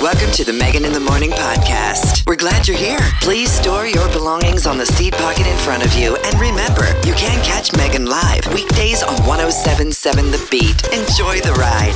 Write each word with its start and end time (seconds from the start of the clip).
Welcome 0.00 0.30
to 0.32 0.44
the 0.44 0.52
Megan 0.52 0.84
in 0.86 0.92
the 0.94 1.00
Morning 1.00 1.30
podcast. 1.30 2.26
We're 2.26 2.36
glad 2.36 2.66
you're 2.66 2.76
here. 2.76 2.98
Please 3.20 3.50
store 3.52 3.86
your 3.86 4.08
belongings 4.12 4.66
on 4.66 4.78
the 4.78 4.86
seat 4.86 5.12
pocket 5.14 5.46
in 5.46 5.56
front 5.58 5.84
of 5.84 5.92
you. 5.94 6.16
And 6.24 6.40
remember, 6.40 6.86
you 7.06 7.12
can 7.14 7.42
catch 7.44 7.76
Megan 7.76 8.06
live 8.06 8.46
weekdays 8.54 9.02
on 9.02 9.14
1077 9.26 10.30
The 10.30 10.48
Beat. 10.50 10.82
Enjoy 10.88 11.40
the 11.40 11.52
ride. 11.58 11.94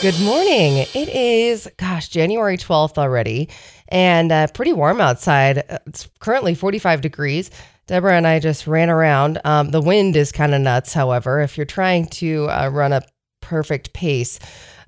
Good 0.00 0.18
morning. 0.24 0.86
It 0.94 1.08
is, 1.10 1.68
gosh, 1.76 2.08
January 2.08 2.56
12th 2.56 2.96
already, 2.96 3.50
and 3.88 4.32
uh, 4.32 4.46
pretty 4.54 4.72
warm 4.72 5.00
outside. 5.02 5.58
Uh, 5.68 5.78
It's 5.86 6.08
currently 6.20 6.54
45 6.54 7.02
degrees. 7.02 7.50
Deborah 7.86 8.16
and 8.16 8.26
I 8.26 8.38
just 8.40 8.66
ran 8.66 8.88
around. 8.88 9.40
Um, 9.44 9.70
the 9.70 9.82
wind 9.82 10.16
is 10.16 10.32
kind 10.32 10.54
of 10.54 10.60
nuts, 10.62 10.94
however. 10.94 11.40
If 11.40 11.58
you're 11.58 11.66
trying 11.66 12.06
to 12.06 12.48
uh, 12.48 12.68
run 12.72 12.92
a 12.94 13.02
perfect 13.42 13.92
pace, 13.92 14.38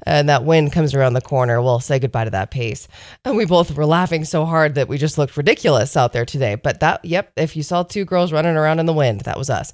and 0.04 0.28
that 0.28 0.44
wind 0.44 0.72
comes 0.72 0.94
around 0.94 1.14
the 1.14 1.20
corner, 1.20 1.60
we'll 1.60 1.80
say 1.80 1.98
goodbye 1.98 2.24
to 2.24 2.30
that 2.30 2.50
pace. 2.50 2.88
And 3.24 3.36
we 3.36 3.44
both 3.44 3.74
were 3.74 3.86
laughing 3.86 4.24
so 4.24 4.44
hard 4.44 4.74
that 4.76 4.88
we 4.88 4.98
just 4.98 5.18
looked 5.18 5.36
ridiculous 5.36 5.96
out 5.96 6.12
there 6.12 6.24
today. 6.24 6.54
But 6.54 6.80
that, 6.80 7.04
yep, 7.04 7.32
if 7.36 7.56
you 7.56 7.62
saw 7.62 7.82
two 7.82 8.04
girls 8.04 8.32
running 8.32 8.56
around 8.56 8.78
in 8.78 8.86
the 8.86 8.92
wind, 8.92 9.22
that 9.22 9.38
was 9.38 9.50
us. 9.50 9.72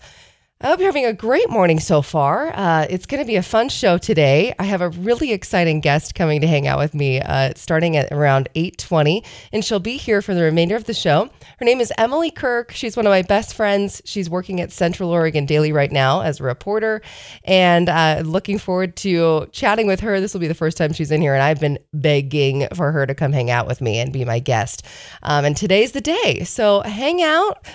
I 0.64 0.68
hope 0.68 0.78
you're 0.78 0.88
having 0.88 1.04
a 1.04 1.12
great 1.12 1.50
morning 1.50 1.78
so 1.78 2.00
far. 2.00 2.50
Uh, 2.56 2.86
it's 2.88 3.04
going 3.04 3.22
to 3.22 3.26
be 3.26 3.36
a 3.36 3.42
fun 3.42 3.68
show 3.68 3.98
today. 3.98 4.54
I 4.58 4.62
have 4.62 4.80
a 4.80 4.88
really 4.88 5.30
exciting 5.30 5.80
guest 5.80 6.14
coming 6.14 6.40
to 6.40 6.46
hang 6.46 6.66
out 6.66 6.78
with 6.78 6.94
me, 6.94 7.20
uh, 7.20 7.52
starting 7.54 7.98
at 7.98 8.10
around 8.10 8.48
8:20, 8.54 9.22
and 9.52 9.62
she'll 9.62 9.78
be 9.78 9.98
here 9.98 10.22
for 10.22 10.34
the 10.34 10.40
remainder 10.40 10.74
of 10.74 10.84
the 10.84 10.94
show. 10.94 11.28
Her 11.58 11.66
name 11.66 11.82
is 11.82 11.92
Emily 11.98 12.30
Kirk. 12.30 12.72
She's 12.72 12.96
one 12.96 13.04
of 13.04 13.10
my 13.10 13.20
best 13.20 13.54
friends. 13.54 14.00
She's 14.06 14.30
working 14.30 14.58
at 14.62 14.72
Central 14.72 15.10
Oregon 15.10 15.44
Daily 15.44 15.70
right 15.70 15.92
now 15.92 16.22
as 16.22 16.40
a 16.40 16.44
reporter, 16.44 17.02
and 17.44 17.90
uh, 17.90 18.22
looking 18.24 18.56
forward 18.56 18.96
to 18.96 19.46
chatting 19.52 19.86
with 19.86 20.00
her. 20.00 20.18
This 20.18 20.32
will 20.32 20.40
be 20.40 20.48
the 20.48 20.54
first 20.54 20.78
time 20.78 20.94
she's 20.94 21.10
in 21.10 21.20
here, 21.20 21.34
and 21.34 21.42
I've 21.42 21.60
been 21.60 21.78
begging 21.92 22.68
for 22.74 22.90
her 22.90 23.04
to 23.04 23.14
come 23.14 23.32
hang 23.32 23.50
out 23.50 23.66
with 23.66 23.82
me 23.82 23.98
and 23.98 24.14
be 24.14 24.24
my 24.24 24.38
guest. 24.38 24.82
Um, 25.24 25.44
and 25.44 25.54
today's 25.54 25.92
the 25.92 26.00
day, 26.00 26.44
so 26.44 26.80
hang 26.80 27.22
out. 27.22 27.66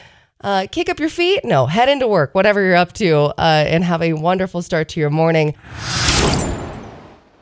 Uh, 0.42 0.68
kick 0.72 0.88
up 0.88 1.02
your 1.02 1.10
feet. 1.10 1.44
No, 1.44 1.66
head 1.66 1.90
into 1.90 2.08
work, 2.08 2.34
whatever 2.34 2.64
you're 2.64 2.78
up 2.78 2.94
to, 2.94 3.34
uh, 3.38 3.66
and 3.68 3.84
have 3.84 4.02
a 4.02 4.14
wonderful 4.14 4.62
start 4.62 4.88
to 4.90 5.00
your 5.00 5.10
morning. 5.10 5.54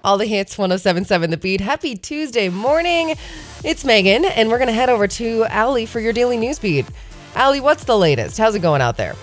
All 0.03 0.17
the 0.17 0.25
hits 0.25 0.57
1077 0.57 1.29
The 1.29 1.37
Beat. 1.37 1.61
Happy 1.61 1.95
Tuesday 1.95 2.49
morning. 2.49 3.15
It's 3.63 3.85
Megan, 3.85 4.25
and 4.25 4.49
we're 4.49 4.57
going 4.57 4.69
to 4.69 4.73
head 4.73 4.89
over 4.89 5.07
to 5.09 5.45
Allie 5.45 5.85
for 5.85 5.99
your 5.99 6.11
daily 6.11 6.37
news 6.37 6.57
beat. 6.57 6.87
Allie, 7.35 7.59
what's 7.59 7.83
the 7.83 7.97
latest? 7.97 8.39
How's 8.39 8.55
it 8.55 8.61
going 8.61 8.81
out 8.81 8.97
there? 8.97 9.15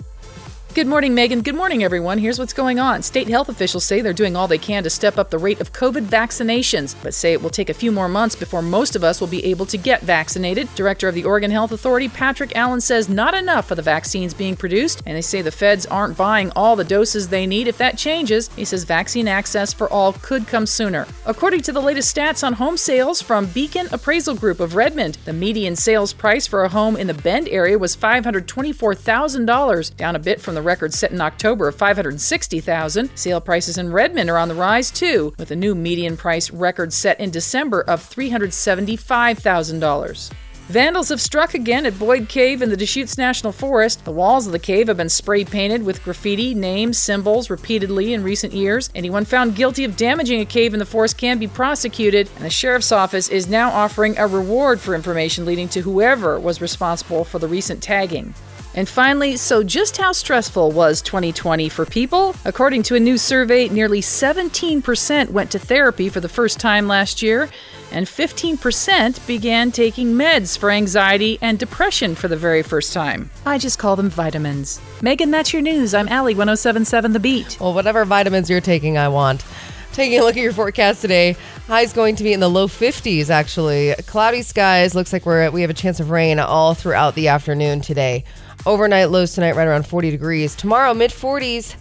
Good 0.74 0.88
morning, 0.88 1.14
Megan. 1.14 1.42
Good 1.42 1.54
morning, 1.54 1.84
everyone. 1.84 2.18
Here's 2.18 2.40
what's 2.40 2.52
going 2.52 2.80
on. 2.80 3.02
State 3.02 3.28
health 3.28 3.48
officials 3.48 3.84
say 3.84 4.00
they're 4.00 4.12
doing 4.12 4.34
all 4.34 4.48
they 4.48 4.58
can 4.58 4.82
to 4.82 4.90
step 4.90 5.18
up 5.18 5.30
the 5.30 5.38
rate 5.38 5.60
of 5.60 5.72
COVID 5.72 6.06
vaccinations, 6.06 6.96
but 7.00 7.14
say 7.14 7.32
it 7.32 7.40
will 7.40 7.48
take 7.48 7.70
a 7.70 7.74
few 7.74 7.92
more 7.92 8.08
months 8.08 8.34
before 8.34 8.60
most 8.60 8.96
of 8.96 9.04
us 9.04 9.20
will 9.20 9.28
be 9.28 9.44
able 9.44 9.66
to 9.66 9.78
get 9.78 10.02
vaccinated. 10.02 10.68
Director 10.74 11.06
of 11.06 11.14
the 11.14 11.22
Oregon 11.22 11.52
Health 11.52 11.70
Authority, 11.70 12.08
Patrick 12.08 12.56
Allen, 12.56 12.80
says 12.80 13.08
not 13.08 13.34
enough 13.34 13.70
of 13.70 13.76
the 13.76 13.84
vaccines 13.84 14.34
being 14.34 14.56
produced, 14.56 15.00
and 15.06 15.16
they 15.16 15.22
say 15.22 15.42
the 15.42 15.52
feds 15.52 15.86
aren't 15.86 16.16
buying 16.16 16.50
all 16.56 16.74
the 16.74 16.82
doses 16.82 17.28
they 17.28 17.46
need. 17.46 17.68
If 17.68 17.78
that 17.78 17.96
changes, 17.96 18.48
he 18.56 18.64
says 18.64 18.82
vaccine 18.82 19.28
access 19.28 19.72
for 19.72 19.88
all 19.92 20.14
could 20.14 20.48
come 20.48 20.66
sooner. 20.66 21.06
According 21.24 21.60
to 21.62 21.70
the 21.70 21.80
latest 21.80 22.12
stats 22.12 22.44
on 22.44 22.54
home 22.54 22.76
sales 22.76 23.22
from 23.22 23.46
Beacon 23.46 23.86
Appraisal 23.92 24.34
Group 24.34 24.58
of 24.58 24.74
Redmond, 24.74 25.18
the 25.24 25.32
median 25.32 25.76
sales 25.76 26.12
price 26.12 26.48
for 26.48 26.64
a 26.64 26.68
home 26.68 26.96
in 26.96 27.06
the 27.06 27.14
Bend 27.14 27.48
area 27.48 27.78
was 27.78 27.96
$524,000, 27.96 29.96
down 29.96 30.16
a 30.16 30.18
bit 30.18 30.40
from 30.40 30.56
the 30.56 30.63
record 30.64 30.92
set 30.92 31.12
in 31.12 31.20
October 31.20 31.68
of 31.68 31.76
560,000. 31.76 33.10
Sale 33.14 33.40
prices 33.42 33.78
in 33.78 33.92
Redmond 33.92 34.30
are 34.30 34.38
on 34.38 34.48
the 34.48 34.54
rise 34.54 34.90
too, 34.90 35.34
with 35.38 35.50
a 35.50 35.56
new 35.56 35.74
median 35.74 36.16
price 36.16 36.50
record 36.50 36.90
set 36.92 37.20
in 37.20 37.30
December 37.30 37.82
of 37.82 38.02
$375,000. 38.02 40.30
Vandals 40.68 41.10
have 41.10 41.20
struck 41.20 41.52
again 41.52 41.84
at 41.84 41.98
Boyd 41.98 42.30
Cave 42.30 42.62
in 42.62 42.70
the 42.70 42.76
Deschutes 42.76 43.18
National 43.18 43.52
Forest. 43.52 44.02
The 44.06 44.10
walls 44.10 44.46
of 44.46 44.52
the 44.52 44.58
cave 44.58 44.88
have 44.88 44.96
been 44.96 45.10
spray 45.10 45.44
painted 45.44 45.82
with 45.82 46.02
graffiti, 46.02 46.54
names, 46.54 46.96
symbols 46.96 47.50
repeatedly 47.50 48.14
in 48.14 48.22
recent 48.22 48.54
years. 48.54 48.88
Anyone 48.94 49.26
found 49.26 49.56
guilty 49.56 49.84
of 49.84 49.98
damaging 49.98 50.40
a 50.40 50.46
cave 50.46 50.72
in 50.72 50.78
the 50.78 50.86
forest 50.86 51.18
can 51.18 51.38
be 51.38 51.46
prosecuted, 51.46 52.30
and 52.36 52.46
the 52.46 52.50
sheriff's 52.50 52.92
office 52.92 53.28
is 53.28 53.46
now 53.46 53.72
offering 53.72 54.16
a 54.16 54.26
reward 54.26 54.80
for 54.80 54.94
information 54.94 55.44
leading 55.44 55.68
to 55.68 55.82
whoever 55.82 56.40
was 56.40 56.62
responsible 56.62 57.24
for 57.24 57.38
the 57.38 57.46
recent 57.46 57.82
tagging. 57.82 58.32
And 58.76 58.88
finally, 58.88 59.36
so 59.36 59.62
just 59.62 59.96
how 59.96 60.10
stressful 60.10 60.72
was 60.72 61.00
2020 61.02 61.68
for 61.68 61.86
people? 61.86 62.34
According 62.44 62.82
to 62.84 62.96
a 62.96 63.00
new 63.00 63.16
survey, 63.16 63.68
nearly 63.68 64.00
17% 64.00 65.30
went 65.30 65.52
to 65.52 65.60
therapy 65.60 66.08
for 66.08 66.18
the 66.18 66.28
first 66.28 66.58
time 66.58 66.88
last 66.88 67.22
year, 67.22 67.48
and 67.92 68.04
15% 68.06 69.24
began 69.28 69.70
taking 69.70 70.14
meds 70.14 70.58
for 70.58 70.72
anxiety 70.72 71.38
and 71.40 71.56
depression 71.56 72.16
for 72.16 72.26
the 72.26 72.36
very 72.36 72.64
first 72.64 72.92
time. 72.92 73.30
I 73.46 73.58
just 73.58 73.78
call 73.78 73.94
them 73.94 74.10
vitamins. 74.10 74.80
Megan, 75.00 75.30
that's 75.30 75.52
your 75.52 75.62
news. 75.62 75.94
I'm 75.94 76.08
Allie 76.08 76.34
1077 76.34 77.12
The 77.12 77.20
Beat. 77.20 77.56
Well, 77.60 77.74
whatever 77.74 78.04
vitamins 78.04 78.50
you're 78.50 78.60
taking, 78.60 78.98
I 78.98 79.06
want. 79.06 79.44
Taking 79.92 80.18
a 80.18 80.24
look 80.24 80.36
at 80.36 80.42
your 80.42 80.52
forecast 80.52 81.00
today, 81.00 81.36
high's 81.68 81.92
going 81.92 82.16
to 82.16 82.24
be 82.24 82.32
in 82.32 82.40
the 82.40 82.50
low 82.50 82.66
50s. 82.66 83.30
Actually, 83.30 83.94
cloudy 84.06 84.42
skies. 84.42 84.96
Looks 84.96 85.12
like 85.12 85.24
we're 85.24 85.48
we 85.52 85.60
have 85.60 85.70
a 85.70 85.74
chance 85.74 86.00
of 86.00 86.10
rain 86.10 86.40
all 86.40 86.74
throughout 86.74 87.14
the 87.14 87.28
afternoon 87.28 87.80
today. 87.80 88.24
Overnight 88.66 89.10
lows 89.10 89.34
tonight 89.34 89.56
right 89.56 89.68
around 89.68 89.86
40 89.86 90.10
degrees. 90.10 90.54
Tomorrow 90.54 90.94
mid 90.94 91.10
40s. 91.10 91.76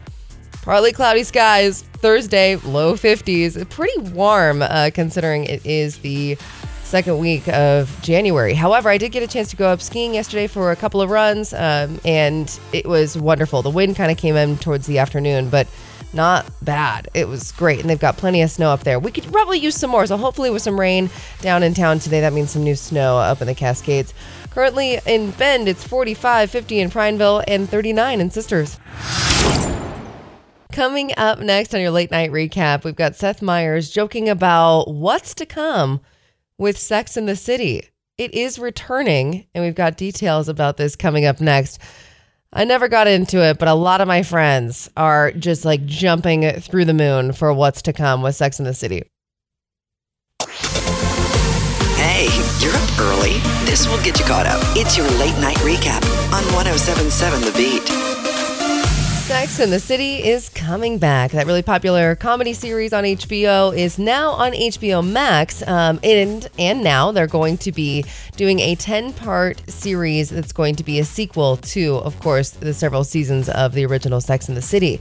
Partly 0.63 0.91
cloudy 0.91 1.23
skies. 1.23 1.81
Thursday 1.81 2.55
low 2.57 2.93
50s. 2.93 3.69
Pretty 3.69 3.99
warm 4.11 4.61
uh, 4.61 4.89
considering 4.93 5.45
it 5.45 5.65
is 5.65 5.97
the 5.99 6.37
second 6.83 7.17
week 7.17 7.47
of 7.47 7.99
January. 8.01 8.53
However, 8.53 8.87
I 8.89 8.97
did 8.97 9.11
get 9.11 9.23
a 9.23 9.27
chance 9.27 9.49
to 9.49 9.55
go 9.55 9.67
up 9.67 9.81
skiing 9.81 10.13
yesterday 10.13 10.45
for 10.45 10.71
a 10.71 10.75
couple 10.75 11.01
of 11.01 11.09
runs, 11.09 11.51
um, 11.53 11.99
and 12.05 12.59
it 12.71 12.85
was 12.85 13.17
wonderful. 13.17 13.63
The 13.63 13.71
wind 13.71 13.95
kind 13.95 14.11
of 14.11 14.17
came 14.17 14.35
in 14.35 14.57
towards 14.57 14.85
the 14.85 14.99
afternoon, 14.99 15.49
but 15.49 15.67
not 16.13 16.45
bad. 16.61 17.07
It 17.15 17.27
was 17.27 17.51
great, 17.53 17.79
and 17.79 17.89
they've 17.89 17.99
got 17.99 18.17
plenty 18.17 18.41
of 18.43 18.51
snow 18.51 18.69
up 18.69 18.81
there. 18.81 18.99
We 18.99 19.11
could 19.11 19.23
probably 19.31 19.57
use 19.57 19.75
some 19.75 19.89
more, 19.89 20.05
so 20.05 20.17
hopefully, 20.17 20.51
with 20.51 20.61
some 20.61 20.79
rain 20.79 21.09
down 21.41 21.63
in 21.63 21.73
town 21.73 21.97
today, 21.99 22.21
that 22.21 22.33
means 22.33 22.51
some 22.51 22.63
new 22.63 22.75
snow 22.75 23.17
up 23.17 23.41
in 23.41 23.47
the 23.47 23.55
Cascades. 23.55 24.13
Currently 24.53 24.99
in 25.07 25.31
Bend, 25.31 25.67
it's 25.67 25.83
45, 25.83 26.51
50 26.51 26.79
in 26.79 26.91
Prineville, 26.91 27.43
and 27.47 27.67
39 27.67 28.21
in 28.21 28.29
Sisters. 28.29 28.79
Coming 30.71 31.11
up 31.17 31.39
next 31.39 31.73
on 31.73 31.81
your 31.81 31.89
late 31.89 32.11
night 32.11 32.31
recap, 32.31 32.83
we've 32.83 32.95
got 32.95 33.15
Seth 33.15 33.41
Meyers 33.41 33.89
joking 33.89 34.29
about 34.29 34.91
what's 34.91 35.33
to 35.35 35.47
come 35.47 36.01
with 36.59 36.77
Sex 36.77 37.17
in 37.17 37.25
the 37.25 37.35
City. 37.35 37.89
It 38.19 38.31
is 38.35 38.59
returning, 38.59 39.47
and 39.55 39.63
we've 39.63 39.73
got 39.73 39.97
details 39.97 40.47
about 40.47 40.77
this 40.77 40.95
coming 40.95 41.25
up 41.25 41.41
next. 41.41 41.79
I 42.51 42.63
never 42.63 42.87
got 42.87 43.07
into 43.07 43.43
it, 43.43 43.57
but 43.57 43.67
a 43.67 43.73
lot 43.73 44.01
of 44.01 44.07
my 44.07 44.21
friends 44.21 44.87
are 44.95 45.31
just 45.31 45.65
like 45.65 45.83
jumping 45.87 46.47
through 46.61 46.85
the 46.85 46.93
moon 46.93 47.33
for 47.33 47.51
what's 47.51 47.81
to 47.83 47.93
come 47.93 48.21
with 48.21 48.35
Sex 48.35 48.59
in 48.59 48.65
the 48.65 48.75
City. 48.75 49.01
Early. 53.03 53.39
This 53.65 53.87
will 53.87 54.01
get 54.01 54.17
you 54.17 54.25
caught 54.25 54.45
up. 54.45 54.61
It's 54.77 54.97
your 54.97 55.07
late 55.19 55.37
night 55.41 55.57
recap 55.57 56.03
on 56.31 56.43
1077 56.53 57.41
The 57.41 57.51
Beat. 57.51 58.13
Sex 59.23 59.59
and 59.59 59.71
the 59.71 59.79
City 59.79 60.23
is 60.23 60.49
coming 60.49 60.97
back. 60.97 61.31
That 61.31 61.45
really 61.45 61.63
popular 61.63 62.15
comedy 62.15 62.53
series 62.53 62.93
on 62.93 63.03
HBO 63.03 63.75
is 63.75 63.97
now 63.97 64.31
on 64.31 64.51
HBO 64.51 65.05
Max, 65.05 65.65
um, 65.67 65.99
and 66.03 66.49
and 66.59 66.83
now 66.83 67.11
they're 67.11 67.27
going 67.27 67.57
to 67.59 67.71
be 67.71 68.05
doing 68.35 68.59
a 68.59 68.75
ten 68.75 69.11
part 69.11 69.61
series 69.69 70.29
that's 70.29 70.51
going 70.51 70.75
to 70.75 70.83
be 70.83 70.99
a 70.99 71.05
sequel 71.05 71.57
to, 71.57 71.95
of 71.97 72.19
course, 72.19 72.51
the 72.51 72.73
several 72.73 73.03
seasons 73.03 73.49
of 73.49 73.73
the 73.73 73.85
original 73.85 74.21
Sex 74.21 74.47
and 74.47 74.55
the 74.55 74.61
City. 74.61 74.99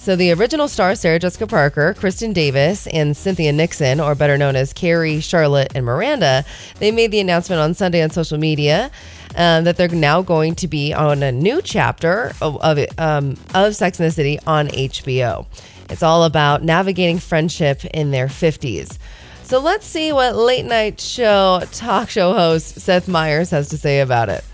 So 0.00 0.16
the 0.16 0.32
original 0.32 0.66
stars, 0.66 0.98
Sarah 0.98 1.18
Jessica 1.18 1.46
Parker, 1.46 1.92
Kristin 1.92 2.32
Davis, 2.32 2.86
and 2.86 3.14
Cynthia 3.14 3.52
Nixon, 3.52 4.00
or 4.00 4.14
better 4.14 4.38
known 4.38 4.56
as 4.56 4.72
Carrie, 4.72 5.20
Charlotte, 5.20 5.72
and 5.74 5.84
Miranda, 5.84 6.42
they 6.78 6.90
made 6.90 7.10
the 7.10 7.20
announcement 7.20 7.60
on 7.60 7.74
Sunday 7.74 8.02
on 8.02 8.08
social 8.08 8.38
media 8.38 8.90
um, 9.36 9.64
that 9.64 9.76
they're 9.76 9.88
now 9.88 10.22
going 10.22 10.54
to 10.54 10.68
be 10.68 10.94
on 10.94 11.22
a 11.22 11.30
new 11.30 11.60
chapter 11.60 12.32
of 12.40 12.56
of, 12.62 12.78
um, 12.96 13.36
of 13.54 13.76
Sex 13.76 14.00
and 14.00 14.06
the 14.06 14.10
City 14.10 14.38
on 14.46 14.68
HBO. 14.68 15.44
It's 15.90 16.02
all 16.02 16.24
about 16.24 16.62
navigating 16.62 17.18
friendship 17.18 17.84
in 17.84 18.10
their 18.10 18.28
50s. 18.28 18.96
So 19.42 19.60
let's 19.60 19.84
see 19.84 20.14
what 20.14 20.34
late 20.34 20.64
night 20.64 20.98
show 20.98 21.60
talk 21.72 22.08
show 22.08 22.32
host 22.32 22.80
Seth 22.80 23.06
Meyers 23.06 23.50
has 23.50 23.68
to 23.68 23.76
say 23.76 24.00
about 24.00 24.30
it. 24.30 24.44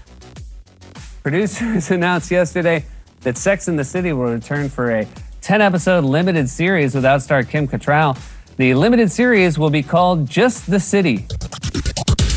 Producers 1.23 1.89
announced 1.93 2.33
yesterday 2.33 2.85
that 3.21 3.39
Sex 3.39 3.69
and 3.69 3.79
the 3.79 3.85
City 3.85 4.13
will 4.13 4.33
return 4.33 4.69
for 4.69 4.91
a 4.91 5.07
10 5.47 5.61
episode 5.61 6.03
limited 6.03 6.49
series 6.49 6.93
with 6.93 7.05
outstar 7.05 7.49
Kim 7.49 7.69
Cattrall. 7.69 8.19
The 8.57 8.75
limited 8.75 9.13
series 9.13 9.61
will 9.61 9.71
be 9.71 9.81
called 9.81 10.29
Just 10.29 10.69
the 10.69 10.81
City. 10.81 11.19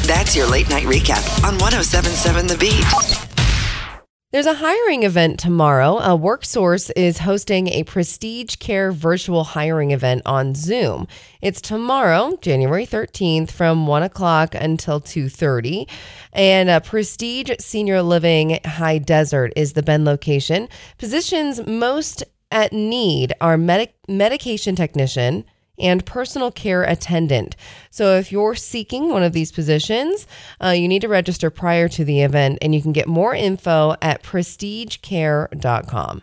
That's 0.06 0.36
your 0.36 0.46
late 0.46 0.70
night 0.70 0.86
recap 0.86 1.44
on 1.44 1.58
1077 1.58 2.46
The 2.46 2.58
Beat. 2.58 4.06
There's 4.32 4.46
a 4.46 4.54
hiring 4.54 5.02
event 5.02 5.40
tomorrow. 5.40 5.98
Uh, 5.98 6.16
WorkSource 6.16 6.92
is 6.96 7.18
hosting 7.18 7.70
a 7.70 7.84
Prestige 7.84 8.58
Care 8.58 8.92
virtual 8.92 9.44
hiring 9.44 9.90
event 9.90 10.22
on 10.28 10.54
Zoom. 10.54 11.08
It's 11.42 11.62
tomorrow, 11.62 12.38
January 12.42 12.86
13th, 12.86 13.50
from 13.50 13.88
1 13.88 14.04
o'clock 14.04 14.54
until 14.54 15.02
2.30. 15.02 15.90
And 16.32 16.70
uh, 16.70 16.80
Prestige 16.82 17.50
Senior 17.60 18.04
Living 18.04 18.60
High 18.64 19.00
Desert 19.00 19.52
is 19.56 19.74
the 19.74 19.82
Bend 19.82 20.06
location. 20.06 20.70
Positions 21.00 21.66
most 21.66 22.24
at 22.52 22.74
need 22.74 23.34
are 23.42 23.58
medic- 23.58 23.96
medication 24.08 24.76
technician, 24.76 25.46
and 25.80 26.06
personal 26.06 26.52
care 26.52 26.84
attendant. 26.84 27.56
So, 27.90 28.18
if 28.18 28.32
you're 28.32 28.54
seeking 28.56 29.10
one 29.10 29.24
of 29.24 29.34
these 29.34 29.52
positions, 29.52 30.28
uh, 30.64 30.70
you 30.70 30.88
need 30.88 31.02
to 31.02 31.08
register 31.08 31.50
prior 31.50 31.88
to 31.90 32.06
the 32.06 32.22
event, 32.22 32.60
and 32.62 32.76
you 32.76 32.82
can 32.82 32.92
get 32.92 33.08
more 33.08 33.34
info 33.34 33.96
at 34.02 34.22
prestigecare.com. 34.24 36.22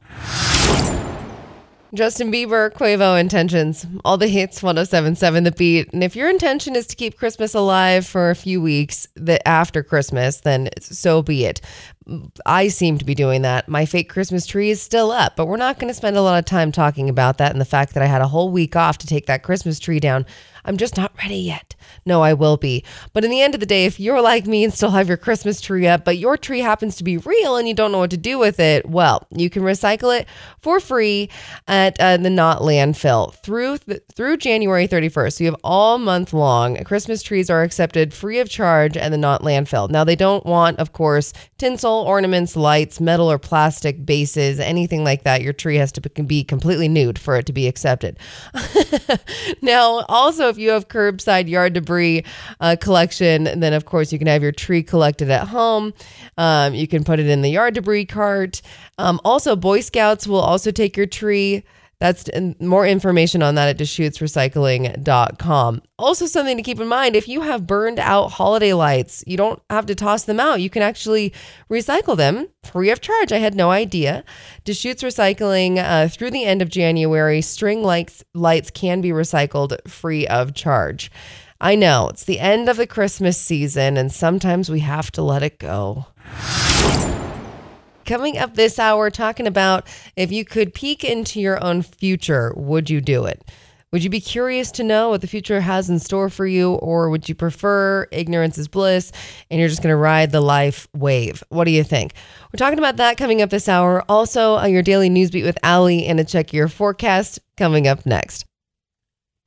Justin 1.96 2.31
Bieber, 2.31 2.70
Quavo 2.70 3.19
intentions, 3.19 3.87
all 4.04 4.19
the 4.19 4.28
hits 4.28 4.62
1077 4.62 5.44
the 5.44 5.52
beat. 5.52 5.93
And 5.93 6.04
if 6.04 6.14
your 6.14 6.28
intention 6.28 6.76
is 6.76 6.87
to 6.88 6.96
keep 6.96 7.16
Christmas 7.16 7.54
alive 7.54 8.06
for 8.06 8.31
a 8.31 8.37
few 8.37 8.60
weeks 8.60 9.08
after 9.44 9.82
Christmas, 9.82 10.40
then 10.40 10.69
so 10.81 11.22
be 11.22 11.44
it. 11.44 11.60
I 12.44 12.69
seem 12.69 12.98
to 12.98 13.04
be 13.04 13.16
doing 13.16 13.43
that. 13.43 13.69
My 13.69 13.84
fake 13.84 14.08
Christmas 14.08 14.46
tree 14.46 14.70
is 14.70 14.81
still 14.81 15.10
up, 15.10 15.34
but 15.34 15.46
we're 15.46 15.56
not 15.56 15.78
going 15.78 15.88
to 15.88 15.94
spend 15.94 16.16
a 16.16 16.22
lot 16.22 16.38
of 16.38 16.44
time 16.44 16.70
talking 16.70 17.08
about 17.08 17.38
that 17.38 17.50
and 17.50 17.60
the 17.60 17.64
fact 17.64 17.94
that 17.94 18.02
I 18.02 18.06
had 18.06 18.22
a 18.22 18.28
whole 18.28 18.50
week 18.50 18.76
off 18.76 18.98
to 18.98 19.06
take 19.06 19.26
that 19.26 19.43
Christmas 19.43 19.81
tree 19.81 19.98
down. 19.98 20.25
I'm 20.66 20.76
just 20.76 20.96
not 20.96 21.12
ready 21.22 21.36
yet. 21.36 21.74
No, 22.04 22.22
I 22.22 22.34
will 22.34 22.56
be. 22.56 22.84
But 23.12 23.24
in 23.24 23.30
the 23.30 23.40
end 23.40 23.54
of 23.54 23.60
the 23.60 23.66
day, 23.66 23.84
if 23.84 23.98
you're 24.00 24.20
like 24.20 24.46
me 24.46 24.64
and 24.64 24.72
still 24.72 24.90
have 24.90 25.08
your 25.08 25.16
Christmas 25.16 25.60
tree 25.60 25.86
up, 25.86 26.04
but 26.04 26.18
your 26.18 26.36
tree 26.36 26.60
happens 26.60 26.96
to 26.96 27.04
be 27.04 27.18
real 27.18 27.56
and 27.56 27.68
you 27.68 27.74
don't 27.74 27.92
know 27.92 27.98
what 27.98 28.10
to 28.10 28.16
do 28.16 28.38
with 28.38 28.60
it, 28.60 28.86
well, 28.88 29.26
you 29.30 29.48
can 29.48 29.62
recycle 29.62 30.18
it 30.18 30.26
for 30.60 30.80
free 30.80 31.30
at 31.68 31.98
uh, 32.00 32.16
the 32.16 32.30
Knott 32.30 32.60
landfill 32.60 33.34
through 33.36 33.78
th- 33.78 34.02
through 34.14 34.36
January 34.36 34.88
31st. 34.88 35.32
So 35.32 35.44
you 35.44 35.50
have 35.50 35.60
all 35.62 35.98
month 35.98 36.32
long. 36.32 36.82
Christmas 36.84 37.22
trees 37.22 37.48
are 37.50 37.62
accepted 37.62 38.12
free 38.12 38.40
of 38.40 38.48
charge 38.48 38.96
at 38.96 39.10
the 39.10 39.19
Knott 39.19 39.42
landfill. 39.42 39.88
Now 39.90 40.04
they 40.04 40.16
don't 40.16 40.44
want, 40.44 40.78
of 40.78 40.92
course, 40.92 41.32
tinsel, 41.58 42.04
ornaments, 42.06 42.56
lights, 42.56 43.00
metal 43.00 43.30
or 43.30 43.38
plastic 43.38 44.04
bases, 44.04 44.60
anything 44.60 45.04
like 45.04 45.22
that. 45.22 45.42
Your 45.42 45.52
tree 45.52 45.76
has 45.76 45.92
to 45.92 46.00
be 46.00 46.44
completely 46.44 46.88
nude 46.88 47.19
for 47.19 47.36
it 47.36 47.46
to 47.46 47.52
be 47.52 47.66
accepted. 47.66 48.19
now, 49.62 50.04
also, 50.08 50.56
if 50.56 50.62
you 50.62 50.70
have 50.70 50.88
curbside 50.88 51.49
yard 51.49 51.75
debris 51.75 52.25
uh, 52.61 52.76
collection, 52.81 53.44
then 53.44 53.75
of 53.75 53.85
course 53.85 54.11
you 54.11 54.19
can 54.19 54.26
have 54.26 54.43
your 54.43 54.53
tree 54.53 54.82
collected 54.82 55.31
at 55.31 55.47
home. 55.49 55.93
Um, 56.38 56.75
you 56.75 56.88
can 56.88 57.05
put 57.05 57.20
it 57.20 57.26
in 57.26 57.43
the 57.43 57.50
yard 57.50 57.75
debris 57.75 58.06
cart. 58.06 58.62
Um, 58.97 59.20
also, 59.23 59.55
Boy 59.55 59.81
Scouts 59.81 60.26
will 60.26 60.41
also 60.41 60.70
take 60.70 60.97
your 60.97 61.06
tree. 61.06 61.62
That's 61.98 62.28
more 62.60 62.87
information 62.87 63.43
on 63.43 63.54
that 63.54 63.70
at 63.70 63.78
DeschutesRecycling.com. 63.78 65.82
Also, 65.98 66.26
something 66.26 66.58
to 66.58 66.62
keep 66.62 66.78
in 66.78 66.88
mind 66.88 67.16
if 67.16 67.26
you 67.26 67.40
have 67.40 67.66
burned 67.66 67.98
out 67.98 68.32
holiday 68.32 68.75
lights, 68.75 69.25
you 69.26 69.38
don't 69.38 69.62
have 69.70 69.87
to 69.87 69.94
toss 69.94 70.25
them 70.25 70.38
out. 70.38 70.60
You 70.60 70.69
can 70.69 70.82
actually 70.82 71.32
recycle 71.70 72.14
them 72.14 72.48
free 72.64 72.90
of 72.90 73.00
charge. 73.00 73.32
I 73.32 73.38
had 73.38 73.54
no 73.54 73.70
idea. 73.70 74.25
Deschutes 74.64 75.02
Recycling 75.02 75.78
uh, 75.78 76.08
through 76.08 76.32
the 76.32 76.44
end 76.44 76.60
of 76.60 76.69
January, 76.69 77.40
string 77.40 77.82
lights, 77.82 78.22
lights 78.34 78.70
can 78.70 79.00
be 79.00 79.08
recycled 79.08 79.75
free 79.88 80.26
of 80.26 80.52
charge. 80.52 81.10
I 81.62 81.76
know 81.76 82.10
it's 82.10 82.25
the 82.25 82.40
end 82.40 82.69
of 82.69 82.76
the 82.76 82.87
Christmas 82.87 83.40
season, 83.40 83.96
and 83.96 84.12
sometimes 84.12 84.69
we 84.69 84.81
have 84.81 85.10
to 85.12 85.22
let 85.22 85.43
it 85.43 85.58
go. 85.58 86.04
Coming 88.06 88.38
up 88.38 88.55
this 88.55 88.79
hour, 88.79 89.11
talking 89.11 89.49
about 89.49 89.88
if 90.14 90.31
you 90.31 90.44
could 90.44 90.73
peek 90.73 91.03
into 91.03 91.41
your 91.41 91.62
own 91.62 91.82
future, 91.82 92.55
would 92.56 92.88
you 92.88 93.00
do 93.00 93.25
it? 93.25 93.50
Would 93.93 94.05
you 94.05 94.11
be 94.11 94.20
curious 94.20 94.70
to 94.73 94.85
know 94.85 95.08
what 95.08 95.23
the 95.23 95.26
future 95.26 95.61
has 95.61 95.91
in 95.91 95.99
store 95.99 96.31
for 96.31 96.47
you, 96.47 96.75
or 96.75 97.11
would 97.11 97.29
you 97.29 97.35
prefer 97.35 98.06
ignorance 98.12 98.58
is 98.58 98.69
bliss 98.69 99.11
and 99.50 99.58
you're 99.58 99.69
just 99.69 99.82
going 99.82 99.93
to 99.93 99.97
ride 99.97 100.31
the 100.31 100.41
life 100.41 100.87
wave? 100.94 101.43
What 101.49 101.64
do 101.64 101.73
you 101.73 101.82
think? 101.82 102.12
We're 102.53 102.58
talking 102.58 102.79
about 102.79 102.97
that 102.99 103.17
coming 103.17 103.43
up 103.43 103.50
this 103.50 103.69
hour. 103.69 104.05
Also, 104.08 104.55
on 104.55 104.70
your 104.70 104.82
daily 104.82 105.08
news 105.08 105.32
beat 105.32 105.44
with 105.44 105.58
Allie 105.64 106.06
and 106.06 106.20
a 106.20 106.25
check 106.25 106.53
your 106.53 106.69
forecast 106.69 107.41
coming 107.56 107.88
up 107.88 108.06
next. 108.06 108.44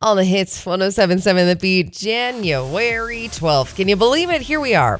All 0.01 0.15
the 0.15 0.25
hits 0.25 0.65
1077 0.65 1.47
The 1.47 1.55
Beat, 1.55 1.93
January 1.93 3.29
12th. 3.29 3.75
Can 3.75 3.87
you 3.87 3.95
believe 3.95 4.29
it? 4.29 4.41
Here 4.41 4.59
we 4.59 4.75
are. 4.75 4.99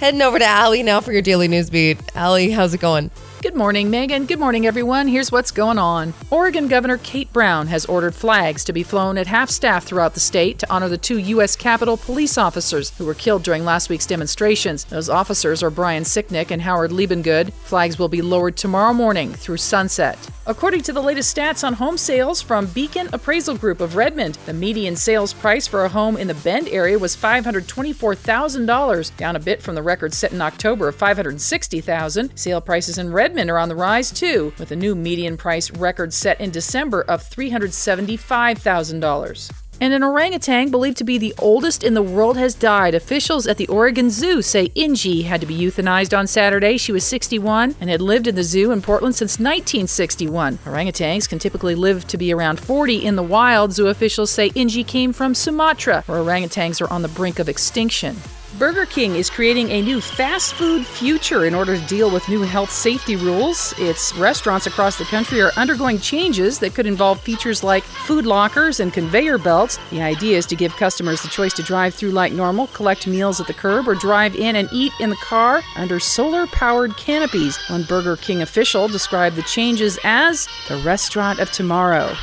Heading 0.00 0.22
over 0.22 0.38
to 0.38 0.46
Allie 0.46 0.82
now 0.82 1.02
for 1.02 1.12
your 1.12 1.20
daily 1.20 1.46
news 1.46 1.68
beat. 1.68 1.98
Allie, 2.16 2.50
how's 2.50 2.72
it 2.72 2.80
going? 2.80 3.10
Good 3.42 3.54
morning, 3.54 3.88
Megan. 3.88 4.26
Good 4.26 4.38
morning, 4.38 4.66
everyone. 4.66 5.08
Here's 5.08 5.32
what's 5.32 5.50
going 5.50 5.78
on. 5.78 6.12
Oregon 6.28 6.68
Governor 6.68 6.98
Kate 6.98 7.32
Brown 7.32 7.68
has 7.68 7.86
ordered 7.86 8.14
flags 8.14 8.64
to 8.64 8.74
be 8.74 8.82
flown 8.82 9.16
at 9.16 9.26
half 9.26 9.48
staff 9.48 9.84
throughout 9.84 10.12
the 10.12 10.20
state 10.20 10.58
to 10.58 10.70
honor 10.70 10.90
the 10.90 10.98
two 10.98 11.16
U.S. 11.16 11.56
Capitol 11.56 11.96
police 11.96 12.36
officers 12.36 12.90
who 12.98 13.06
were 13.06 13.14
killed 13.14 13.42
during 13.42 13.64
last 13.64 13.88
week's 13.88 14.04
demonstrations. 14.04 14.84
Those 14.84 15.08
officers 15.08 15.62
are 15.62 15.70
Brian 15.70 16.02
Sicknick 16.02 16.50
and 16.50 16.60
Howard 16.60 16.90
Liebengood. 16.90 17.54
Flags 17.54 17.98
will 17.98 18.08
be 18.08 18.20
lowered 18.20 18.58
tomorrow 18.58 18.92
morning 18.92 19.32
through 19.32 19.56
sunset. 19.56 20.18
According 20.46 20.82
to 20.82 20.92
the 20.92 21.02
latest 21.02 21.34
stats 21.34 21.64
on 21.64 21.72
home 21.74 21.96
sales 21.96 22.42
from 22.42 22.66
Beacon 22.66 23.08
Appraisal 23.12 23.56
Group 23.56 23.80
of 23.80 23.96
Redmond, 23.96 24.34
the 24.46 24.52
median 24.52 24.96
sales 24.96 25.32
price 25.32 25.66
for 25.66 25.84
a 25.84 25.88
home 25.88 26.18
in 26.18 26.26
the 26.26 26.34
Bend 26.34 26.68
area 26.68 26.98
was 26.98 27.16
$524,000, 27.16 29.16
down 29.16 29.36
a 29.36 29.40
bit 29.40 29.62
from 29.62 29.76
the 29.76 29.82
record 29.82 30.12
set 30.12 30.32
in 30.32 30.42
October 30.42 30.88
of 30.88 30.96
560,000. 30.96 32.36
Sale 32.36 32.60
prices 32.60 32.98
in 32.98 33.12
Redmond 33.12 33.29
Redmond 33.30 33.50
are 33.52 33.58
on 33.58 33.68
the 33.68 33.76
rise 33.76 34.10
too, 34.10 34.52
with 34.58 34.72
a 34.72 34.76
new 34.76 34.96
median 34.96 35.36
price 35.36 35.70
record 35.70 36.12
set 36.12 36.40
in 36.40 36.50
December 36.50 37.02
of 37.02 37.22
$375,000. 37.22 39.52
And 39.80 39.94
an 39.94 40.02
orangutan 40.02 40.72
believed 40.72 40.96
to 40.96 41.04
be 41.04 41.16
the 41.16 41.32
oldest 41.38 41.84
in 41.84 41.94
the 41.94 42.02
world 42.02 42.36
has 42.38 42.56
died. 42.56 42.92
Officials 42.92 43.46
at 43.46 43.56
the 43.56 43.68
Oregon 43.68 44.10
Zoo 44.10 44.42
say 44.42 44.70
Inji 44.70 45.26
had 45.26 45.40
to 45.42 45.46
be 45.46 45.56
euthanized 45.56 46.18
on 46.18 46.26
Saturday. 46.26 46.76
She 46.76 46.90
was 46.90 47.06
61 47.06 47.76
and 47.80 47.88
had 47.88 48.02
lived 48.02 48.26
in 48.26 48.34
the 48.34 48.42
zoo 48.42 48.72
in 48.72 48.82
Portland 48.82 49.14
since 49.14 49.38
1961. 49.38 50.58
Orangutans 50.64 51.28
can 51.28 51.38
typically 51.38 51.76
live 51.76 52.08
to 52.08 52.18
be 52.18 52.34
around 52.34 52.58
40 52.58 52.96
in 52.96 53.14
the 53.14 53.22
wild. 53.22 53.72
Zoo 53.72 53.86
officials 53.86 54.32
say 54.32 54.50
Inji 54.50 54.84
came 54.84 55.12
from 55.12 55.36
Sumatra, 55.36 56.02
where 56.06 56.18
orangutans 56.18 56.80
are 56.80 56.92
on 56.92 57.02
the 57.02 57.08
brink 57.08 57.38
of 57.38 57.48
extinction. 57.48 58.16
Burger 58.58 58.84
King 58.84 59.14
is 59.14 59.30
creating 59.30 59.70
a 59.70 59.80
new 59.80 60.00
fast 60.00 60.54
food 60.54 60.84
future 60.84 61.44
in 61.44 61.54
order 61.54 61.78
to 61.78 61.86
deal 61.86 62.10
with 62.10 62.28
new 62.28 62.42
health 62.42 62.70
safety 62.70 63.14
rules. 63.14 63.72
Its 63.78 64.12
restaurants 64.16 64.66
across 64.66 64.98
the 64.98 65.04
country 65.04 65.40
are 65.40 65.52
undergoing 65.56 65.98
changes 66.00 66.58
that 66.58 66.74
could 66.74 66.86
involve 66.86 67.20
features 67.20 67.62
like 67.62 67.84
food 67.84 68.26
lockers 68.26 68.80
and 68.80 68.92
conveyor 68.92 69.38
belts. 69.38 69.78
The 69.90 70.02
idea 70.02 70.36
is 70.36 70.46
to 70.46 70.56
give 70.56 70.74
customers 70.76 71.22
the 71.22 71.28
choice 71.28 71.54
to 71.54 71.62
drive 71.62 71.94
through 71.94 72.10
like 72.10 72.32
normal, 72.32 72.66
collect 72.68 73.06
meals 73.06 73.40
at 73.40 73.46
the 73.46 73.54
curb, 73.54 73.88
or 73.88 73.94
drive 73.94 74.34
in 74.34 74.56
and 74.56 74.68
eat 74.72 74.92
in 74.98 75.10
the 75.10 75.16
car 75.16 75.62
under 75.76 76.00
solar 76.00 76.48
powered 76.48 76.96
canopies. 76.96 77.56
One 77.68 77.84
Burger 77.84 78.16
King 78.16 78.42
official 78.42 78.88
described 78.88 79.36
the 79.36 79.42
changes 79.42 79.96
as 80.02 80.48
the 80.68 80.76
restaurant 80.78 81.38
of 81.38 81.52
tomorrow. 81.52 82.16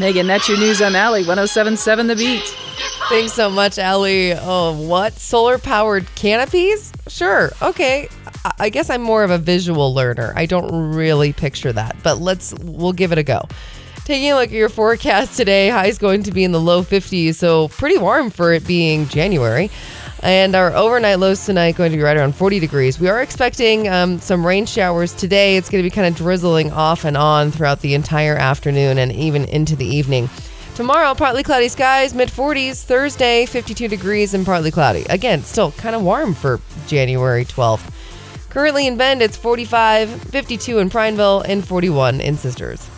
Megan, 0.00 0.28
that's 0.28 0.48
your 0.48 0.58
news 0.58 0.80
on 0.80 0.94
Allie 0.94 1.22
1077 1.24 2.06
The 2.06 2.14
Beat. 2.14 2.44
Thanks 3.08 3.32
so 3.32 3.50
much, 3.50 3.78
Allie. 3.78 4.32
Oh, 4.32 4.80
what? 4.80 5.14
Solar 5.14 5.58
powered 5.58 6.06
canopies? 6.14 6.92
Sure. 7.08 7.50
Okay. 7.60 8.08
I 8.60 8.68
guess 8.68 8.90
I'm 8.90 9.02
more 9.02 9.24
of 9.24 9.30
a 9.32 9.38
visual 9.38 9.92
learner. 9.92 10.32
I 10.36 10.46
don't 10.46 10.94
really 10.94 11.32
picture 11.32 11.72
that, 11.72 11.96
but 12.04 12.20
let's, 12.20 12.54
we'll 12.62 12.92
give 12.92 13.10
it 13.10 13.18
a 13.18 13.24
go. 13.24 13.42
Taking 14.04 14.30
a 14.30 14.34
look 14.36 14.46
at 14.46 14.52
your 14.52 14.68
forecast 14.68 15.36
today, 15.36 15.68
high 15.68 15.88
is 15.88 15.98
going 15.98 16.22
to 16.22 16.32
be 16.32 16.44
in 16.44 16.52
the 16.52 16.60
low 16.60 16.82
50s, 16.82 17.34
so 17.34 17.68
pretty 17.68 17.98
warm 17.98 18.30
for 18.30 18.52
it 18.52 18.66
being 18.66 19.08
January. 19.08 19.68
And 20.22 20.56
our 20.56 20.74
overnight 20.74 21.20
lows 21.20 21.46
tonight 21.46 21.76
going 21.76 21.92
to 21.92 21.96
be 21.96 22.02
right 22.02 22.16
around 22.16 22.34
40 22.34 22.58
degrees. 22.58 22.98
We 22.98 23.08
are 23.08 23.22
expecting 23.22 23.88
um, 23.88 24.18
some 24.18 24.44
rain 24.44 24.66
showers 24.66 25.14
today. 25.14 25.56
It's 25.56 25.68
going 25.68 25.82
to 25.82 25.88
be 25.88 25.94
kind 25.94 26.06
of 26.08 26.16
drizzling 26.16 26.72
off 26.72 27.04
and 27.04 27.16
on 27.16 27.52
throughout 27.52 27.80
the 27.80 27.94
entire 27.94 28.34
afternoon 28.34 28.98
and 28.98 29.12
even 29.12 29.44
into 29.44 29.76
the 29.76 29.86
evening. 29.86 30.28
Tomorrow, 30.74 31.14
partly 31.14 31.42
cloudy 31.42 31.68
skies, 31.68 32.14
mid 32.14 32.28
40s. 32.28 32.84
Thursday, 32.84 33.46
52 33.46 33.88
degrees 33.88 34.34
and 34.34 34.46
partly 34.46 34.70
cloudy. 34.70 35.04
Again, 35.08 35.42
still 35.42 35.72
kind 35.72 35.94
of 35.94 36.02
warm 36.02 36.34
for 36.34 36.60
January 36.86 37.44
12th. 37.44 37.92
Currently 38.50 38.86
in 38.86 38.96
Bend, 38.96 39.20
it's 39.20 39.36
45, 39.36 40.22
52 40.22 40.78
in 40.78 40.88
Prineville, 40.88 41.42
and 41.42 41.66
41 41.66 42.20
in 42.20 42.36
Sisters. 42.36 42.88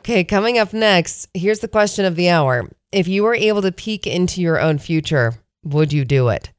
Okay, 0.00 0.24
coming 0.24 0.58
up 0.58 0.72
next, 0.72 1.28
here's 1.32 1.60
the 1.60 1.68
question 1.68 2.04
of 2.04 2.16
the 2.16 2.28
hour. 2.28 2.68
If 2.92 3.08
you 3.08 3.22
were 3.22 3.34
able 3.34 3.62
to 3.62 3.72
peek 3.72 4.06
into 4.06 4.42
your 4.42 4.60
own 4.60 4.78
future, 4.78 5.34
would 5.64 5.92
you 5.92 6.04
do 6.04 6.28
it? 6.28 6.50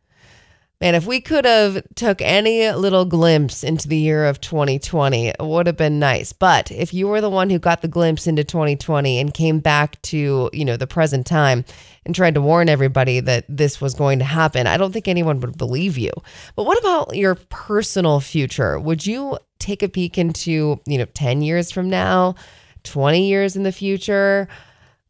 Man, 0.82 0.96
if 0.96 1.06
we 1.06 1.22
could 1.22 1.46
have 1.46 1.82
took 1.96 2.22
any 2.22 2.70
little 2.72 3.06
glimpse 3.06 3.64
into 3.64 3.88
the 3.88 3.96
year 3.96 4.26
of 4.26 4.42
2020, 4.42 5.28
it 5.28 5.36
would 5.40 5.68
have 5.68 5.78
been 5.78 5.98
nice. 5.98 6.34
But 6.34 6.72
if 6.72 6.94
you 6.94 7.08
were 7.08 7.22
the 7.22 7.30
one 7.30 7.50
who 7.50 7.58
got 7.58 7.82
the 7.82 7.88
glimpse 7.88 8.28
into 8.28 8.44
2020 8.44 9.18
and 9.20 9.34
came 9.34 9.60
back 9.60 10.02
to, 10.02 10.50
you 10.52 10.66
know, 10.66 10.76
the 10.76 10.86
present 10.86 11.26
time 11.26 11.64
and 12.06 12.14
tried 12.14 12.34
to 12.34 12.42
warn 12.42 12.68
everybody 12.68 13.22
that 13.22 13.46
this 13.48 13.80
was 13.80 13.94
going 13.94 14.20
to 14.20 14.26
happen, 14.26 14.68
I 14.68 14.76
don't 14.76 14.92
think 14.92 15.08
anyone 15.08 15.40
would 15.40 15.58
believe 15.58 15.98
you. 15.98 16.12
But 16.58 16.66
what 16.66 16.80
about 16.80 17.16
your 17.16 17.36
personal 17.36 18.20
future? 18.20 18.78
Would 18.78 19.06
you 19.06 19.38
take 19.60 19.84
a 19.84 19.88
peek 19.88 20.18
into, 20.18 20.82
you 20.86 20.98
know, 20.98 21.06
10 21.06 21.44
years 21.44 21.72
from 21.72 21.90
now, 21.90 22.36
20 22.84 23.26
years 23.26 23.56
in 23.56 23.64
the 23.64 23.72
future? 23.72 24.50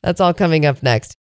That's 0.04 0.22
all 0.22 0.34
coming 0.34 0.66
up 0.66 0.84
next. 0.84 1.16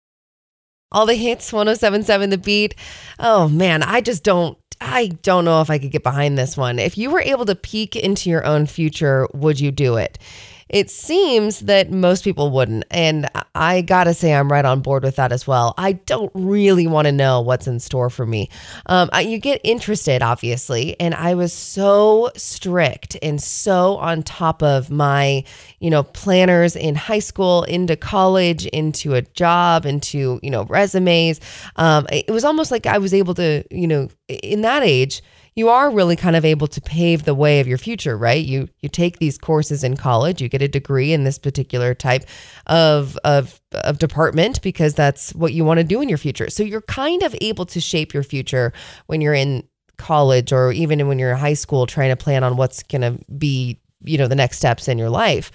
All 0.93 1.07
the 1.07 1.15
hits, 1.15 1.53
1077 1.53 2.31
The 2.31 2.39
Beat. 2.39 2.75
Oh 3.19 3.49
man, 3.49 3.83
I 3.83 4.01
just 4.01 4.25
don't. 4.25 4.59
I 4.81 5.09
don't 5.23 5.45
know 5.45 5.61
if 5.61 5.69
I 5.69 5.79
could 5.79 5.93
get 5.93 6.03
behind 6.03 6.39
this 6.39 6.57
one. 6.57 6.79
If 6.79 6.97
you 6.97 7.11
were 7.11 7.21
able 7.21 7.45
to 7.45 7.55
peek 7.55 7.97
into 7.97 8.31
your 8.31 8.47
own 8.47 8.65
future, 8.65 9.29
would 9.35 9.61
you 9.61 9.71
do 9.71 9.97
it? 9.97 10.19
It 10.71 10.89
seems 10.89 11.61
that 11.61 11.91
most 11.91 12.23
people 12.23 12.51
wouldn't. 12.51 12.85
And 12.93 13.29
I 13.57 13.83
got 13.83 14.05
to 14.05 14.15
say, 14.15 14.33
I'm 14.33 14.51
right 14.51 14.65
on 14.65 14.81
board 14.81 15.03
with 15.03 15.17
that 15.17 15.33
as 15.33 15.47
well. 15.47 15.75
I 15.77 15.93
don't 15.93 16.31
really 16.33 16.87
want 16.87 17.07
to 17.07 17.13
know 17.13 17.41
what's 17.41 17.67
in 17.67 17.81
store 17.81 18.09
for 18.09 18.25
me. 18.25 18.49
Um, 18.87 19.11
I, 19.13 19.23
you 19.23 19.39
get 19.39 19.61
interested, 19.65 20.23
obviously. 20.23 20.99
And 21.01 21.13
I 21.13 21.35
was 21.35 21.53
so 21.53 22.31
strict 22.37 23.17
and 23.21 23.43
so 23.43 23.97
on 23.97 24.23
top 24.23 24.63
of 24.63 24.91
my, 24.91 25.43
you 25.81 25.91
know, 25.91 26.05
planners 26.05 26.77
in 26.77 26.95
high 26.95 27.19
school, 27.19 27.65
into 27.65 27.97
college, 27.97 28.67
into 28.67 29.15
a 29.15 29.23
job, 29.23 29.85
into, 29.85 30.39
you 30.41 30.51
know, 30.51 30.65
resumes. 30.67 31.41
Um, 31.77 32.07
it 32.13 32.31
was 32.31 32.45
almost 32.45 32.71
like 32.71 32.87
I 32.87 32.99
was 32.99 33.13
able 33.13 33.35
to, 33.35 33.65
you 33.73 33.89
know, 33.89 34.09
in 34.29 34.61
that 34.63 34.85
age, 34.85 35.21
you 35.55 35.69
are 35.69 35.91
really 35.91 36.17
kind 36.17 36.37
of 36.37 36.45
able 36.45 36.67
to 36.69 36.81
pave 36.81 37.25
the 37.25 37.35
way 37.35 37.61
of 37.61 37.67
your 37.67 37.79
future, 37.79 38.17
right? 38.17 38.45
You 38.45 38.69
you 38.81 38.89
take 38.89 39.19
these 39.19 39.39
courses 39.39 39.85
in 39.85 39.97
college, 39.97 40.41
you 40.41 40.49
get 40.49 40.63
a 40.63 40.69
degree 40.69 41.13
in 41.13 41.25
this 41.25 41.39
particular 41.39 41.95
type 41.95 42.25
of 42.67 43.17
of 43.25 43.61
of 43.73 43.99
department 43.99 44.63
because 44.63 44.95
that's 44.95 45.35
what 45.35 45.53
you 45.53 45.65
want 45.65 45.79
to 45.79 45.85
do 45.85 46.01
in 46.01 46.09
your 46.09 46.19
future. 46.19 46.51
So 46.51 46.63
you're 46.63 46.83
kind 46.83 47.23
of 47.23 47.35
able 47.41 47.67
to 47.67 47.81
shape 47.81 48.15
your 48.15 48.23
future 48.23 48.73
when 49.07 49.21
you're 49.21 49.35
in 49.35 49.65
college 49.97 50.53
or 50.53 50.73
even 50.73 51.07
when 51.07 51.19
you're 51.19 51.33
in 51.33 51.39
high 51.39 51.55
school 51.55 51.87
trying 51.87 52.11
to 52.11 52.17
plan 52.17 52.43
on 52.43 52.57
what's 52.57 52.83
going 52.83 53.03
to 53.03 53.19
be, 53.35 53.79
you 54.03 54.19
know, 54.19 54.27
the 54.27 54.35
next 54.35 54.57
steps 54.57 54.89
in 54.89 54.99
your 54.99 55.11
life. 55.11 55.53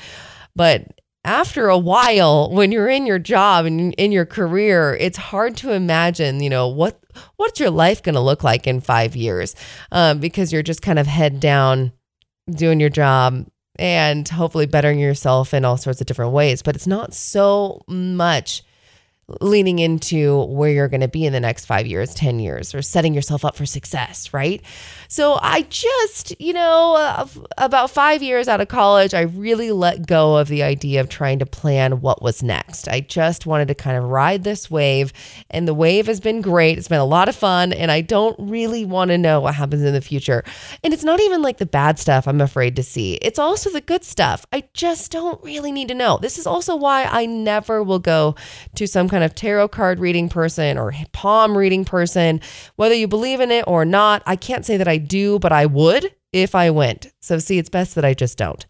But 0.56 1.02
after 1.26 1.68
a 1.70 1.78
while 1.78 2.52
when 2.52 2.72
you're 2.72 2.88
in 2.88 3.06
your 3.06 3.20
job 3.20 3.66
and 3.66 3.94
in 3.96 4.12
your 4.12 4.26
career 4.26 4.96
it's 5.00 5.18
hard 5.18 5.58
to 5.58 5.72
imagine 5.72 6.42
you 6.42 6.50
know 6.50 6.68
what 6.68 7.00
what's 7.36 7.60
your 7.60 7.72
life 7.72 8.04
going 8.04 8.16
to 8.16 8.22
look 8.22 8.44
like 8.44 8.68
in 8.68 8.80
five 8.80 9.16
years 9.16 9.56
um, 9.92 10.20
because 10.20 10.54
you're 10.54 10.64
just 10.64 10.82
kind 10.82 11.00
of 11.00 11.08
head 11.08 11.40
down 11.40 11.92
doing 12.52 12.80
your 12.80 12.90
job 12.90 13.46
and 13.78 14.30
hopefully 14.30 14.68
bettering 14.68 15.00
yourself 15.00 15.54
in 15.54 15.66
all 15.66 15.78
sorts 15.78 16.00
of 16.00 16.08
different 16.08 16.32
ways 16.32 16.62
but 16.62 16.76
it's 16.76 16.88
not 16.88 17.14
so 17.14 17.82
much 17.88 18.64
leaning 19.42 19.80
into 19.80 20.44
where 20.46 20.70
you're 20.70 20.88
going 20.88 21.02
to 21.02 21.08
be 21.08 21.26
in 21.26 21.34
the 21.34 21.40
next 21.40 21.66
five 21.66 21.88
years, 21.88 22.14
10 22.14 22.40
years, 22.40 22.76
or 22.76 22.82
setting 22.82 23.14
yourself 23.14 23.44
up 23.44 23.56
for 23.56 23.66
success, 23.66 24.34
right? 24.34 24.62
So 25.08 25.38
I 25.42 25.64
just, 25.64 26.40
you 26.40 26.54
know, 26.54 26.96
uh, 26.96 27.28
about 27.58 27.92
five 27.92 28.24
years 28.24 28.48
out 28.48 28.62
of 28.62 28.68
college, 28.68 29.14
I 29.14 29.22
really 29.22 29.72
let 29.72 30.08
go 30.08 30.38
of 30.38 30.48
the 30.48 30.64
idea 30.64 31.02
of 31.02 31.10
trying 31.10 31.40
to 31.40 31.46
plan 31.46 32.02
what 32.02 32.22
was 32.22 32.42
next. 32.44 32.88
I 32.88 33.02
just 33.02 33.46
wanted 33.46 33.68
to 33.68 33.76
kind 33.76 33.98
of 33.98 34.06
ride 34.06 34.44
this 34.44 34.70
wave, 34.70 35.14
and 35.50 35.68
the 35.68 35.74
wave 35.74 36.08
has 36.08 36.20
been 36.20 36.42
great. 36.42 36.78
It's 36.78 36.88
been 36.88 37.00
a 37.00 37.06
lot 37.06 37.30
of 37.30 37.36
fun, 37.36 37.74
and 37.74 37.92
I 37.92 38.02
don't 38.02 38.36
really 38.40 38.86
want 38.86 39.10
to 39.10 39.18
know 39.18 39.42
what 39.42 39.56
happens 39.56 39.84
in 39.84 39.94
the 39.94 40.02
future. 40.02 40.44
And 40.84 40.94
it's 40.94 41.04
not 41.04 41.20
even 41.20 41.42
like 41.42 41.58
the 41.58 41.66
bad 41.66 42.00
stuff 42.00 42.28
I'm 42.28 42.42
afraid 42.42 42.76
to 42.78 42.84
see, 42.84 43.16
it's 43.16 43.40
also 43.40 43.70
the 43.70 43.82
good 43.82 44.04
stuff. 44.04 44.46
I 44.52 44.64
just 44.74 45.12
don't 45.12 45.44
really 45.44 45.72
need 45.72 45.88
to 45.90 45.96
know. 45.96 46.18
This 46.22 46.38
is 46.38 46.48
also 46.48 46.76
why 46.76 47.06
I 47.06 47.26
never 47.26 47.84
will 47.84 48.00
go 48.00 48.36
to 48.76 48.88
some 48.88 49.10
kind 49.10 49.24
of 49.24 49.36
tarot 49.36 49.70
card 49.70 50.00
reading 50.00 50.30
person 50.30 50.78
or 50.78 50.94
palm 51.12 51.58
reading 51.58 51.86
person, 51.86 52.42
whether 52.76 52.96
you 52.96 53.08
believe 53.08 53.40
in 53.40 53.52
it 53.52 53.66
or 53.68 53.86
not. 53.86 54.24
I 54.26 54.36
can't 54.36 54.66
say 54.66 54.78
that 54.78 54.88
I 54.88 54.95
do, 54.98 55.40
but 55.40 55.52
I 55.52 55.66
would 55.66 56.14
if 56.34 56.56
I 56.56 56.70
went. 56.70 57.08
So, 57.22 57.40
see, 57.40 57.58
it's 57.58 57.70
best 57.70 57.96
that 57.96 58.06
I 58.06 58.14
just 58.14 58.38
don't. 58.38 58.66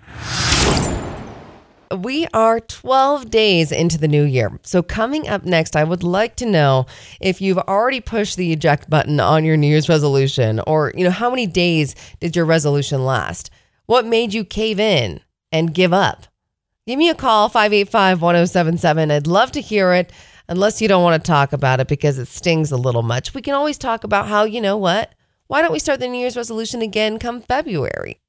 We 1.96 2.28
are 2.34 2.60
12 2.60 3.30
days 3.30 3.72
into 3.72 3.98
the 3.98 4.08
new 4.08 4.24
year. 4.24 4.60
So, 4.64 4.82
coming 4.82 5.28
up 5.28 5.46
next, 5.46 5.76
I 5.76 5.84
would 5.84 6.04
like 6.04 6.36
to 6.38 6.46
know 6.46 6.88
if 7.22 7.42
you've 7.42 7.58
already 7.60 8.02
pushed 8.02 8.38
the 8.38 8.52
eject 8.52 8.90
button 8.90 9.20
on 9.20 9.46
your 9.46 9.58
New 9.58 9.68
Year's 9.68 9.90
resolution, 9.90 10.60
or, 10.68 10.92
you 10.96 11.04
know, 11.04 11.12
how 11.12 11.30
many 11.30 11.48
days 11.48 11.96
did 12.20 12.36
your 12.36 12.46
resolution 12.46 13.06
last? 13.06 13.50
What 13.86 14.06
made 14.06 14.34
you 14.34 14.44
cave 14.44 14.80
in 14.80 15.22
and 15.52 15.74
give 15.74 15.94
up? 15.94 16.26
Give 16.88 17.00
me 17.00 17.10
a 17.10 17.16
call, 17.16 17.50
585 17.50 18.22
1077. 18.22 19.10
I'd 19.10 19.26
love 19.26 19.52
to 19.54 19.62
hear 19.62 19.94
it 19.94 20.12
unless 20.48 20.82
you 20.82 20.88
don't 20.88 21.02
want 21.02 21.24
to 21.24 21.28
talk 21.28 21.52
about 21.52 21.80
it 21.80 21.88
because 21.88 22.20
it 22.20 22.28
stings 22.28 22.72
a 22.72 22.78
little 22.78 23.02
much. 23.02 23.34
We 23.34 23.42
can 23.42 23.56
always 23.56 23.80
talk 23.80 24.04
about 24.04 24.28
how, 24.28 24.44
you 24.44 24.62
know 24.62 24.78
what? 24.78 25.15
Why 25.48 25.62
don't 25.62 25.72
we 25.72 25.80
start 25.80 26.00
the 26.00 26.08
New 26.08 26.20
Year's 26.20 26.38
resolution 26.38 26.82
again 26.82 27.20
come 27.20 27.42
February? 27.42 28.20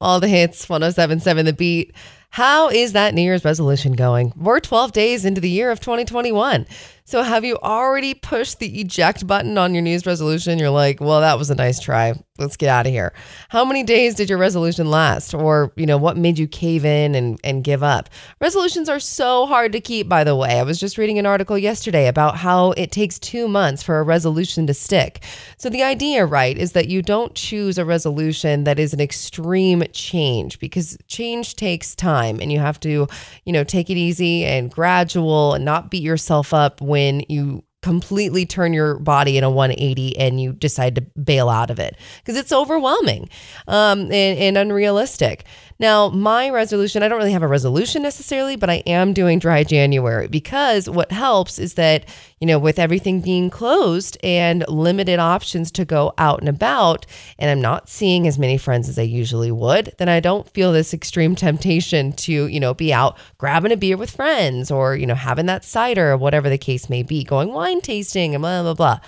All 0.00 0.20
the 0.20 0.28
hits, 0.28 0.68
1077 0.68 1.46
The 1.46 1.52
Beat. 1.52 1.94
How 2.32 2.70
is 2.70 2.94
that 2.94 3.12
New 3.12 3.20
Year's 3.20 3.44
resolution 3.44 3.92
going? 3.92 4.32
We're 4.34 4.58
12 4.58 4.92
days 4.92 5.26
into 5.26 5.42
the 5.42 5.50
year 5.50 5.70
of 5.70 5.80
2021. 5.80 6.66
So, 7.04 7.22
have 7.22 7.44
you 7.44 7.58
already 7.58 8.14
pushed 8.14 8.58
the 8.60 8.80
eject 8.80 9.26
button 9.26 9.58
on 9.58 9.74
your 9.74 9.82
New 9.82 9.90
Year's 9.90 10.06
resolution? 10.06 10.58
You're 10.58 10.70
like, 10.70 11.00
well, 11.00 11.20
that 11.20 11.36
was 11.36 11.50
a 11.50 11.54
nice 11.54 11.80
try. 11.80 12.14
Let's 12.38 12.56
get 12.56 12.68
out 12.68 12.86
of 12.86 12.92
here. 12.92 13.12
How 13.48 13.64
many 13.64 13.82
days 13.82 14.14
did 14.14 14.30
your 14.30 14.38
resolution 14.38 14.88
last? 14.88 15.34
Or, 15.34 15.72
you 15.76 15.84
know, 15.84 15.98
what 15.98 16.16
made 16.16 16.38
you 16.38 16.46
cave 16.46 16.84
in 16.84 17.14
and, 17.14 17.40
and 17.42 17.64
give 17.64 17.82
up? 17.82 18.08
Resolutions 18.40 18.88
are 18.88 19.00
so 19.00 19.46
hard 19.46 19.72
to 19.72 19.80
keep, 19.80 20.08
by 20.08 20.22
the 20.24 20.36
way. 20.36 20.60
I 20.60 20.62
was 20.62 20.78
just 20.78 20.96
reading 20.96 21.18
an 21.18 21.26
article 21.26 21.58
yesterday 21.58 22.06
about 22.06 22.36
how 22.36 22.70
it 22.72 22.92
takes 22.92 23.18
two 23.18 23.48
months 23.48 23.82
for 23.82 23.98
a 23.98 24.04
resolution 24.04 24.66
to 24.68 24.74
stick. 24.74 25.24
So, 25.58 25.68
the 25.68 25.82
idea, 25.82 26.24
right, 26.24 26.56
is 26.56 26.72
that 26.72 26.88
you 26.88 27.02
don't 27.02 27.34
choose 27.34 27.78
a 27.78 27.84
resolution 27.84 28.62
that 28.62 28.78
is 28.78 28.94
an 28.94 29.00
extreme 29.00 29.82
change 29.92 30.60
because 30.60 30.96
change 31.08 31.56
takes 31.56 31.96
time 31.96 32.21
and 32.26 32.52
you 32.52 32.58
have 32.58 32.78
to, 32.80 33.06
you 33.44 33.52
know, 33.52 33.64
take 33.64 33.90
it 33.90 33.96
easy 33.96 34.44
and 34.44 34.70
gradual 34.70 35.54
and 35.54 35.64
not 35.64 35.90
beat 35.90 36.02
yourself 36.02 36.52
up 36.54 36.80
when 36.80 37.24
you 37.28 37.62
completely 37.82 38.46
turn 38.46 38.72
your 38.72 38.98
body 39.00 39.36
in 39.36 39.44
a 39.44 39.50
180 39.50 40.16
and 40.16 40.40
you 40.40 40.52
decide 40.52 40.94
to 40.94 41.00
bail 41.20 41.48
out 41.48 41.68
of 41.68 41.80
it 41.80 41.96
because 42.18 42.36
it's 42.36 42.52
overwhelming 42.52 43.28
um, 43.66 44.02
and, 44.02 44.38
and 44.38 44.56
unrealistic. 44.56 45.44
Now, 45.78 46.08
my 46.08 46.50
resolution, 46.50 47.02
I 47.02 47.08
don't 47.08 47.18
really 47.18 47.32
have 47.32 47.42
a 47.42 47.48
resolution 47.48 48.02
necessarily, 48.02 48.56
but 48.56 48.70
I 48.70 48.82
am 48.86 49.12
doing 49.12 49.38
dry 49.38 49.64
January 49.64 50.28
because 50.28 50.88
what 50.88 51.10
helps 51.10 51.58
is 51.58 51.74
that, 51.74 52.04
you 52.40 52.46
know, 52.46 52.58
with 52.58 52.78
everything 52.78 53.20
being 53.20 53.50
closed 53.50 54.16
and 54.22 54.64
limited 54.68 55.18
options 55.18 55.70
to 55.72 55.84
go 55.84 56.12
out 56.18 56.40
and 56.40 56.48
about, 56.48 57.06
and 57.38 57.50
I'm 57.50 57.60
not 57.60 57.88
seeing 57.88 58.26
as 58.26 58.38
many 58.38 58.58
friends 58.58 58.88
as 58.88 58.98
I 58.98 59.02
usually 59.02 59.50
would, 59.50 59.92
then 59.98 60.08
I 60.08 60.20
don't 60.20 60.48
feel 60.50 60.72
this 60.72 60.94
extreme 60.94 61.34
temptation 61.34 62.12
to, 62.12 62.46
you 62.46 62.60
know, 62.60 62.74
be 62.74 62.92
out 62.92 63.18
grabbing 63.38 63.72
a 63.72 63.76
beer 63.76 63.96
with 63.96 64.10
friends 64.10 64.70
or, 64.70 64.94
you 64.96 65.06
know, 65.06 65.14
having 65.14 65.46
that 65.46 65.64
cider 65.64 66.12
or 66.12 66.16
whatever 66.16 66.48
the 66.48 66.58
case 66.58 66.88
may 66.88 67.02
be, 67.02 67.24
going 67.24 67.52
wine 67.52 67.80
tasting 67.80 68.34
and 68.34 68.42
blah, 68.42 68.62
blah, 68.62 68.74
blah. 68.74 69.00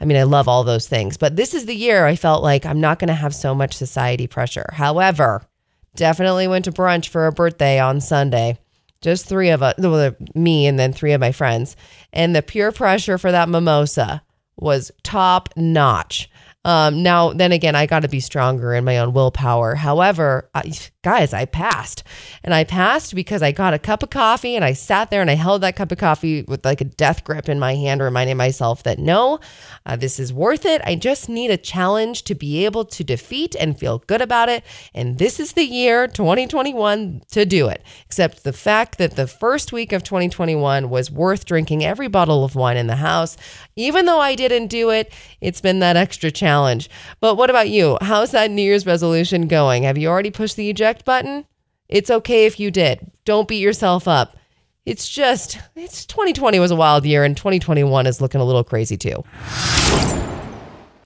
I 0.00 0.04
mean, 0.04 0.18
I 0.18 0.24
love 0.24 0.48
all 0.48 0.64
those 0.64 0.88
things, 0.88 1.16
but 1.16 1.36
this 1.36 1.54
is 1.54 1.66
the 1.66 1.76
year 1.76 2.06
I 2.06 2.16
felt 2.16 2.42
like 2.42 2.66
I'm 2.66 2.80
not 2.80 2.98
going 2.98 3.08
to 3.08 3.14
have 3.14 3.34
so 3.34 3.54
much 3.54 3.76
society 3.76 4.26
pressure. 4.26 4.66
However, 4.72 5.46
Definitely 5.94 6.48
went 6.48 6.64
to 6.64 6.72
brunch 6.72 7.08
for 7.08 7.26
a 7.26 7.32
birthday 7.32 7.78
on 7.78 8.00
Sunday. 8.00 8.58
Just 9.00 9.26
three 9.26 9.50
of 9.50 9.62
us, 9.62 9.74
well, 9.78 10.14
me 10.34 10.66
and 10.66 10.78
then 10.78 10.92
three 10.92 11.12
of 11.12 11.20
my 11.20 11.32
friends. 11.32 11.76
And 12.12 12.34
the 12.34 12.42
peer 12.42 12.72
pressure 12.72 13.18
for 13.18 13.32
that 13.32 13.48
mimosa 13.48 14.22
was 14.56 14.92
top 15.02 15.48
notch. 15.56 16.30
Um, 16.64 17.02
now, 17.02 17.32
then 17.32 17.50
again, 17.50 17.74
I 17.74 17.86
got 17.86 18.00
to 18.00 18.08
be 18.08 18.20
stronger 18.20 18.74
in 18.74 18.84
my 18.84 18.98
own 18.98 19.12
willpower. 19.12 19.74
However, 19.74 20.48
I, 20.54 20.72
guys, 21.02 21.32
I 21.34 21.46
passed. 21.46 22.04
And 22.44 22.54
I 22.54 22.62
passed 22.62 23.14
because 23.14 23.42
I 23.42 23.50
got 23.50 23.74
a 23.74 23.78
cup 23.78 24.04
of 24.04 24.10
coffee 24.10 24.54
and 24.54 24.64
I 24.64 24.72
sat 24.72 25.10
there 25.10 25.20
and 25.20 25.30
I 25.30 25.34
held 25.34 25.62
that 25.62 25.74
cup 25.74 25.90
of 25.90 25.98
coffee 25.98 26.42
with 26.42 26.64
like 26.64 26.80
a 26.80 26.84
death 26.84 27.24
grip 27.24 27.48
in 27.48 27.58
my 27.58 27.74
hand, 27.74 28.00
reminding 28.00 28.36
myself 28.36 28.84
that 28.84 29.00
no, 29.00 29.40
uh, 29.84 29.96
this 29.96 30.20
is 30.20 30.32
worth 30.32 30.64
it. 30.64 30.80
I 30.84 30.94
just 30.94 31.28
need 31.28 31.50
a 31.50 31.56
challenge 31.56 32.22
to 32.24 32.36
be 32.36 32.64
able 32.64 32.84
to 32.84 33.02
defeat 33.02 33.56
and 33.58 33.78
feel 33.78 33.98
good 34.06 34.20
about 34.20 34.48
it. 34.48 34.64
And 34.94 35.18
this 35.18 35.40
is 35.40 35.52
the 35.52 35.64
year 35.64 36.06
2021 36.06 37.22
to 37.32 37.44
do 37.44 37.66
it. 37.66 37.82
Except 38.06 38.44
the 38.44 38.52
fact 38.52 38.98
that 38.98 39.16
the 39.16 39.26
first 39.26 39.72
week 39.72 39.92
of 39.92 40.04
2021 40.04 40.88
was 40.88 41.10
worth 41.10 41.46
drinking 41.46 41.84
every 41.84 42.08
bottle 42.08 42.44
of 42.44 42.54
wine 42.54 42.76
in 42.76 42.86
the 42.86 42.96
house. 42.96 43.36
Even 43.74 44.06
though 44.06 44.20
I 44.20 44.36
didn't 44.36 44.68
do 44.68 44.90
it, 44.90 45.12
it's 45.40 45.60
been 45.60 45.80
that 45.80 45.96
extra 45.96 46.30
challenge. 46.30 46.88
But 47.20 47.36
what 47.36 47.50
about 47.50 47.70
you? 47.70 47.98
How's 48.00 48.30
that 48.30 48.50
New 48.50 48.62
Year's 48.62 48.86
resolution 48.86 49.48
going? 49.48 49.82
Have 49.82 49.98
you 49.98 50.08
already 50.08 50.30
pushed 50.30 50.56
the 50.56 50.70
eject? 50.70 50.91
Button, 51.04 51.46
it's 51.88 52.10
okay 52.10 52.46
if 52.46 52.60
you 52.60 52.70
did. 52.70 53.10
Don't 53.24 53.48
beat 53.48 53.60
yourself 53.60 54.06
up. 54.06 54.36
It's 54.84 55.08
just, 55.08 55.58
it's 55.76 56.06
2020 56.06 56.58
was 56.58 56.70
a 56.70 56.76
wild 56.76 57.04
year 57.04 57.24
and 57.24 57.36
2021 57.36 58.06
is 58.06 58.20
looking 58.20 58.40
a 58.40 58.44
little 58.44 58.64
crazy 58.64 58.96
too. 58.96 59.22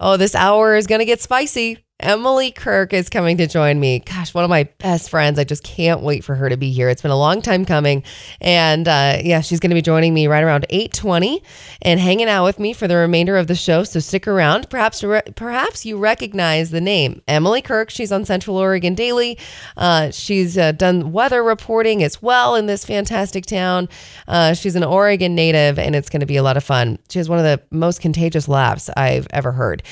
Oh, 0.01 0.17
this 0.17 0.35
hour 0.35 0.77
is 0.77 0.87
going 0.87 0.99
to 1.01 1.05
get 1.05 1.21
spicy. 1.21 1.86
Emily 1.99 2.51
Kirk 2.51 2.93
is 2.93 3.09
coming 3.09 3.39
to 3.39 3.47
join 3.47 3.81
me. 3.81 4.01
Gosh, 4.01 4.35
one 4.35 4.45
of 4.45 4.51
my 4.51 4.65
best 4.79 5.09
friends. 5.09 5.39
I 5.39 5.45
just 5.45 5.63
can't 5.63 6.03
wait 6.03 6.25
for 6.25 6.35
her 6.35 6.51
to 6.51 6.57
be 6.59 6.71
here. 6.71 6.91
It's 6.91 7.01
been 7.01 7.11
a 7.11 7.19
long 7.19 7.41
time 7.41 7.65
coming, 7.65 8.03
and 8.39 8.87
uh, 8.87 9.19
yeah, 9.25 9.41
she's 9.41 9.61
going 9.61 9.71
to 9.71 9.75
be 9.75 9.81
joining 9.81 10.13
me 10.13 10.27
right 10.27 10.45
around 10.45 10.67
eight 10.69 10.93
twenty 10.93 11.43
and 11.81 11.99
hanging 11.99 12.29
out 12.29 12.45
with 12.45 12.59
me 12.59 12.75
for 12.75 12.87
the 12.87 12.97
remainder 12.97 13.39
of 13.39 13.47
the 13.47 13.55
show. 13.55 13.83
So 13.83 13.99
stick 14.01 14.29
around. 14.29 14.69
Perhaps, 14.69 15.03
perhaps 15.37 15.87
you 15.87 15.97
recognize 15.97 16.71
the 16.71 16.83
name 16.83 17.23
Emily 17.27 17.63
Kirk. 17.63 17.89
She's 17.89 18.13
on 18.13 18.27
Central 18.27 18.59
Oregon 18.59 18.95
Daily. 18.95 19.39
Uh, 19.79 20.11
she's 20.11 20.59
uh, 20.59 20.73
done 20.73 21.13
weather 21.13 21.43
reporting 21.43 22.03
as 22.03 22.21
well 22.21 22.57
in 22.57 22.67
this 22.67 22.85
fantastic 22.85 23.47
town. 23.47 23.89
Uh, 24.29 24.53
she's 24.53 24.77
an 24.77 24.85
Oregon 24.85 25.35
native, 25.35 25.79
and 25.79 25.97
it's 25.97 26.11
going 26.11 26.21
to 26.21 26.27
be 26.27 26.37
a 26.37 26.43
lot 26.43 26.59
of 26.59 26.65
fun. 26.65 26.99
She 27.09 27.19
has 27.19 27.31
one 27.31 27.39
of 27.39 27.45
the 27.45 27.63
most 27.71 28.03
contagious 28.03 28.49
laughs 28.49 28.91
I've 28.99 29.27
ever 29.31 29.53
heard. 29.53 29.83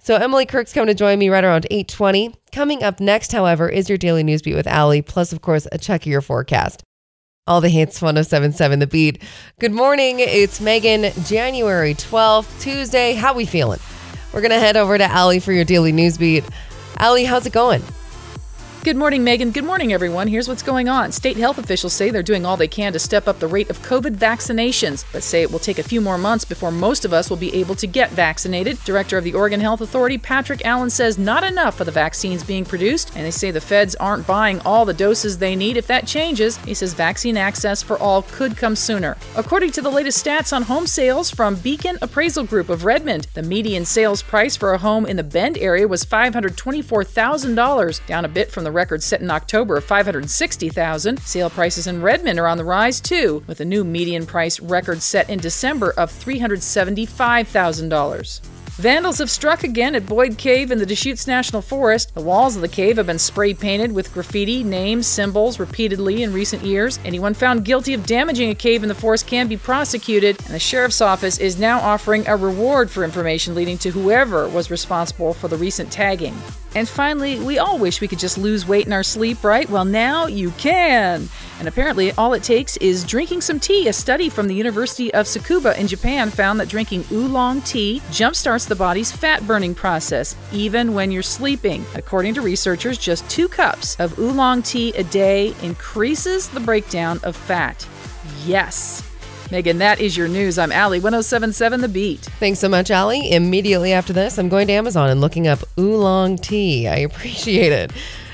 So 0.00 0.14
Emily 0.16 0.46
Kirk's 0.46 0.72
coming 0.72 0.86
to 0.86 0.94
join 0.94 1.18
me 1.18 1.28
right 1.28 1.44
around 1.44 1.66
8:20. 1.70 2.34
Coming 2.52 2.82
up 2.82 3.00
next, 3.00 3.32
however, 3.32 3.68
is 3.68 3.88
your 3.88 3.98
daily 3.98 4.22
news 4.22 4.42
beat 4.42 4.54
with 4.54 4.66
Allie, 4.66 5.02
plus 5.02 5.32
of 5.32 5.42
course 5.42 5.66
a 5.72 5.78
check 5.78 6.02
of 6.02 6.06
your 6.06 6.20
forecast. 6.20 6.82
All 7.46 7.60
the 7.60 7.68
hits 7.68 8.00
1077 8.00 8.78
the 8.78 8.86
beat. 8.86 9.22
Good 9.58 9.72
morning. 9.72 10.20
It's 10.20 10.60
Megan, 10.60 11.12
January 11.24 11.94
12th, 11.94 12.60
Tuesday. 12.60 13.14
How 13.14 13.34
we 13.34 13.44
feeling? 13.44 13.80
We're 14.32 14.42
gonna 14.42 14.60
head 14.60 14.76
over 14.76 14.98
to 14.98 15.04
Allie 15.04 15.40
for 15.40 15.52
your 15.52 15.64
daily 15.64 15.92
news 15.92 16.16
beat. 16.16 16.44
Allie, 16.98 17.24
how's 17.24 17.46
it 17.46 17.52
going? 17.52 17.82
Good 18.88 18.96
morning, 18.96 19.22
Megan. 19.22 19.50
Good 19.50 19.66
morning, 19.66 19.92
everyone. 19.92 20.28
Here's 20.28 20.48
what's 20.48 20.62
going 20.62 20.88
on. 20.88 21.12
State 21.12 21.36
health 21.36 21.58
officials 21.58 21.92
say 21.92 22.08
they're 22.08 22.22
doing 22.22 22.46
all 22.46 22.56
they 22.56 22.66
can 22.66 22.94
to 22.94 22.98
step 22.98 23.28
up 23.28 23.38
the 23.38 23.46
rate 23.46 23.68
of 23.68 23.82
COVID 23.82 24.16
vaccinations, 24.16 25.04
but 25.12 25.22
say 25.22 25.42
it 25.42 25.52
will 25.52 25.58
take 25.58 25.78
a 25.78 25.82
few 25.82 26.00
more 26.00 26.16
months 26.16 26.46
before 26.46 26.70
most 26.70 27.04
of 27.04 27.12
us 27.12 27.28
will 27.28 27.36
be 27.36 27.54
able 27.54 27.74
to 27.74 27.86
get 27.86 28.10
vaccinated. 28.12 28.82
Director 28.86 29.18
of 29.18 29.24
the 29.24 29.34
Oregon 29.34 29.60
Health 29.60 29.82
Authority, 29.82 30.16
Patrick 30.16 30.64
Allen, 30.64 30.88
says 30.88 31.18
not 31.18 31.44
enough 31.44 31.80
of 31.80 31.84
the 31.84 31.92
vaccines 31.92 32.42
being 32.42 32.64
produced, 32.64 33.14
and 33.14 33.26
they 33.26 33.30
say 33.30 33.50
the 33.50 33.60
feds 33.60 33.94
aren't 33.96 34.26
buying 34.26 34.58
all 34.60 34.86
the 34.86 34.94
doses 34.94 35.36
they 35.36 35.54
need. 35.54 35.76
If 35.76 35.86
that 35.88 36.06
changes, 36.06 36.56
he 36.64 36.72
says 36.72 36.94
vaccine 36.94 37.36
access 37.36 37.82
for 37.82 37.98
all 37.98 38.22
could 38.22 38.56
come 38.56 38.74
sooner. 38.74 39.18
According 39.36 39.72
to 39.72 39.82
the 39.82 39.90
latest 39.90 40.24
stats 40.24 40.50
on 40.50 40.62
home 40.62 40.86
sales 40.86 41.30
from 41.30 41.56
Beacon 41.56 41.98
Appraisal 42.00 42.44
Group 42.44 42.70
of 42.70 42.86
Redmond, 42.86 43.26
the 43.34 43.42
median 43.42 43.84
sales 43.84 44.22
price 44.22 44.56
for 44.56 44.72
a 44.72 44.78
home 44.78 45.04
in 45.04 45.18
the 45.18 45.22
Bend 45.22 45.58
area 45.58 45.86
was 45.86 46.06
$524,000, 46.06 48.06
down 48.06 48.24
a 48.24 48.28
bit 48.28 48.50
from 48.50 48.64
the 48.64 48.77
record 48.78 49.02
set 49.02 49.20
in 49.20 49.28
October 49.28 49.76
of 49.76 49.82
560,000. 49.82 51.18
Sale 51.18 51.50
prices 51.50 51.88
in 51.88 52.00
Redmond 52.00 52.38
are 52.38 52.46
on 52.46 52.58
the 52.58 52.64
rise 52.64 53.00
too, 53.00 53.42
with 53.48 53.60
a 53.60 53.64
new 53.64 53.82
median 53.82 54.24
price 54.24 54.60
record 54.60 55.02
set 55.02 55.28
in 55.28 55.40
December 55.40 55.90
of 55.96 56.12
$375,000. 56.12 58.40
Vandals 58.78 59.18
have 59.18 59.28
struck 59.28 59.64
again 59.64 59.96
at 59.96 60.06
Boyd 60.06 60.38
Cave 60.38 60.70
in 60.70 60.78
the 60.78 60.86
Deschutes 60.86 61.26
National 61.26 61.60
Forest. 61.60 62.14
The 62.14 62.20
walls 62.20 62.54
of 62.54 62.62
the 62.62 62.68
cave 62.68 62.96
have 62.96 63.06
been 63.06 63.18
spray 63.18 63.52
painted 63.52 63.90
with 63.90 64.14
graffiti, 64.14 64.62
names, 64.62 65.08
symbols 65.08 65.58
repeatedly 65.58 66.22
in 66.22 66.32
recent 66.32 66.62
years. 66.62 67.00
Anyone 67.04 67.34
found 67.34 67.64
guilty 67.64 67.92
of 67.94 68.06
damaging 68.06 68.50
a 68.50 68.54
cave 68.54 68.84
in 68.84 68.88
the 68.88 68.94
forest 68.94 69.26
can 69.26 69.48
be 69.48 69.56
prosecuted, 69.56 70.38
and 70.44 70.54
the 70.54 70.60
sheriff's 70.60 71.00
office 71.00 71.38
is 71.38 71.58
now 71.58 71.80
offering 71.80 72.24
a 72.28 72.36
reward 72.36 72.88
for 72.88 73.02
information 73.02 73.56
leading 73.56 73.78
to 73.78 73.90
whoever 73.90 74.48
was 74.48 74.70
responsible 74.70 75.34
for 75.34 75.48
the 75.48 75.56
recent 75.56 75.90
tagging. 75.90 76.40
And 76.74 76.88
finally, 76.88 77.38
we 77.40 77.58
all 77.58 77.78
wish 77.78 78.00
we 78.00 78.08
could 78.08 78.18
just 78.18 78.38
lose 78.38 78.66
weight 78.66 78.86
in 78.86 78.92
our 78.92 79.02
sleep, 79.02 79.42
right? 79.42 79.68
Well, 79.68 79.84
now 79.84 80.26
you 80.26 80.50
can. 80.52 81.28
And 81.58 81.66
apparently, 81.66 82.12
all 82.12 82.34
it 82.34 82.42
takes 82.42 82.76
is 82.76 83.04
drinking 83.04 83.40
some 83.40 83.58
tea. 83.58 83.88
A 83.88 83.92
study 83.92 84.28
from 84.28 84.48
the 84.48 84.54
University 84.54 85.12
of 85.14 85.26
Tsukuba 85.26 85.76
in 85.78 85.88
Japan 85.88 86.30
found 86.30 86.60
that 86.60 86.68
drinking 86.68 87.04
oolong 87.10 87.62
tea 87.62 88.00
jumpstarts 88.10 88.68
the 88.68 88.76
body's 88.76 89.10
fat 89.10 89.46
burning 89.46 89.74
process, 89.74 90.36
even 90.52 90.94
when 90.94 91.10
you're 91.10 91.22
sleeping. 91.22 91.84
According 91.94 92.34
to 92.34 92.42
researchers, 92.42 92.98
just 92.98 93.28
two 93.30 93.48
cups 93.48 93.98
of 93.98 94.18
oolong 94.18 94.62
tea 94.62 94.92
a 94.92 95.04
day 95.04 95.54
increases 95.62 96.48
the 96.48 96.60
breakdown 96.60 97.18
of 97.22 97.34
fat. 97.34 97.86
Yes. 98.44 99.07
Megan, 99.50 99.78
that 99.78 99.98
is 99.98 100.14
your 100.14 100.28
news. 100.28 100.58
I'm 100.58 100.70
Allie, 100.70 101.00
1077 101.00 101.80
The 101.80 101.88
Beat. 101.88 102.20
Thanks 102.20 102.58
so 102.58 102.68
much, 102.68 102.90
Allie. 102.90 103.32
Immediately 103.32 103.94
after 103.94 104.12
this, 104.12 104.38
I'm 104.38 104.50
going 104.50 104.66
to 104.66 104.74
Amazon 104.74 105.08
and 105.08 105.22
looking 105.22 105.46
up 105.48 105.60
oolong 105.78 106.36
tea. 106.36 106.86
I 106.86 106.96
appreciate 106.96 107.72
it. 107.72 107.90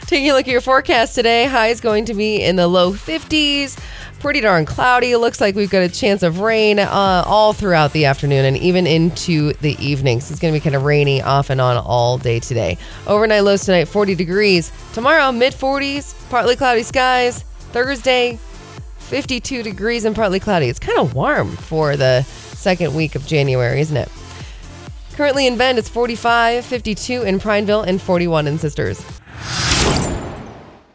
Taking 0.06 0.30
a 0.30 0.32
look 0.34 0.48
at 0.48 0.50
your 0.50 0.60
forecast 0.60 1.14
today, 1.14 1.46
high 1.46 1.68
is 1.68 1.80
going 1.80 2.06
to 2.06 2.14
be 2.14 2.42
in 2.42 2.56
the 2.56 2.66
low 2.66 2.92
50s. 2.92 3.78
Pretty 4.18 4.40
darn 4.40 4.66
cloudy. 4.66 5.12
It 5.12 5.18
looks 5.18 5.40
like 5.40 5.54
we've 5.54 5.70
got 5.70 5.82
a 5.84 5.88
chance 5.88 6.24
of 6.24 6.40
rain 6.40 6.80
uh, 6.80 7.22
all 7.26 7.52
throughout 7.52 7.92
the 7.92 8.06
afternoon 8.06 8.44
and 8.44 8.56
even 8.56 8.84
into 8.86 9.52
the 9.54 9.76
evenings. 9.84 10.32
It's 10.32 10.40
going 10.40 10.52
to 10.52 10.58
be 10.58 10.62
kind 10.62 10.74
of 10.74 10.82
rainy 10.82 11.22
off 11.22 11.48
and 11.48 11.60
on 11.60 11.76
all 11.76 12.18
day 12.18 12.40
today. 12.40 12.76
Overnight 13.06 13.44
lows 13.44 13.64
tonight, 13.64 13.84
40 13.84 14.16
degrees. 14.16 14.72
Tomorrow, 14.94 15.30
mid 15.30 15.52
40s, 15.52 16.14
partly 16.28 16.56
cloudy 16.56 16.82
skies. 16.82 17.44
Thursday, 17.72 18.38
52 19.04 19.62
degrees 19.62 20.04
and 20.04 20.14
partly 20.16 20.40
cloudy. 20.40 20.68
It's 20.68 20.78
kind 20.78 20.98
of 20.98 21.14
warm 21.14 21.56
for 21.56 21.96
the 21.96 22.22
second 22.22 22.94
week 22.94 23.14
of 23.14 23.26
January, 23.26 23.80
isn't 23.80 23.96
it? 23.96 24.08
Currently 25.12 25.46
in 25.46 25.56
Bend, 25.56 25.78
it's 25.78 25.88
45, 25.88 26.64
52 26.64 27.22
in 27.22 27.38
Prineville, 27.38 27.82
and 27.82 28.00
41 28.02 28.48
in 28.48 28.58
Sisters. 28.58 29.04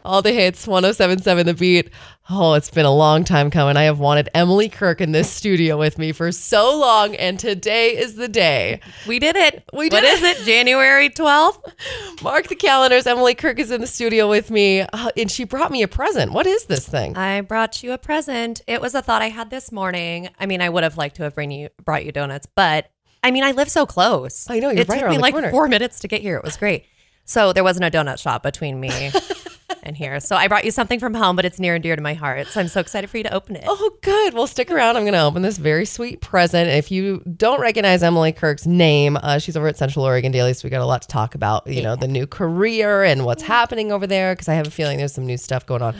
All 0.04 0.22
the 0.22 0.32
hits, 0.32 0.66
1077 0.66 1.46
The 1.46 1.54
Beat. 1.54 1.90
Oh, 2.30 2.54
it's 2.54 2.70
been 2.70 2.86
a 2.86 2.94
long 2.94 3.22
time 3.24 3.50
coming. 3.50 3.76
I 3.76 3.82
have 3.82 3.98
wanted 3.98 4.30
Emily 4.34 4.68
Kirk 4.68 5.00
in 5.00 5.12
this 5.12 5.28
studio 5.28 5.76
with 5.76 5.98
me 5.98 6.12
for 6.12 6.32
so 6.32 6.78
long, 6.78 7.14
and 7.16 7.38
today 7.38 7.96
is 7.98 8.14
the 8.14 8.28
day. 8.28 8.80
We 9.06 9.18
did 9.18 9.36
it. 9.36 9.62
We 9.74 9.88
did 9.90 9.96
What 9.96 10.04
it. 10.04 10.14
is 10.14 10.22
it? 10.22 10.44
January 10.46 11.10
12th? 11.10 11.74
Mark 12.22 12.48
the 12.48 12.54
calendars. 12.56 13.06
Emily 13.06 13.34
Kirk 13.34 13.58
is 13.58 13.70
in 13.70 13.80
the 13.82 13.86
studio 13.86 14.28
with 14.28 14.50
me, 14.50 14.80
uh, 14.80 15.10
and 15.16 15.30
she 15.30 15.44
brought 15.44 15.70
me 15.70 15.82
a 15.82 15.88
present. 15.88 16.32
What 16.32 16.46
is 16.46 16.64
this 16.64 16.88
thing? 16.88 17.16
I 17.16 17.42
brought 17.42 17.82
you 17.82 17.92
a 17.92 17.98
present. 17.98 18.62
It 18.66 18.80
was 18.80 18.94
a 18.94 19.02
thought 19.02 19.20
I 19.22 19.28
had 19.28 19.50
this 19.50 19.70
morning. 19.70 20.30
I 20.38 20.46
mean, 20.46 20.62
I 20.62 20.68
would 20.70 20.82
have 20.84 20.96
liked 20.96 21.16
to 21.16 21.24
have 21.24 21.34
bring 21.34 21.50
you 21.50 21.68
brought 21.84 22.06
you 22.06 22.12
donuts, 22.12 22.46
but 22.54 22.90
I 23.22 23.32
mean, 23.32 23.44
I 23.44 23.50
live 23.50 23.68
so 23.70 23.84
close. 23.84 24.48
I 24.48 24.60
know, 24.60 24.70
you're 24.70 24.80
it 24.82 24.88
right 24.88 24.96
took 24.96 25.02
around 25.04 25.10
me 25.10 25.16
the 25.16 25.22
like 25.22 25.34
corner. 25.34 25.50
four 25.50 25.68
minutes 25.68 26.00
to 26.00 26.08
get 26.08 26.22
here. 26.22 26.36
It 26.36 26.44
was 26.44 26.56
great. 26.56 26.86
So 27.26 27.52
there 27.52 27.62
wasn't 27.62 27.84
a 27.84 27.90
donut 27.96 28.18
shop 28.18 28.42
between 28.42 28.80
me 28.80 28.88
and 29.82 29.96
here. 29.96 30.20
So 30.20 30.36
I 30.36 30.48
brought 30.48 30.64
you 30.64 30.70
something 30.70 31.00
from 31.00 31.14
home, 31.14 31.36
but 31.36 31.44
it's 31.44 31.58
near 31.58 31.74
and 31.74 31.82
dear 31.82 31.96
to 31.96 32.02
my 32.02 32.14
heart. 32.14 32.46
So 32.48 32.60
I'm 32.60 32.68
so 32.68 32.80
excited 32.80 33.08
for 33.10 33.16
you 33.16 33.24
to 33.24 33.32
open 33.34 33.56
it. 33.56 33.64
Oh, 33.66 33.90
good. 34.02 34.34
Well, 34.34 34.46
stick 34.46 34.70
around. 34.70 34.96
I'm 34.96 35.02
going 35.04 35.12
to 35.14 35.22
open 35.22 35.42
this 35.42 35.58
very 35.58 35.84
sweet 35.84 36.20
present. 36.20 36.68
If 36.70 36.90
you 36.90 37.22
don't 37.36 37.60
recognize 37.60 38.02
Emily 38.02 38.32
Kirk's 38.32 38.66
name, 38.66 39.16
uh, 39.22 39.38
she's 39.38 39.56
over 39.56 39.68
at 39.68 39.76
Central 39.76 40.04
Oregon 40.04 40.32
Daily, 40.32 40.52
so 40.54 40.66
we 40.66 40.70
got 40.70 40.82
a 40.82 40.86
lot 40.86 41.02
to 41.02 41.08
talk 41.08 41.34
about. 41.34 41.66
You 41.66 41.82
know, 41.82 41.96
the 41.96 42.08
new 42.08 42.26
career 42.26 43.02
and 43.04 43.24
what's 43.24 43.42
happening 43.42 43.92
over 43.92 44.06
there. 44.06 44.32
Because 44.34 44.48
I 44.48 44.54
have 44.54 44.66
a 44.66 44.70
feeling 44.70 44.98
there's 44.98 45.14
some 45.14 45.26
new 45.26 45.36
stuff 45.38 45.66
going 45.66 45.82
on. 45.82 45.94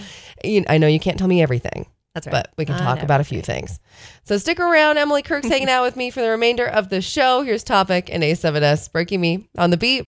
You- 0.44 0.64
I 0.68 0.78
know 0.78 0.86
you 0.86 1.00
can't 1.00 1.18
tell 1.18 1.28
me 1.28 1.42
everything. 1.42 1.86
That's 2.14 2.26
right. 2.26 2.32
But 2.32 2.50
we 2.58 2.64
can 2.64 2.76
talk 2.76 3.02
about 3.04 3.20
a 3.20 3.24
few 3.24 3.40
things. 3.40 3.78
So 4.24 4.36
stick 4.36 4.58
around. 4.58 4.98
Emily 4.98 5.22
Kirk's 5.22 5.46
hanging 5.46 5.68
out 5.68 5.84
with 5.84 5.94
me 5.96 6.10
for 6.10 6.20
the 6.20 6.30
remainder 6.30 6.66
of 6.66 6.88
the 6.88 7.00
show. 7.00 7.42
Here's 7.42 7.62
Topic 7.62 8.10
and 8.12 8.24
A7S 8.24 8.90
breaking 8.90 9.20
me 9.20 9.48
on 9.56 9.70
the 9.70 9.76
beat. 9.76 10.04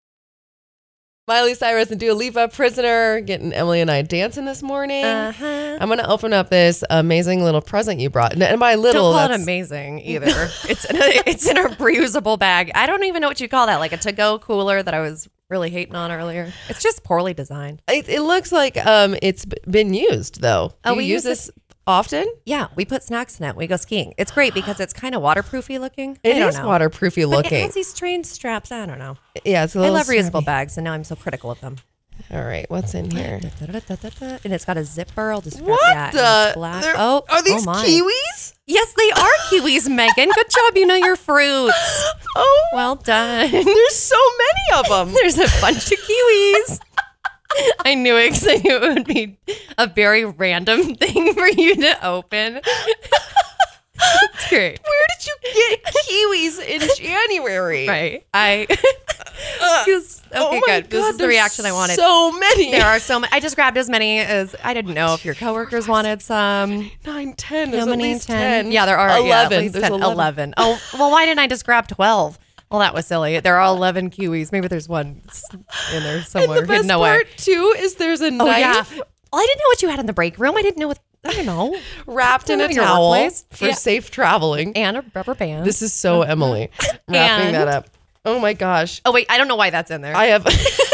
Miley 1.27 1.53
Cyrus 1.53 1.91
and 1.91 1.99
Dua 1.99 2.13
Lipa, 2.13 2.47
Prisoner, 2.47 3.21
getting 3.21 3.53
Emily 3.53 3.79
and 3.79 3.91
I 3.91 4.01
dancing 4.01 4.45
this 4.45 4.63
morning. 4.63 5.05
Uh-huh. 5.05 5.77
I'm 5.79 5.87
going 5.87 5.99
to 5.99 6.09
open 6.09 6.33
up 6.33 6.49
this 6.49 6.83
amazing 6.89 7.43
little 7.43 7.61
present 7.61 7.99
you 7.99 8.09
brought. 8.09 8.33
And- 8.41 8.59
by 8.59 8.75
little, 8.75 9.13
Don't 9.13 9.27
call 9.27 9.31
it 9.37 9.41
amazing 9.41 9.99
either. 9.99 10.49
it's 10.67 10.83
in 10.85 10.95
a, 10.95 10.99
it's 11.27 11.47
in 11.47 11.57
a 11.57 11.69
reusable 11.75 12.39
bag. 12.39 12.71
I 12.73 12.87
don't 12.87 13.03
even 13.03 13.21
know 13.21 13.27
what 13.27 13.39
you 13.39 13.47
call 13.47 13.67
that, 13.67 13.77
like 13.77 13.93
a 13.93 13.97
to-go 13.97 14.39
cooler 14.39 14.81
that 14.81 14.93
I 14.95 14.99
was 14.99 15.29
really 15.47 15.69
hating 15.69 15.95
on 15.95 16.11
earlier. 16.11 16.51
It's 16.69 16.81
just 16.81 17.03
poorly 17.03 17.35
designed. 17.35 17.83
it, 17.87 18.09
it 18.09 18.21
looks 18.21 18.51
like 18.51 18.75
um, 18.85 19.15
it's 19.21 19.45
been 19.45 19.93
used, 19.93 20.41
though. 20.41 20.73
Oh, 20.83 20.91
you 20.93 20.97
we 20.97 21.03
use 21.05 21.23
use 21.23 21.23
this 21.23 21.51
often? 21.91 22.25
Yeah, 22.45 22.67
we 22.75 22.85
put 22.85 23.03
snacks 23.03 23.39
in 23.39 23.45
it. 23.45 23.55
We 23.55 23.67
go 23.67 23.75
skiing. 23.77 24.13
It's 24.17 24.31
great 24.31 24.53
because 24.53 24.79
it's 24.79 24.93
kind 24.93 25.13
of 25.15 25.21
waterproofy 25.21 25.77
looking. 25.79 26.17
It 26.23 26.35
I 26.35 26.39
don't 26.39 26.49
is 26.49 26.57
know. 26.57 26.67
waterproofy 26.67 27.21
But 27.25 27.31
It 27.31 27.35
looking. 27.35 27.61
has 27.65 27.73
these 27.75 27.89
strange 27.89 28.25
straps. 28.25 28.71
I 28.71 28.85
don't 28.85 28.99
know. 28.99 29.17
yeah, 29.45 29.63
it's 29.65 29.75
a 29.75 29.79
I 29.79 29.81
little 29.81 29.95
love 29.95 30.07
reusable 30.07 30.31
snappy. 30.31 30.45
bags, 30.45 30.77
and 30.77 30.85
now 30.85 30.93
I'm 30.93 31.03
so 31.03 31.15
critical 31.15 31.51
of 31.51 31.59
them. 31.61 31.77
All 32.31 32.43
right, 32.43 32.69
what's 32.69 32.93
in 32.93 33.09
here? 33.09 33.39
And 33.41 34.53
it's 34.53 34.63
got 34.65 34.77
a 34.77 34.83
zipper. 34.85 35.31
I'll 35.31 35.41
just 35.41 35.57
grab 35.57 35.69
What 35.69 35.93
that. 35.93 36.13
the? 36.13 36.19
and 36.21 36.47
it's 36.49 36.55
black. 36.55 36.83
They're- 36.83 36.93
Oh, 36.97 37.25
are 37.29 37.41
these 37.43 37.63
oh 37.67 37.71
my. 37.71 37.83
kiwis? 37.85 38.53
Yes, 38.67 38.93
they 38.95 39.09
are 39.11 39.29
kiwis, 39.49 39.89
Megan. 39.89 40.29
Good 40.33 40.49
job. 40.49 40.77
You 40.77 40.85
know 40.85 40.95
your 40.95 41.15
fruits. 41.15 41.73
Oh, 42.33 42.63
Well 42.73 42.95
done. 42.95 43.51
there's 43.51 43.95
so 43.95 44.15
many 44.37 44.79
of 44.79 44.87
them. 44.87 45.13
There's 45.21 45.37
a 45.37 45.47
bunch 45.59 45.91
of 45.91 45.99
kiwis. 45.99 46.79
I 47.85 47.95
knew 47.95 48.15
it 48.17 48.29
because 48.31 48.47
I 48.47 48.55
knew 48.57 48.75
it 48.77 48.93
would 48.93 49.05
be 49.05 49.37
a 49.77 49.87
very 49.87 50.25
random 50.25 50.95
thing 50.95 51.33
for 51.33 51.47
you 51.47 51.75
to 51.75 52.05
open. 52.07 52.61
it's 53.95 54.49
great. 54.49 54.79
Where 54.81 55.07
did 55.09 55.27
you 55.27 55.35
get 55.53 55.83
kiwis 55.85 56.67
in 56.67 56.89
January? 56.97 57.87
Right. 57.87 58.25
I. 58.33 58.67
Uh, 59.59 59.83
okay, 59.87 59.99
oh 60.35 60.51
my 60.53 60.61
good. 60.81 60.89
This 60.89 61.05
is 61.09 61.17
the 61.17 61.27
reaction 61.27 61.65
I 61.65 61.71
wanted. 61.71 61.95
So 61.95 62.31
many. 62.31 62.71
there 62.71 62.85
are 62.85 62.99
so 62.99 63.19
many. 63.19 63.31
I 63.33 63.39
just 63.39 63.55
grabbed 63.55 63.77
as 63.77 63.89
many 63.89 64.19
as 64.19 64.55
I 64.63 64.73
didn't 64.73 64.93
know 64.93 65.13
if 65.13 65.25
your 65.25 65.35
coworkers 65.35 65.87
wanted 65.87 66.21
some. 66.21 66.91
nine, 67.05 67.33
ten. 67.33 67.73
How 67.73 67.85
many? 67.85 68.13
least 68.13 68.27
10? 68.27 68.37
ten. 68.65 68.71
Yeah, 68.71 68.85
there 68.85 68.97
are 68.97 69.19
yeah, 69.19 69.25
eleven. 69.25 69.59
least 69.61 69.73
There's 69.73 69.89
10, 69.89 70.03
11. 70.03 70.53
Oh, 70.57 70.79
well, 70.93 71.11
why 71.11 71.25
didn't 71.25 71.39
I 71.39 71.47
just 71.47 71.65
grab 71.65 71.87
12? 71.87 72.37
Well, 72.71 72.79
that 72.79 72.93
was 72.93 73.05
silly. 73.05 73.39
There 73.41 73.59
are 73.59 73.67
11 73.75 74.09
kiwis. 74.11 74.51
Maybe 74.53 74.67
there's 74.69 74.87
one 74.89 75.21
in 75.93 76.03
there 76.03 76.21
somewhere 76.23 76.59
and 76.59 76.67
the 76.67 76.67
best 76.69 76.77
hidden 76.83 76.91
away. 76.91 77.09
part 77.09 77.27
too 77.37 77.75
is 77.77 77.95
there's 77.95 78.21
a 78.21 78.27
Oh, 78.27 78.29
knife 78.29 78.59
yeah. 78.59 78.83
Well, 79.33 79.41
I 79.41 79.45
didn't 79.45 79.59
know 79.59 79.67
what 79.67 79.81
you 79.81 79.89
had 79.89 79.99
in 79.99 80.05
the 80.05 80.13
break 80.13 80.39
room. 80.39 80.55
I 80.57 80.61
didn't 80.61 80.77
know 80.79 80.87
what, 80.87 80.99
I 81.25 81.33
don't 81.33 81.45
know. 81.45 81.77
wrapped 82.07 82.49
in 82.49 82.61
a 82.61 82.73
towel 82.73 83.29
for 83.51 83.67
Yeah. 83.67 83.73
safe 83.73 84.09
traveling. 84.09 84.75
And 84.77 84.97
a 84.97 85.03
rubber 85.13 85.35
band. 85.35 85.65
This 85.65 85.81
is 85.81 85.91
so 85.93 86.21
Emily 86.21 86.69
wrapping 87.07 87.47
And- 87.47 87.55
that 87.55 87.67
up. 87.67 87.87
Oh 88.23 88.39
my 88.39 88.53
gosh. 88.53 89.01
oh, 89.03 89.11
wait. 89.11 89.25
I 89.29 89.37
don't 89.39 89.47
know 89.47 89.55
why 89.55 89.69
that's 89.71 89.89
in 89.91 90.01
there. 90.01 90.15
I 90.15 90.25
have 90.27 90.45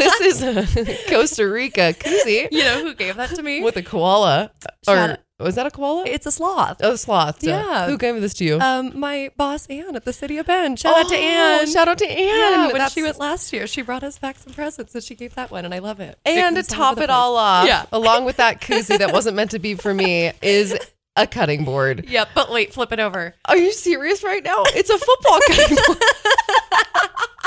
this 0.00 0.20
is 0.20 0.42
a 0.42 1.10
Costa 1.10 1.48
Rica 1.48 1.94
koozie 1.98 2.48
you 2.50 2.64
know 2.64 2.82
who 2.82 2.94
gave 2.94 3.16
that 3.16 3.30
to 3.30 3.42
me? 3.42 3.62
with 3.62 3.76
a 3.76 3.82
koala. 3.82 4.50
Or 4.88 5.18
was 5.38 5.54
that 5.54 5.66
a 5.66 5.70
koala? 5.70 6.04
it's 6.06 6.26
a 6.26 6.30
sloth. 6.32 6.80
Oh, 6.82 6.96
sloth. 6.96 7.42
Yeah. 7.42 7.86
Who 7.86 7.96
gave 7.96 8.20
this 8.20 8.34
to 8.34 8.44
you? 8.44 8.58
Um, 8.60 8.98
my 8.98 9.30
boss 9.36 9.66
Anne 9.68 9.96
at 9.96 10.04
the 10.04 10.12
City 10.12 10.36
of 10.38 10.46
Bend. 10.46 10.78
Shout 10.78 10.96
out 10.98 11.08
to 11.08 11.14
Oh, 11.14 11.18
Anne. 11.18 11.66
Shout 11.70 11.88
out 11.88 11.98
to 11.98 12.06
Anne. 12.06 12.68
Yeah, 12.68 12.72
when 12.72 12.88
she 12.90 13.02
went 13.02 13.18
last 13.18 13.52
year, 13.52 13.66
she 13.66 13.80
brought 13.82 14.02
us 14.02 14.18
back 14.18 14.38
some 14.38 14.52
presents, 14.52 14.94
and 14.94 15.02
she 15.02 15.14
gave 15.14 15.34
that 15.36 15.50
one, 15.50 15.64
and 15.64 15.72
I 15.72 15.78
love 15.78 16.00
it. 16.00 16.18
And 16.26 16.56
to 16.56 16.62
top 16.62 16.98
it 16.98 17.08
all 17.10 17.36
off, 17.36 17.66
Yeah. 17.66 17.86
along 17.92 18.24
with 18.26 18.36
that 18.36 18.60
koozie 18.60 18.98
that 18.98 19.12
wasn't 19.12 19.36
meant 19.36 19.52
to 19.52 19.58
be 19.58 19.74
for 19.76 19.94
me, 19.94 20.32
is 20.42 20.76
a 21.16 21.26
cutting 21.26 21.64
board. 21.64 22.04
Yeah, 22.08 22.24
but 22.34 22.50
wait, 22.50 22.74
flip 22.74 22.92
it 22.92 23.00
over. 23.00 23.34
Are 23.46 23.56
you 23.56 23.72
serious 23.72 24.22
right 24.22 24.44
now? 24.44 24.62
It's 24.68 24.90
a 24.90 24.98
football 24.98 25.38
cutting 25.48 25.76
board. 25.86 26.02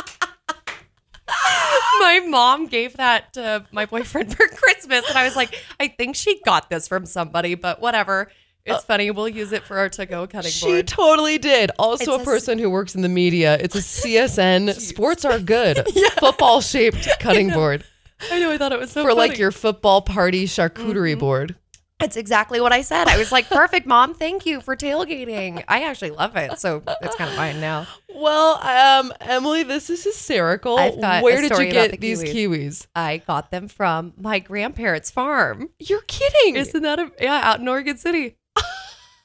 my 2.00 2.22
mom 2.28 2.68
gave 2.68 2.98
that 2.98 3.34
to 3.34 3.66
my 3.72 3.86
boyfriend 3.86 4.36
for 4.36 4.48
Christmas, 4.48 5.08
and 5.08 5.18
I 5.18 5.24
was 5.24 5.36
like, 5.36 5.62
I 5.80 5.88
think 5.88 6.16
she 6.16 6.42
got 6.42 6.70
this 6.70 6.88
from 6.88 7.06
somebody, 7.06 7.56
but 7.56 7.82
whatever. 7.82 8.32
It's 8.66 8.78
uh, 8.78 8.82
funny. 8.82 9.12
We'll 9.12 9.28
use 9.28 9.52
it 9.52 9.64
for 9.64 9.78
our 9.78 9.90
to-go 9.90 10.26
cutting 10.26 10.50
She 10.50 10.66
board. 10.66 10.90
She 10.90 10.96
totally 10.96 11.38
did. 11.38 11.72
Also, 11.78 12.14
a 12.14 12.22
a- 12.22 12.24
person 12.24 12.58
who 12.58 12.70
works 12.70 12.96
in 12.96 13.02
the 13.02 13.10
media. 13.10 13.58
It's 13.60 13.76
a 13.76 13.80
CSN 14.08 14.74
Sports 14.80 15.26
Are 15.26 15.38
Good 15.38 15.86
football 16.18 16.62
shaped 16.62 17.10
cutting 17.20 17.50
board 17.50 17.84
I 18.32 18.40
know. 18.40 18.52
I 18.52 18.58
thought 18.58 18.72
it 18.72 18.80
was 18.80 18.92
so 18.92 19.04
for 19.04 19.14
like 19.14 19.38
your 19.38 19.52
football 19.52 20.02
party 20.02 20.46
charcuterie 20.46 21.12
mm-hmm. 21.12 21.20
board. 21.20 21.56
It's 22.04 22.18
exactly 22.18 22.60
what 22.60 22.74
I 22.74 22.82
said. 22.82 23.08
I 23.08 23.18
was 23.18 23.32
like, 23.32 23.50
perfect, 23.50 23.88
mom. 23.88 24.14
Thank 24.14 24.46
you 24.46 24.60
for 24.60 24.76
tailgating. 24.76 25.64
I 25.68 25.84
actually 25.84 26.12
love 26.12 26.36
it, 26.36 26.60
so 26.60 26.84
it's 27.02 27.16
kind 27.16 27.30
of 27.30 27.36
fine 27.36 27.62
now. 27.62 27.88
Well, 28.14 28.56
um, 28.62 29.14
Emily, 29.22 29.64
this 29.64 29.90
is 29.90 30.04
hysterical. 30.04 30.76
Where 30.76 31.42
did 31.42 31.58
you 31.58 31.72
get 31.72 31.92
the 31.92 31.98
these 31.98 32.24
kiwis. 32.24 32.34
kiwis? 32.34 32.88
I 32.96 33.18
got 33.18 33.52
them 33.52 33.68
from 33.68 34.14
my 34.18 34.40
grandparents' 34.40 35.12
farm. 35.12 35.70
You're 35.80 36.02
kidding. 36.02 36.58
Isn't 36.58 36.84
that 36.84 37.00
a 37.00 37.12
yeah 37.20 37.40
out 37.44 37.60
in 37.60 37.68
Oregon 37.68 37.98
City? 37.98 38.38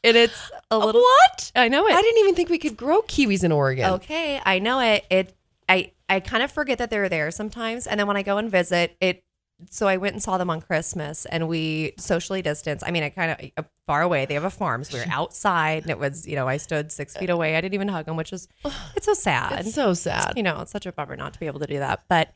and 0.05 0.17
it's 0.17 0.51
a 0.71 0.79
little. 0.79 1.01
what? 1.01 1.53
I 1.55 1.69
know 1.69 1.87
it. 1.87 1.93
I 1.93 2.01
didn't 2.01 2.19
even 2.21 2.35
think 2.35 2.49
we 2.49 2.59
could 2.59 2.77
grow 2.77 3.03
kiwis 3.03 3.45
in 3.45 3.53
Oregon. 3.53 3.93
Okay, 3.95 4.41
I 4.45 4.59
know 4.59 4.81
it. 4.81 5.05
It 5.11 5.35
I 5.69 5.93
I 6.09 6.21
kind 6.21 6.43
of 6.43 6.51
forget 6.51 6.79
that 6.79 6.91
they're 6.91 7.09
there 7.09 7.31
sometimes, 7.31 7.87
and 7.87 7.99
then 7.99 8.07
when 8.07 8.17
I 8.17 8.23
go 8.23 8.39
and 8.39 8.51
visit, 8.51 8.97
it. 9.01 9.25
So 9.71 9.89
I 9.89 9.97
went 9.97 10.15
and 10.15 10.23
saw 10.23 10.39
them 10.39 10.51
on 10.51 10.61
Christmas, 10.61 11.27
and 11.27 11.49
we 11.49 11.93
socially 11.99 12.43
distanced. 12.43 12.85
I 12.87 12.91
mean, 12.91 13.03
I 13.03 13.09
kind 13.11 13.53
of 13.57 13.67
far 13.87 14.03
away. 14.03 14.25
They 14.25 14.35
have 14.35 14.45
a 14.45 14.51
farm, 14.51 14.85
so 14.85 14.97
we 14.97 15.05
were 15.05 15.11
outside, 15.13 15.83
and 15.83 15.91
it 15.91 15.99
was 15.99 16.27
you 16.27 16.37
know 16.37 16.47
I 16.47 16.59
stood 16.59 16.93
six 16.93 17.17
feet 17.17 17.31
away. 17.31 17.57
I 17.57 17.61
didn't 17.61 17.75
even 17.75 17.89
hug 17.89 18.07
them, 18.07 18.17
which 18.17 18.33
is 18.33 18.49
it's 18.97 19.07
so 19.07 19.15
sad. 19.15 19.61
It's 19.61 19.75
so 19.75 19.95
sad. 19.95 20.35
you 20.37 20.43
know, 20.43 20.61
it's 20.61 20.71
such 20.71 20.87
a 20.87 20.93
bummer 20.93 21.17
not 21.17 21.33
to 21.35 21.41
be 21.41 21.47
able 21.47 21.61
to 21.61 21.67
do 21.67 21.79
that. 21.79 22.05
But 22.09 22.33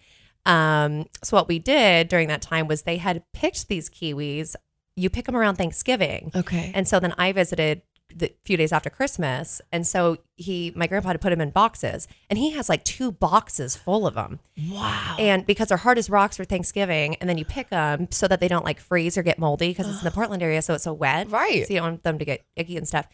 um, 0.47 1.07
so 1.23 1.37
what 1.37 1.49
we 1.49 1.59
did 1.59 2.09
during 2.09 2.29
that 2.29 2.43
time 2.43 2.67
was 2.67 2.83
they 2.83 2.97
had 2.97 3.23
picked 3.33 3.69
these 3.69 3.89
kiwis. 3.89 4.57
You 4.97 5.09
pick 5.09 5.27
them 5.27 5.37
around 5.37 5.57
Thanksgiving. 5.57 6.33
Okay. 6.35 6.73
And 6.75 6.87
so 6.87 7.01
then 7.01 7.15
I 7.17 7.33
visited 7.33 7.83
the 8.17 8.33
few 8.45 8.57
days 8.57 8.73
after 8.73 8.91
Christmas. 8.91 9.61
And 9.71 9.87
so 9.87 10.19
he, 10.37 10.73
my 10.75 10.87
grandpa 10.87 11.09
had 11.09 11.21
put 11.21 11.33
him 11.33 11.41
in 11.41 11.51
boxes 11.51 12.09
and 12.29 12.39
he 12.39 12.51
has 12.51 12.69
like 12.69 12.85
two 12.85 13.13
boxes 13.13 13.77
full 13.77 14.07
of 14.07 14.15
them. 14.15 14.41
wow. 14.71 15.17
And 15.19 15.47
because 15.47 15.69
they're 15.69 15.79
hard 15.79 15.99
as 15.99 16.11
rocks 16.11 16.37
for 16.37 16.45
Thanksgiving, 16.45 17.17
and 17.17 17.29
then 17.29 17.39
you 17.39 17.45
pick 17.45 17.71
them 17.71 18.09
so 18.11 18.29
that 18.29 18.41
they 18.41 18.49
don't 18.49 18.65
like 18.65 18.81
freeze 18.81 19.17
or 19.19 19.23
get 19.23 19.39
moldy 19.39 19.69
because 19.69 19.89
it's 19.89 19.99
in 19.99 20.05
the 20.05 20.11
Portland 20.11 20.43
area, 20.43 20.63
so 20.63 20.75
it's 20.75 20.85
so 20.85 20.93
wet. 20.93 21.31
Right. 21.31 21.67
So 21.67 21.75
you 21.75 21.81
don't 21.81 21.91
want 21.91 22.03
them 22.03 22.19
to 22.19 22.25
get 22.25 22.45
icky 22.57 22.77
and 22.77 22.87
stuff. 22.87 23.07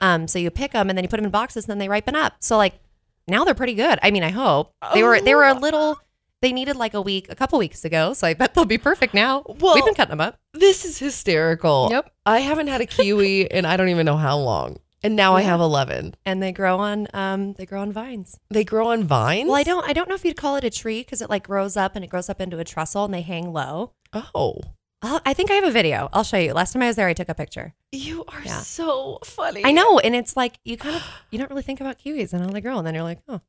Um, 0.00 0.28
so 0.28 0.38
you 0.38 0.50
pick 0.50 0.72
them 0.72 0.88
and 0.88 0.96
then 0.96 1.04
you 1.04 1.08
put 1.08 1.16
them 1.16 1.26
in 1.26 1.30
boxes 1.30 1.64
and 1.64 1.70
then 1.70 1.78
they 1.78 1.88
ripen 1.88 2.16
up. 2.16 2.34
So 2.40 2.56
like 2.56 2.74
now 3.28 3.44
they're 3.44 3.54
pretty 3.54 3.74
good. 3.74 3.98
I 4.02 4.10
mean, 4.10 4.22
I 4.22 4.30
hope 4.30 4.74
they 4.94 5.02
were 5.02 5.20
they 5.20 5.34
were 5.34 5.44
a 5.44 5.54
little. 5.54 5.98
They 6.42 6.52
needed 6.52 6.76
like 6.76 6.94
a 6.94 7.02
week, 7.02 7.26
a 7.28 7.34
couple 7.34 7.58
weeks 7.58 7.84
ago. 7.84 8.14
So 8.14 8.26
I 8.26 8.34
bet 8.34 8.54
they'll 8.54 8.64
be 8.64 8.78
perfect 8.78 9.12
now. 9.14 9.42
Well- 9.46 9.74
We've 9.74 9.84
been 9.84 9.94
cutting 9.94 10.10
them 10.10 10.20
up. 10.20 10.38
This 10.54 10.84
is 10.84 10.98
hysterical. 10.98 11.88
Yep. 11.90 12.10
I 12.26 12.40
haven't 12.40 12.68
had 12.68 12.80
a 12.80 12.86
kiwi 12.86 13.42
in 13.42 13.64
I 13.64 13.76
don't 13.76 13.88
even 13.90 14.06
know 14.06 14.16
how 14.16 14.36
long. 14.38 14.78
And 15.02 15.16
now 15.16 15.34
I 15.34 15.42
have 15.42 15.60
11. 15.60 16.14
and 16.26 16.42
they 16.42 16.52
grow 16.52 16.78
on 16.78 17.08
um 17.14 17.54
they 17.54 17.64
grow 17.66 17.80
on 17.80 17.92
vines. 17.92 18.38
They 18.50 18.64
grow 18.64 18.88
on 18.88 19.04
vines? 19.04 19.48
Well, 19.48 19.56
I 19.56 19.62
don't 19.62 19.88
I 19.88 19.92
don't 19.92 20.08
know 20.08 20.14
if 20.14 20.24
you'd 20.24 20.36
call 20.36 20.56
it 20.56 20.64
a 20.64 20.70
tree 20.70 21.00
because 21.00 21.22
it 21.22 21.30
like 21.30 21.46
grows 21.46 21.76
up 21.76 21.96
and 21.96 22.04
it 22.04 22.08
grows 22.08 22.28
up 22.28 22.40
into 22.40 22.58
a 22.58 22.64
trestle 22.64 23.04
and 23.06 23.14
they 23.14 23.22
hang 23.22 23.52
low. 23.52 23.92
Oh. 24.34 24.60
I'll, 25.02 25.20
I 25.24 25.32
think 25.32 25.50
I 25.50 25.54
have 25.54 25.64
a 25.64 25.70
video. 25.70 26.10
I'll 26.12 26.24
show 26.24 26.36
you. 26.36 26.52
Last 26.52 26.74
time 26.74 26.82
I 26.82 26.86
was 26.88 26.96
there, 26.96 27.08
I 27.08 27.14
took 27.14 27.30
a 27.30 27.34
picture. 27.34 27.72
You 27.92 28.24
are 28.28 28.42
Yeah. 28.44 28.60
so 28.60 29.18
funny. 29.24 29.64
I 29.64 29.72
know, 29.72 29.98
and 29.98 30.14
it's 30.14 30.36
like 30.36 30.58
you 30.62 30.76
kind 30.76 30.94
of 30.96 31.02
you 31.30 31.38
don't 31.38 31.48
really 31.48 31.62
think 31.62 31.80
about 31.80 31.98
kiwis 31.98 32.34
and 32.34 32.44
how 32.44 32.50
they 32.50 32.60
grow, 32.60 32.76
and 32.76 32.86
then 32.86 32.92
you're 32.94 33.02
like, 33.02 33.20
oh, 33.26 33.40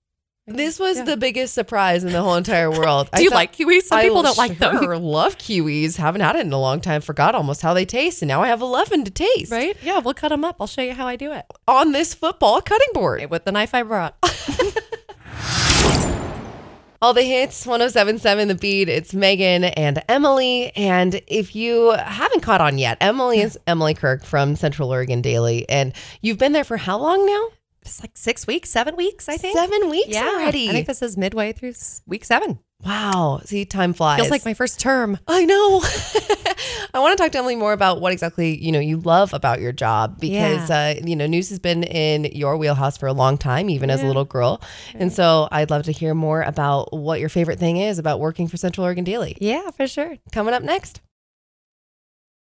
This 0.47 0.79
was 0.79 0.97
Yeah. 0.97 1.03
the 1.03 1.17
biggest 1.17 1.53
surprise 1.53 2.03
in 2.03 2.11
the 2.11 2.21
whole 2.21 2.33
entire 2.35 2.71
world. 2.71 3.09
Do 3.15 3.23
you 3.23 3.29
like 3.29 3.55
kiwis? 3.55 3.83
Some 3.83 3.99
I 3.99 4.03
people 4.03 4.23
don't 4.23 4.37
like 4.39 4.57
them. 4.57 4.79
sure 4.79 4.97
love 4.99 5.37
kiwis. 5.37 5.97
Haven't 5.97 6.21
had 6.21 6.35
it 6.35 6.45
in 6.45 6.51
a 6.51 6.59
long 6.59 6.81
time. 6.81 7.01
Forgot 7.01 7.35
almost 7.35 7.61
how 7.61 7.75
they 7.75 7.85
taste. 7.85 8.23
And 8.23 8.27
now 8.27 8.41
I 8.41 8.47
have 8.47 8.59
11 8.61 9.05
to 9.05 9.11
taste. 9.11 9.51
Right? 9.51 9.77
Yeah, 9.83 9.99
we'll 9.99 10.15
cut 10.15 10.29
them 10.29 10.43
up. 10.43 10.55
I'll 10.59 10.65
show 10.67 10.81
you 10.81 10.93
how 10.93 11.05
I 11.07 11.15
do 11.15 11.31
it 11.31 11.45
On 11.67 11.91
this 11.91 12.13
football 12.15 12.59
cutting 12.61 12.87
board. 12.93 13.29
with 13.29 13.45
the 13.45 13.51
knife 13.51 13.75
I 13.75 13.83
brought. 13.83 14.15
All 17.03 17.13
the 17.15 17.23
hits, 17.23 17.65
1077 17.65 18.47
The 18.47 18.55
Beat. 18.55 18.87
It's 18.89 19.13
Megan 19.13 19.63
and 19.63 20.03
Emily. 20.07 20.71
And 20.75 21.19
if 21.27 21.55
you 21.55 21.91
haven't 21.93 22.41
caught 22.41 22.61
on 22.61 22.77
yet, 22.77 22.97
Emily 23.01 23.41
is 23.41 23.57
Emily 23.65 23.95
Kirk 23.95 24.23
from 24.23 24.55
Central 24.55 24.91
Oregon 24.91 25.19
Daily. 25.21 25.67
And 25.69 25.93
you've 26.21 26.37
been 26.37 26.51
there 26.51 26.63
for 26.63 26.77
how 26.77 26.99
long 26.99 27.25
now? 27.25 27.47
It's 27.83 28.01
like 28.01 28.17
six 28.17 28.45
weeks, 28.45 28.69
seven 28.69 28.95
weeks, 28.95 29.27
I 29.27 29.37
think. 29.37 29.57
Seven 29.57 29.89
weeks 29.89 30.09
yeah, 30.09 30.27
already. 30.27 30.69
I 30.69 30.71
think 30.71 30.87
this 30.87 31.01
is 31.01 31.17
midway 31.17 31.51
through 31.51 31.73
week 32.05 32.25
seven. 32.25 32.59
wow. 32.85 33.41
See, 33.45 33.65
time 33.65 33.93
flies. 33.93 34.19
Feels 34.19 34.29
like 34.31 34.45
my 34.45 34.53
first 34.53 34.79
term. 34.79 35.17
I 35.27 35.45
know. 35.45 35.81
I 36.93 36.99
want 36.99 37.17
to 37.17 37.23
talk 37.23 37.31
to 37.31 37.37
Emily 37.39 37.55
more 37.55 37.73
about 37.73 38.01
what 38.01 38.11
exactly 38.13 38.55
you 38.63 38.71
know 38.71 38.79
you 38.79 38.97
love 38.97 39.33
about 39.33 39.61
your 39.61 39.71
job 39.71 40.19
because 40.19 40.69
uh, 40.69 40.95
you 41.03 41.15
know 41.15 41.25
news 41.25 41.49
has 41.49 41.59
been 41.59 41.83
in 41.83 42.25
your 42.25 42.57
wheelhouse 42.57 42.97
for 42.97 43.07
a 43.07 43.13
long 43.13 43.37
time, 43.37 43.69
even 43.69 43.89
as 43.89 44.03
a 44.03 44.05
little 44.05 44.25
girl, 44.25 44.61
and 44.93 45.11
so 45.11 45.47
I'd 45.51 45.69
love 45.69 45.83
to 45.83 45.91
hear 45.91 46.13
more 46.13 46.41
about 46.41 46.93
what 46.93 47.19
your 47.19 47.29
favorite 47.29 47.59
thing 47.59 47.77
is 47.77 47.97
about 47.97 48.19
working 48.19 48.47
for 48.47 48.57
Central 48.57 48.85
Oregon 48.85 49.03
Daily. 49.03 49.37
Yeah, 49.39 49.71
for 49.71 49.87
sure. 49.87 50.17
Coming 50.31 50.53
up 50.53 50.63
next. 50.63 51.01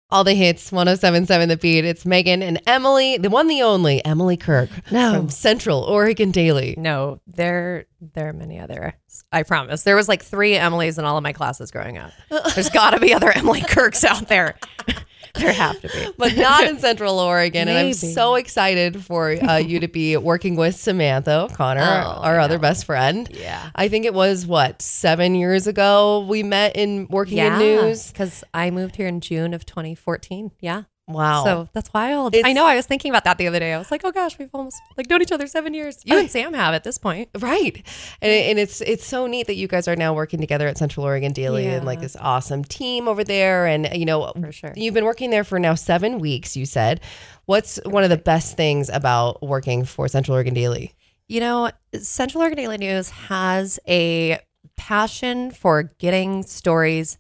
All 0.10 0.24
the 0.24 0.34
hits, 0.34 0.72
1077 0.72 1.50
The 1.50 1.58
Beat. 1.58 1.84
It's 1.84 2.06
Megan 2.06 2.42
and 2.42 2.62
Emily, 2.66 3.18
the 3.18 3.30
one, 3.30 3.48
the 3.48 3.62
only, 3.62 4.04
Emily 4.06 4.38
Kirk 4.38 4.70
No. 4.90 5.14
from 5.14 5.30
Central 5.30 5.82
Oregon 5.82 6.32
Daily. 6.32 6.76
No, 6.78 7.20
there 7.28 7.88
there 8.00 8.30
are 8.30 8.34
many 8.34 8.58
other. 8.58 8.94
I 9.34 9.44
promise. 9.44 9.84
There 9.84 9.98
was 9.98 10.08
like 10.08 10.24
three 10.24 10.54
Emilys 10.54 10.98
in 10.98 11.04
all 11.04 11.18
of 11.18 11.24
my 11.24 11.34
classes 11.34 11.72
growing 11.72 11.98
up. 11.98 12.12
There's 12.56 12.70
got 12.70 12.92
to 12.92 13.02
be 13.02 13.14
other 13.14 13.32
Emily 13.36 13.62
Kirks 13.62 14.06
out 14.06 14.30
there. 14.30 14.56
there 15.36 15.52
have 15.54 15.80
to 15.82 15.88
be. 15.88 16.08
but 16.18 16.36
not 16.36 16.66
in 16.66 16.80
Central 16.80 17.20
Oregon. 17.20 17.68
And 17.68 17.78
I'm 17.78 17.94
so 17.94 18.36
excited 18.36 19.04
for 19.04 19.32
uh, 19.32 19.58
you 19.58 19.80
to 19.80 19.88
be 19.88 20.18
working 20.18 20.56
with 20.56 20.76
Samantha 20.76 21.42
O'Connor, 21.42 21.82
Oh, 21.82 22.22
our 22.22 22.40
other 22.40 22.60
best 22.60 22.86
friend. 22.86 23.28
Yeah. 23.32 23.70
I 23.76 23.88
think 23.88 24.06
it 24.06 24.14
was 24.14 24.46
what 24.46 24.82
seven 24.82 25.36
years 25.36 25.68
ago 25.68 26.26
we 26.28 26.44
met 26.44 26.76
in 26.76 27.08
working 27.10 27.38
in 27.38 27.58
news. 27.58 28.12
because 28.12 28.44
I 28.54 28.72
moved 28.72 28.96
here 28.96 29.08
in 29.08 29.22
June 29.22 29.54
of 29.54 29.66
2014. 29.66 30.52
Yeah. 30.60 30.84
Wow. 31.08 31.44
So 31.46 31.70
that's 31.72 31.94
wild. 31.94 32.36
It's- 32.36 32.50
I 32.50 32.52
know. 32.54 32.66
I 32.66 32.76
was 32.76 32.86
thinking 32.86 33.10
about 33.12 33.24
that 33.24 33.38
the 33.38 33.48
other 33.48 33.60
day. 33.60 33.74
I 33.74 33.78
was 33.78 33.92
like, 33.92 34.02
oh 34.04 34.12
gosh, 34.12 34.38
we've 34.38 34.50
almost 34.54 34.76
like 34.98 35.10
known 35.10 35.22
each 35.22 35.32
other 35.32 35.48
seven 35.48 35.74
years. 35.74 36.00
You 36.04 36.18
and 36.18 36.30
Sam 36.30 36.54
have 36.54 36.74
at 36.74 36.84
this 36.84 36.98
point. 36.98 37.30
Right. 37.40 37.82
And, 38.22 38.32
and 38.32 38.60
it's 38.60 38.82
it's 38.82 39.06
so 39.06 39.26
neat 39.26 39.48
that 39.48 39.56
you 39.56 39.68
guys 39.70 39.88
are 39.88 39.96
now 39.96 40.14
working 40.14 40.42
together 40.42 40.68
at 40.68 40.78
Central 40.78 41.06
Oregon 41.06 41.32
Daily 41.32 41.66
and 41.68 41.86
like 41.86 42.02
this 42.02 42.18
awesome 42.20 42.64
team 42.66 43.08
over 43.08 43.24
there. 43.24 43.66
And, 43.68 43.88
you 43.94 44.06
know, 44.06 44.34
For 44.40 44.52
sure. 44.52 44.74
you've 44.76 44.94
been 44.94 45.06
working 45.06 45.30
there 45.30 45.46
for 45.46 45.60
now 45.60 45.76
seven 45.76 46.20
weeks, 46.20 46.58
you 46.58 46.66
said. 46.66 47.00
What's 47.46 47.80
one 47.86 48.04
of 48.04 48.10
the 48.10 48.18
best 48.18 48.58
things 48.58 48.90
about 48.90 49.42
working 49.42 49.86
for 49.86 50.10
Central 50.10 50.36
Oregon 50.36 50.54
Daily? 50.54 50.94
You 51.30 51.40
know, 51.40 51.72
Central 52.02 52.42
Oregon 52.42 52.58
Daily 52.58 52.78
News 52.78 53.10
has 53.12 53.80
a 53.88 54.40
passion 54.76 55.52
for 55.52 55.84
getting 55.84 56.44
stories 56.44 57.18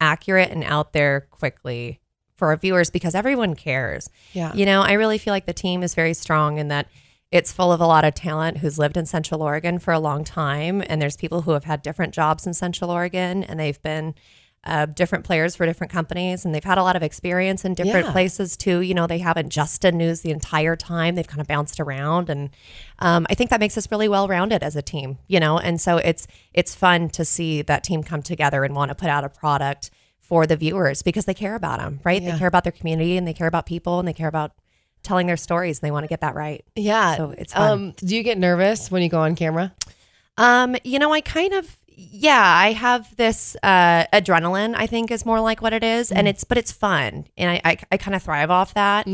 accurate 0.00 0.50
and 0.50 0.64
out 0.64 0.92
there 0.92 1.22
quickly 1.30 2.00
for 2.42 2.48
our 2.48 2.56
viewers 2.56 2.90
because 2.90 3.14
everyone 3.14 3.54
cares. 3.54 4.10
Yeah. 4.32 4.52
You 4.52 4.66
know, 4.66 4.80
I 4.82 4.94
really 4.94 5.16
feel 5.16 5.32
like 5.32 5.46
the 5.46 5.52
team 5.52 5.84
is 5.84 5.94
very 5.94 6.12
strong 6.12 6.58
in 6.58 6.66
that 6.68 6.88
it's 7.30 7.52
full 7.52 7.70
of 7.70 7.80
a 7.80 7.86
lot 7.86 8.04
of 8.04 8.14
talent 8.14 8.58
who's 8.58 8.80
lived 8.80 8.96
in 8.96 9.06
Central 9.06 9.42
Oregon 9.44 9.78
for 9.78 9.92
a 9.92 10.00
long 10.00 10.24
time. 10.24 10.82
And 10.88 11.00
there's 11.00 11.16
people 11.16 11.42
who 11.42 11.52
have 11.52 11.62
had 11.62 11.82
different 11.82 12.12
jobs 12.12 12.44
in 12.44 12.52
Central 12.52 12.90
Oregon 12.90 13.44
and 13.44 13.60
they've 13.60 13.80
been 13.80 14.16
uh, 14.64 14.86
different 14.86 15.24
players 15.24 15.54
for 15.54 15.66
different 15.66 15.92
companies, 15.92 16.44
and 16.44 16.52
they've 16.54 16.62
had 16.62 16.78
a 16.78 16.82
lot 16.82 16.94
of 16.96 17.02
experience 17.02 17.64
in 17.64 17.74
different 17.74 18.06
Yeah. 18.06 18.12
places 18.12 18.56
too. 18.56 18.80
You 18.80 18.94
know, 18.94 19.06
they 19.08 19.18
haven't 19.18 19.50
just 19.50 19.82
done 19.82 19.96
news 19.96 20.20
the 20.20 20.30
entire 20.30 20.76
time; 20.76 21.16
they've 21.16 21.26
kind 21.26 21.40
of 21.40 21.48
bounced 21.48 21.80
around, 21.80 22.30
and 22.30 22.50
um, 23.00 23.26
I 23.28 23.34
think 23.34 23.50
that 23.50 23.58
makes 23.58 23.76
us 23.76 23.90
really 23.90 24.08
well 24.08 24.28
rounded 24.28 24.62
as 24.62 24.76
a 24.76 24.82
team. 24.82 25.18
You 25.26 25.40
know, 25.40 25.58
and 25.58 25.80
so 25.80 25.96
it's 25.96 26.28
it's 26.54 26.76
fun 26.76 27.08
to 27.10 27.24
see 27.24 27.62
that 27.62 27.82
team 27.82 28.04
come 28.04 28.22
together 28.22 28.62
and 28.62 28.72
want 28.76 28.90
to 28.90 28.94
put 28.94 29.08
out 29.08 29.24
a 29.24 29.28
product 29.28 29.90
for 30.22 30.46
the 30.46 30.56
viewers 30.56 31.02
because 31.02 31.26
they 31.26 31.34
care 31.34 31.54
about 31.54 31.78
them, 31.78 32.00
right? 32.04 32.22
Yeah. 32.22 32.32
They 32.32 32.38
care 32.38 32.48
about 32.48 32.64
their 32.64 32.72
community 32.72 33.16
and 33.16 33.28
they 33.28 33.34
care 33.34 33.46
about 33.48 33.66
people 33.66 33.98
and 33.98 34.08
they 34.08 34.14
care 34.14 34.28
about 34.28 34.52
telling 35.02 35.26
their 35.26 35.36
stories 35.36 35.78
and 35.78 35.86
they 35.86 35.90
want 35.90 36.04
to 36.04 36.08
get 36.08 36.20
that 36.20 36.34
right. 36.34 36.64
Yeah. 36.76 37.16
So 37.16 37.34
it's 37.36 37.52
fun. 37.52 37.70
Um, 37.70 37.94
do 37.96 38.16
you 38.16 38.22
get 38.22 38.38
nervous 38.38 38.90
when 38.90 39.02
you 39.02 39.08
go 39.08 39.20
on 39.20 39.34
camera? 39.34 39.74
Um, 40.38 40.76
you 40.84 40.98
know, 40.98 41.12
I 41.12 41.20
kind 41.20 41.52
of 41.52 41.76
yeah, 41.94 42.42
I 42.42 42.72
have 42.72 43.14
this 43.16 43.54
uh 43.62 44.04
adrenaline, 44.12 44.74
I 44.74 44.86
think 44.86 45.10
is 45.10 45.26
more 45.26 45.40
like 45.40 45.60
what 45.60 45.74
it 45.74 45.84
is. 45.84 46.10
And 46.10 46.26
it's 46.26 46.44
but 46.44 46.56
it's 46.56 46.72
fun. 46.72 47.26
And 47.36 47.50
I 47.50 47.60
I, 47.64 47.78
I 47.92 47.96
kind 47.98 48.14
of 48.14 48.22
thrive 48.22 48.50
off 48.50 48.74
that. 48.74 49.06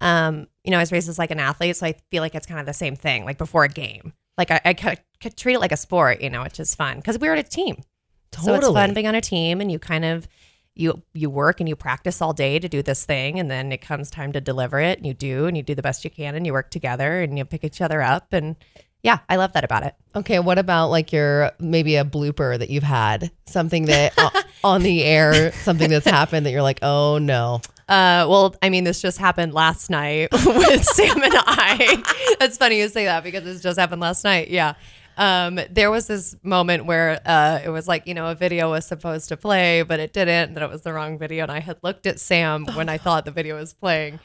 Um, 0.00 0.46
you 0.64 0.70
know, 0.70 0.78
I 0.78 0.80
was 0.80 0.92
raised 0.92 1.08
as 1.08 1.18
like 1.18 1.30
an 1.30 1.40
athlete, 1.40 1.76
so 1.76 1.86
I 1.86 1.94
feel 2.10 2.22
like 2.22 2.34
it's 2.34 2.46
kind 2.46 2.60
of 2.60 2.66
the 2.66 2.72
same 2.72 2.96
thing, 2.96 3.24
like 3.24 3.36
before 3.36 3.64
a 3.64 3.68
game. 3.68 4.12
Like 4.38 4.50
I, 4.50 4.60
I 4.64 4.74
kind 4.74 4.98
of 5.24 5.36
treat 5.36 5.54
it 5.54 5.58
like 5.58 5.72
a 5.72 5.76
sport, 5.76 6.22
you 6.22 6.30
know, 6.30 6.42
which 6.42 6.58
is 6.58 6.74
fun 6.74 6.96
because 6.96 7.18
we're 7.18 7.34
a 7.34 7.42
team. 7.42 7.82
So 8.40 8.54
it's 8.54 8.66
fun 8.66 8.94
being 8.94 9.06
on 9.06 9.14
a 9.14 9.20
team 9.20 9.60
and 9.60 9.70
you 9.70 9.78
kind 9.78 10.04
of 10.06 10.26
you 10.74 11.02
you 11.12 11.28
work 11.28 11.60
and 11.60 11.68
you 11.68 11.76
practice 11.76 12.22
all 12.22 12.32
day 12.32 12.58
to 12.58 12.68
do 12.68 12.82
this 12.82 13.04
thing 13.04 13.38
and 13.38 13.50
then 13.50 13.72
it 13.72 13.82
comes 13.82 14.10
time 14.10 14.32
to 14.32 14.40
deliver 14.40 14.80
it 14.80 14.98
and 14.98 15.06
you 15.06 15.12
do 15.12 15.46
and 15.46 15.56
you 15.56 15.62
do 15.62 15.74
the 15.74 15.82
best 15.82 16.04
you 16.04 16.10
can 16.10 16.34
and 16.34 16.46
you 16.46 16.52
work 16.52 16.70
together 16.70 17.20
and 17.20 17.36
you 17.36 17.44
pick 17.44 17.64
each 17.64 17.80
other 17.80 18.00
up 18.00 18.32
and 18.32 18.56
yeah, 19.02 19.18
I 19.28 19.36
love 19.36 19.52
that 19.54 19.64
about 19.64 19.84
it. 19.84 19.94
Okay, 20.14 20.38
what 20.38 20.58
about 20.58 20.88
like 20.88 21.12
your 21.12 21.50
maybe 21.58 21.96
a 21.96 22.04
blooper 22.04 22.56
that 22.56 22.70
you've 22.70 22.84
had, 22.84 23.32
something 23.46 23.86
that 23.86 24.14
on 24.64 24.82
the 24.82 25.02
air, 25.02 25.52
something 25.52 25.90
that's 25.90 26.06
happened 26.06 26.46
that 26.46 26.52
you're 26.52 26.62
like, 26.62 26.78
oh 26.82 27.18
no. 27.18 27.60
Uh, 27.88 28.24
well, 28.28 28.54
I 28.62 28.70
mean, 28.70 28.84
this 28.84 29.02
just 29.02 29.18
happened 29.18 29.54
last 29.54 29.90
night 29.90 30.28
with 30.46 30.84
Sam 30.84 31.22
and 31.22 31.34
I. 31.36 32.36
That's 32.40 32.56
funny 32.56 32.78
you 32.78 32.88
say 32.88 33.04
that 33.04 33.22
because 33.24 33.44
this 33.44 33.60
just 33.60 33.78
happened 33.78 34.00
last 34.00 34.24
night. 34.24 34.48
Yeah. 34.48 34.74
Um, 35.16 35.60
there 35.70 35.90
was 35.90 36.06
this 36.06 36.36
moment 36.42 36.86
where 36.86 37.20
uh, 37.24 37.60
it 37.64 37.68
was 37.68 37.86
like, 37.86 38.06
you 38.06 38.14
know, 38.14 38.28
a 38.28 38.34
video 38.34 38.70
was 38.70 38.86
supposed 38.86 39.28
to 39.28 39.36
play, 39.36 39.82
but 39.82 40.00
it 40.00 40.12
didn't, 40.12 40.48
and 40.48 40.56
that 40.56 40.62
it 40.62 40.70
was 40.70 40.82
the 40.82 40.92
wrong 40.92 41.18
video. 41.18 41.42
And 41.42 41.52
I 41.52 41.60
had 41.60 41.78
looked 41.82 42.06
at 42.06 42.20
Sam 42.20 42.66
when 42.74 42.88
I 42.88 42.98
thought 42.98 43.24
the 43.24 43.30
video 43.30 43.56
was 43.56 43.72
playing. 43.72 44.20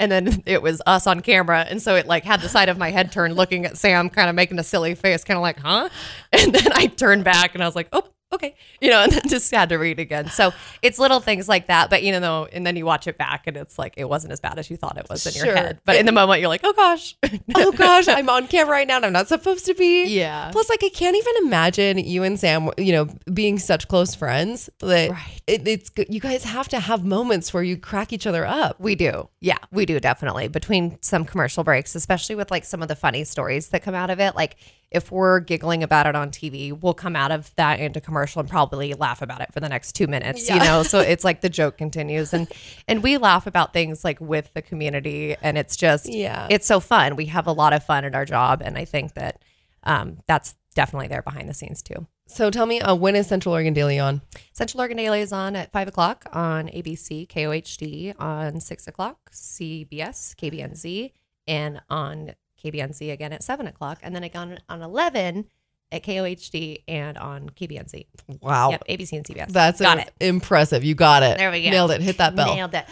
And 0.00 0.10
then 0.10 0.42
it 0.46 0.60
was 0.60 0.82
us 0.86 1.06
on 1.06 1.20
camera. 1.20 1.60
And 1.68 1.80
so 1.80 1.94
it 1.94 2.06
like 2.06 2.24
had 2.24 2.40
the 2.40 2.48
side 2.48 2.68
of 2.68 2.78
my 2.78 2.90
head 2.90 3.12
turned 3.12 3.36
looking 3.36 3.64
at 3.64 3.78
Sam, 3.78 4.10
kind 4.10 4.28
of 4.28 4.34
making 4.34 4.58
a 4.58 4.64
silly 4.64 4.94
face, 4.94 5.22
kind 5.22 5.36
of 5.36 5.42
like, 5.42 5.58
huh? 5.60 5.88
And 6.32 6.52
then 6.52 6.72
I 6.72 6.86
turned 6.86 7.24
back 7.24 7.54
and 7.54 7.62
I 7.62 7.66
was 7.66 7.76
like, 7.76 7.88
oh, 7.92 8.02
okay. 8.34 8.54
You 8.80 8.90
know, 8.90 9.02
and 9.04 9.12
then 9.12 9.22
just 9.28 9.50
had 9.54 9.68
to 9.70 9.76
read 9.76 9.98
again. 9.98 10.28
So 10.28 10.52
it's 10.82 10.98
little 10.98 11.20
things 11.20 11.48
like 11.48 11.66
that. 11.68 11.90
But, 11.90 12.02
you 12.02 12.18
know, 12.18 12.46
and 12.52 12.66
then 12.66 12.76
you 12.76 12.84
watch 12.86 13.06
it 13.06 13.16
back 13.18 13.46
and 13.46 13.56
it's 13.56 13.78
like, 13.78 13.94
it 13.96 14.08
wasn't 14.08 14.32
as 14.32 14.40
bad 14.40 14.58
as 14.58 14.70
you 14.70 14.76
thought 14.76 14.98
it 14.98 15.06
was 15.08 15.26
in 15.26 15.32
Sure. 15.32 15.46
your 15.46 15.56
head. 15.56 15.80
But 15.84 15.96
in 15.96 16.06
the 16.06 16.12
moment, 16.12 16.40
you're 16.40 16.48
like, 16.48 16.60
oh 16.64 16.72
gosh. 16.72 17.16
Oh 17.56 17.72
gosh, 17.72 18.08
I'm 18.08 18.28
on 18.28 18.46
camera 18.48 18.72
right 18.72 18.86
now 18.86 18.96
and 18.96 19.06
I'm 19.06 19.12
not 19.12 19.28
supposed 19.28 19.66
to 19.66 19.74
be. 19.74 20.04
Yeah. 20.06 20.50
Plus, 20.52 20.68
like, 20.68 20.82
I 20.82 20.88
can't 20.88 21.16
even 21.16 21.34
imagine 21.46 21.98
you 21.98 22.22
and 22.22 22.38
Sam, 22.38 22.70
you 22.78 22.92
know, 22.92 23.08
being 23.32 23.58
such 23.58 23.86
close 23.88 24.14
friends. 24.14 24.68
That 24.80 25.10
Right. 25.10 25.40
it, 25.46 25.66
it's 25.68 25.88
good. 25.90 26.06
You 26.10 26.20
guys 26.20 26.44
have 26.44 26.68
to 26.68 26.80
have 26.80 27.04
moments 27.04 27.52
where 27.54 27.62
you 27.62 27.76
crack 27.76 28.12
each 28.12 28.26
other 28.26 28.44
up. 28.46 28.78
We 28.80 28.94
do. 28.94 29.28
Yeah, 29.40 29.58
we 29.70 29.86
do 29.86 30.00
definitely. 30.00 30.48
Between 30.48 30.98
some 31.02 31.24
commercial 31.24 31.64
breaks, 31.64 31.94
especially 31.94 32.34
with 32.34 32.50
like 32.50 32.64
some 32.64 32.82
of 32.82 32.88
the 32.88 32.96
funny 32.96 33.24
stories 33.24 33.68
that 33.68 33.82
come 33.82 33.94
out 33.94 34.10
of 34.10 34.20
it. 34.20 34.34
Like 34.34 34.56
if 34.94 35.10
we're 35.12 35.40
giggling 35.40 35.82
about 35.82 36.06
it 36.06 36.14
on 36.16 36.30
TV, 36.30 36.72
we'll 36.72 36.94
come 36.94 37.16
out 37.16 37.30
of 37.32 37.54
that 37.56 37.80
into 37.80 38.00
commercial 38.00 38.40
and 38.40 38.48
probably 38.48 38.94
laugh 38.94 39.20
about 39.20 39.40
it 39.40 39.52
for 39.52 39.60
the 39.60 39.68
next 39.68 39.92
two 39.92 40.06
minutes, 40.06 40.48
you 40.48 40.56
know? 40.58 40.82
So 40.82 41.00
it's 41.12 41.24
like 41.24 41.40
the 41.40 41.48
joke 41.50 41.76
continues. 41.76 42.32
And 42.32 42.48
and 42.88 43.02
we 43.02 43.18
laugh 43.18 43.46
about 43.46 43.72
things 43.72 44.04
like 44.04 44.20
with 44.20 44.52
the 44.54 44.62
community 44.62 45.36
and 45.42 45.58
it's 45.58 45.76
just 45.76 46.08
Yeah. 46.08 46.46
it's 46.50 46.66
so 46.66 46.80
fun. 46.80 47.16
We 47.16 47.26
have 47.26 47.46
a 47.46 47.52
lot 47.52 47.72
of 47.72 47.84
fun 47.84 48.04
at 48.04 48.14
our 48.14 48.24
job. 48.24 48.62
And 48.64 48.78
I 48.78 48.84
think 48.84 49.14
that 49.14 49.42
um, 49.82 50.18
that's 50.26 50.54
definitely 50.74 51.08
there 51.08 51.22
behind 51.22 51.48
the 51.48 51.54
scenes 51.54 51.82
too. 51.82 52.06
So 52.26 52.50
tell 52.50 52.64
me, 52.64 52.80
uh, 52.80 52.94
when 52.94 53.16
is 53.16 53.26
Central 53.26 53.52
Oregon 53.54 53.74
Daily 53.74 53.98
on? 53.98 54.22
Central 54.52 54.80
Oregon 54.80 54.96
Daily 54.96 55.20
is 55.20 55.30
on 55.32 55.56
at 55.56 55.70
5 55.72 55.88
o'clock 55.88 56.24
on 56.32 56.68
ABC, 56.68 57.28
KOHD 57.28 58.14
on 58.18 58.60
6 58.60 58.88
o'clock, 58.88 59.30
CBS, 59.30 60.34
KBNZ, 60.36 61.12
and 61.46 61.82
on 61.90 62.32
KBNZ 62.64 63.12
again 63.12 63.32
at 63.32 63.42
7 63.42 63.66
o'clock. 63.66 63.98
And 64.02 64.14
then 64.14 64.24
again 64.24 64.58
on 64.68 64.82
11 64.82 65.46
at 65.92 66.02
KOHD 66.02 66.82
and 66.88 67.18
on 67.18 67.50
KBNC. 67.50 68.06
Wow. 68.40 68.70
Yep, 68.70 68.84
ABC 68.88 69.12
and 69.12 69.24
CBS. 69.26 69.48
That's 69.50 69.80
Got 69.80 69.98
it. 69.98 70.12
impressive. 70.20 70.82
You 70.82 70.94
got 70.94 71.22
it. 71.22 71.38
There 71.38 71.50
we 71.50 71.62
go. 71.62 71.70
Nailed 71.70 71.90
it. 71.92 72.00
Hit 72.00 72.18
that 72.18 72.34
bell. 72.34 72.54
Nailed 72.54 72.74
it. 72.74 72.86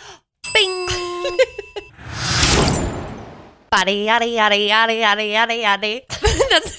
Bing! 0.52 0.86
Body, 3.70 4.04
yaddy, 4.06 4.34
yaddy, 4.36 4.68
yaddy, 4.68 5.00
yaddy, 5.00 5.32
yaddy, 5.32 5.62
yaddy. 5.62 6.02
That's 6.50 6.71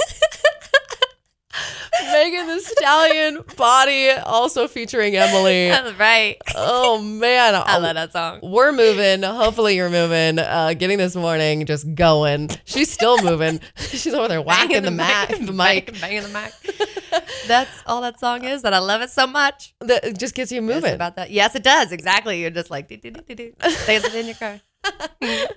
Megan 2.23 2.47
Thee 2.47 2.59
Stallion 2.61 3.43
body, 3.57 4.09
also 4.11 4.69
featuring 4.69 5.13
Emily. 5.13 5.67
that's 5.69 5.99
right. 5.99 6.37
Oh 6.55 7.01
man, 7.01 7.53
I 7.53 7.77
love 7.79 7.95
that 7.95 8.13
song. 8.13 8.39
We're 8.41 8.71
moving. 8.71 9.23
Hopefully, 9.23 9.75
you're 9.75 9.89
moving. 9.89 10.39
Uh, 10.39 10.73
getting 10.73 10.99
this 10.99 11.17
morning, 11.17 11.65
just 11.65 11.93
going. 11.95 12.49
She's 12.63 12.89
still 12.89 13.21
moving. 13.21 13.59
She's 13.75 14.13
over 14.13 14.29
there 14.29 14.41
whacking 14.41 14.83
the, 14.83 14.91
mic. 14.91 15.45
The 15.45 15.51
mic. 15.51 15.99
Banging 15.99 16.23
the 16.23 16.29
mic. 16.29 17.23
That's 17.47 17.83
all 17.85 17.99
that 18.01 18.21
song 18.21 18.45
is, 18.45 18.63
and 18.63 18.73
I 18.73 18.79
love 18.79 19.01
it 19.01 19.09
so 19.09 19.27
much. 19.27 19.73
That 19.81 20.05
it 20.05 20.17
just 20.17 20.33
gets 20.33 20.49
you 20.49 20.61
moving. 20.61 20.93
about 20.93 21.17
that. 21.17 21.29
Yes, 21.29 21.55
it 21.55 21.63
does. 21.63 21.91
Exactly. 21.91 22.41
You're 22.41 22.51
just 22.51 22.71
like, 22.71 22.87
do. 22.87 22.95
It 23.03 24.15
in 24.15 24.25
your 24.27 24.35
car. 24.35 24.61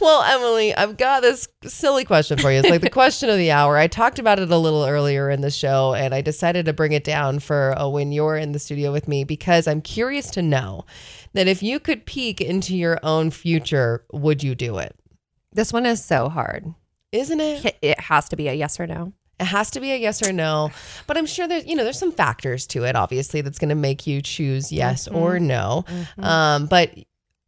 Well, 0.00 0.22
Emily, 0.22 0.74
I've 0.74 0.98
got 0.98 1.22
this 1.22 1.48
silly 1.64 2.04
question 2.04 2.38
for 2.38 2.52
you. 2.52 2.58
It's 2.58 2.68
like 2.68 2.82
the 2.82 2.90
question 2.90 3.30
of 3.30 3.38
the 3.38 3.50
hour. 3.50 3.76
I 3.76 3.86
talked 3.86 4.18
about 4.18 4.38
it 4.38 4.50
a 4.50 4.58
little 4.58 4.84
earlier 4.84 5.30
in 5.30 5.40
the 5.40 5.50
show, 5.50 5.94
and 5.94 6.14
I 6.14 6.20
decided 6.20 6.66
to 6.66 6.72
bring 6.72 6.92
it 6.92 7.02
down 7.02 7.38
for 7.38 7.76
uh, 7.78 7.88
when 7.88 8.12
you're 8.12 8.36
in 8.36 8.52
the 8.52 8.58
studio 8.58 8.92
with 8.92 9.08
me 9.08 9.24
because 9.24 9.66
I'm 9.66 9.80
curious 9.80 10.30
to 10.32 10.42
know 10.42 10.84
that 11.32 11.48
if 11.48 11.62
you 11.62 11.80
could 11.80 12.04
peek 12.04 12.40
into 12.40 12.76
your 12.76 13.00
own 13.02 13.30
future, 13.30 14.04
would 14.12 14.42
you 14.42 14.54
do 14.54 14.78
it? 14.78 14.94
This 15.52 15.72
one 15.72 15.86
is 15.86 16.04
so 16.04 16.28
hard. 16.28 16.72
Isn't 17.10 17.40
it? 17.40 17.78
It 17.80 17.98
has 17.98 18.28
to 18.28 18.36
be 18.36 18.48
a 18.48 18.52
yes 18.52 18.78
or 18.78 18.86
no. 18.86 19.12
It 19.40 19.46
has 19.46 19.70
to 19.72 19.80
be 19.80 19.92
a 19.92 19.96
yes 19.96 20.26
or 20.26 20.32
no, 20.32 20.70
but 21.06 21.16
I'm 21.18 21.26
sure 21.26 21.46
there's 21.48 21.66
you 21.66 21.74
know 21.76 21.84
there's 21.84 21.98
some 21.98 22.12
factors 22.12 22.66
to 22.68 22.84
it. 22.84 22.96
Obviously, 22.96 23.40
that's 23.40 23.58
going 23.58 23.68
to 23.70 23.74
make 23.74 24.06
you 24.06 24.22
choose 24.22 24.70
yes 24.72 25.08
or 25.08 25.38
no. 25.38 25.84
Um, 26.18 26.66
but 26.66 26.94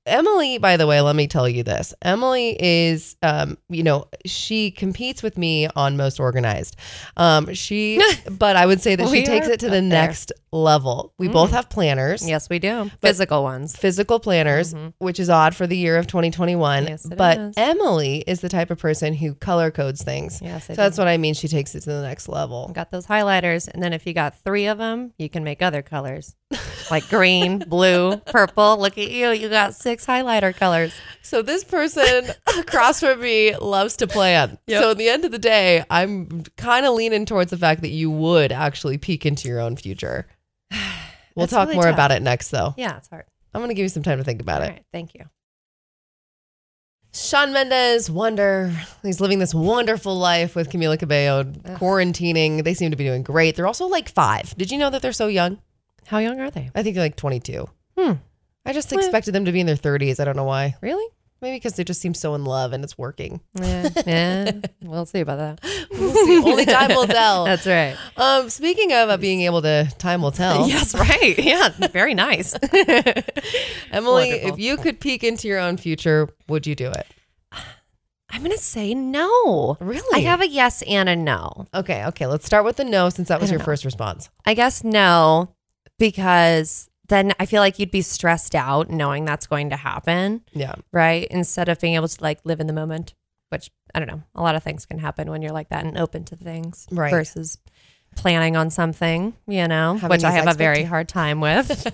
Emily, 0.09 0.59
by 0.59 0.77
the 0.77 0.87
way, 0.87 1.01
let 1.01 1.17
me 1.17 1.27
tell 1.27 1.49
you 1.49 1.63
this. 1.63 1.95
Emily 2.03 2.57
is, 2.59 3.17
um, 3.23 3.59
you 3.69 3.83
know, 3.83 4.07
she 4.25 4.71
competes 4.71 5.23
with 5.23 5.39
me 5.39 5.69
on 5.77 5.97
most 5.97 6.19
organized. 6.19 6.77
Um, 7.17 7.55
she, 7.55 8.03
but 8.31 8.57
I 8.57 8.67
would 8.67 8.81
say 8.81 8.97
that 8.97 9.09
she 9.09 9.25
takes 9.25 9.47
it 9.47 9.61
to 9.61 9.67
the 9.67 9.73
there. 9.73 9.83
next 9.83 10.33
level. 10.53 11.13
We 11.19 11.29
both 11.29 11.51
have 11.51 11.69
planners. 11.69 12.27
Yes, 12.27 12.49
we 12.49 12.59
do. 12.59 12.91
Physical 13.01 13.43
ones. 13.43 13.77
Physical 13.77 14.19
planners, 14.19 14.75
which 14.99 15.21
is 15.21 15.31
odd 15.31 15.55
for 15.55 15.67
the 15.67 15.77
year 15.77 15.97
of 15.97 16.07
2021. 16.07 16.87
Yes, 16.87 17.07
but 17.07 17.39
is. 17.39 17.55
Emily 17.57 18.25
is 18.27 18.41
the 18.41 18.49
type 18.49 18.71
of 18.71 18.79
person 18.79 19.15
who 19.15 19.35
color 19.35 19.71
codes 19.71 20.03
things. 20.03 20.41
Yes, 20.41 20.71
I 20.71 20.75
so 20.75 20.83
that's 20.83 20.99
what 20.99 21.09
I 21.09 21.17
mean. 21.17 21.35
She 21.35 21.49
takes 21.49 21.75
it 21.75 21.81
to 21.81 21.91
the 21.91 22.03
next 22.03 22.29
level. 22.29 22.71
Got 22.75 22.91
those 22.91 23.07
highlighters. 23.07 23.69
And 23.69 23.83
then 23.83 23.93
if 23.93 24.07
you 24.07 24.15
got 24.15 24.39
three 24.41 24.67
of 24.67 24.79
them, 24.79 25.13
you 25.19 25.29
can 25.29 25.45
make 25.45 25.63
other 25.63 25.83
colors 25.83 26.35
like 26.91 27.09
green, 27.09 27.59
blue, 27.59 28.17
purple. 28.17 28.79
Look 28.79 28.99
at 28.99 29.11
you. 29.11 29.31
You 29.31 29.49
got 29.49 29.75
six 29.75 29.98
highlighter 30.07 30.55
colors. 30.55 30.95
So 31.23 31.43
this 31.43 31.65
person 31.65 32.27
across 32.59 33.01
from 33.01 33.21
me 33.21 33.57
loves 33.57 33.97
to 33.99 34.07
plan. 34.07 34.59
So 34.69 34.93
at 34.93 34.99
the 34.99 35.09
end 35.09 35.25
of 35.25 35.31
the 35.33 35.39
day, 35.39 35.85
I'm 35.91 36.43
kind 36.57 36.87
of 36.87 36.95
leaning 36.95 37.27
towards 37.27 37.51
the 37.51 37.59
fact 37.59 37.83
that 37.83 37.91
you 37.91 38.11
would 38.11 38.53
actually 38.53 38.99
peek 38.99 39.27
into 39.27 39.49
your 39.49 39.61
own 39.61 39.77
future. 39.77 40.27
We'll 41.35 41.47
That's 41.47 41.53
talk 41.53 41.69
really 41.69 41.77
more 41.77 41.85
tough. 41.85 41.95
about 41.95 42.11
it 42.11 42.21
next, 42.21 42.49
though. 42.51 42.75
Yeah, 42.77 42.97
it's 42.97 43.09
hard. 43.09 43.25
I'm 43.55 43.61
going 43.61 43.69
to 43.69 43.75
give 43.75 43.85
you 43.85 43.89
some 43.89 44.03
time 44.03 44.19
to 44.19 44.25
think 44.25 44.41
about 44.43 44.61
All 44.63 44.67
it. 44.67 44.71
right. 44.73 44.85
Thank 44.93 45.15
you. 45.15 45.25
Shawn 47.13 47.53
Mendes, 47.53 48.11
Wonder. 48.11 48.73
He's 49.05 49.21
living 49.21 49.39
this 49.39 49.55
wonderful 49.55 50.17
life 50.17 50.57
with 50.57 50.69
Camila 50.69 50.99
Cabello, 50.99 51.45
quarantining. 51.45 52.65
They 52.65 52.75
seem 52.75 52.91
to 52.91 52.97
be 52.97 53.05
doing 53.05 53.23
great. 53.23 53.55
They're 53.55 53.69
also 53.69 53.87
like 53.87 54.09
five. 54.09 54.53
Did 54.57 54.73
you 54.73 54.79
know 54.79 54.91
that 54.91 55.01
they're 55.01 55.13
so 55.13 55.29
young? 55.29 55.59
How 56.07 56.19
young 56.19 56.41
are 56.41 56.51
they? 56.51 56.71
I 56.75 56.83
think 56.83 56.95
they're 56.97 57.05
like 57.05 57.17
22. 57.17 57.69
Hmm. 57.97 58.13
I 58.65 58.73
just 58.73 58.93
expected 58.93 59.33
them 59.35 59.45
to 59.47 59.53
be 59.53 59.61
in 59.61 59.67
their 59.67 59.77
30s. 59.77 60.21
I 60.21 60.25
don't 60.25 60.37
know 60.37 60.45
why. 60.45 60.77
Really? 60.83 61.07
Maybe 61.41 61.57
because 61.57 61.75
they 61.75 61.85
just 61.85 62.01
seem 62.01 62.15
so 62.15 62.35
in 62.35 62.45
love 62.45 62.73
and 62.73 62.83
it's 62.83 62.99
working. 62.99 63.41
Yeah. 63.55 63.89
yeah. 64.07 64.51
We'll 64.83 65.07
see 65.07 65.21
about 65.21 65.39
that. 65.39 65.61
We'll 65.93 66.13
see. 66.13 66.39
Only 66.39 66.67
time 66.67 66.89
will 66.89 67.07
tell. 67.07 67.45
That's 67.47 67.67
right. 67.67 67.97
Um, 68.17 68.51
speaking 68.51 68.93
of 68.93 69.09
uh, 69.09 69.17
being 69.19 69.43
able 69.43 69.63
to, 69.63 69.89
time 69.99 70.21
will 70.21 70.33
tell. 70.33 70.69
Yes, 70.69 70.95
right. 70.95 71.39
Yeah. 71.39 71.69
Very 71.93 72.15
nice. 72.15 72.55
Emily, 73.93 74.31
Wonderful. 74.31 74.53
if 74.53 74.59
you 74.59 74.77
could 74.77 74.99
peek 74.99 75.23
into 75.23 75.47
your 75.47 75.61
own 75.61 75.77
future, 75.77 76.29
would 76.49 76.67
you 76.67 76.75
do 76.75 76.91
it? 76.91 77.07
I'm 78.31 78.41
going 78.41 78.51
to 78.51 78.59
say 78.59 78.93
no. 78.93 79.77
Really? 79.81 80.25
I 80.25 80.29
have 80.29 80.41
a 80.41 80.49
yes 80.49 80.83
and 80.83 81.09
a 81.09 81.15
no. 81.15 81.67
Okay, 81.73 82.05
okay. 82.07 82.27
Let's 82.27 82.47
start 82.47 82.65
with 82.65 82.77
the 82.77 82.85
no 82.85 83.11
since 83.11 83.29
that 83.29 83.41
was 83.41 83.51
your 83.51 83.61
know. 83.61 83.65
first 83.65 83.85
response. 83.85 84.29
I 84.45 84.55
guess 84.55 84.83
no. 84.83 85.55
because 86.01 86.91
then 87.09 87.33
I 87.41 87.47
feel 87.47 87.61
like 87.61 87.79
you'd 87.79 87.91
be 87.91 88.03
stressed 88.03 88.55
out 88.55 88.91
knowing 88.91 89.25
that's 89.25 89.47
going 89.47 89.71
to 89.71 89.77
happen, 89.77 90.43
Yeah. 90.53 90.75
right? 90.93 91.27
Instead 91.31 91.69
of 91.69 91.81
being 91.81 91.95
able 91.95 92.09
to 92.09 92.23
like 92.23 92.41
live 92.45 92.61
in 92.61 92.67
the 92.67 92.73
moment, 92.73 93.15
which 93.51 93.71
I 93.95 93.99
don't 93.99 94.09
know, 94.09 94.23
a 94.35 94.43
lot 94.43 94.55
of 94.57 94.63
things 94.63 94.85
can 94.87 94.99
happen 94.99 95.31
when 95.31 95.41
you're 95.43 95.53
like 95.53 95.71
that 95.71 95.85
and 95.85 95.97
open 95.97 96.25
to 96.25 96.37
things 96.37 96.87
Right. 96.91 97.11
versus 97.11 97.59
planning 98.17 98.57
on 98.57 98.69
something, 98.69 99.33
you 99.47 99.69
know, 99.69 99.95
Having 99.95 100.09
which 100.11 100.25
I 100.25 100.33
have 100.33 100.49
a 100.49 100.55
very 100.55 100.83
hard 100.83 101.09
time 101.09 101.41
with. 101.41 101.87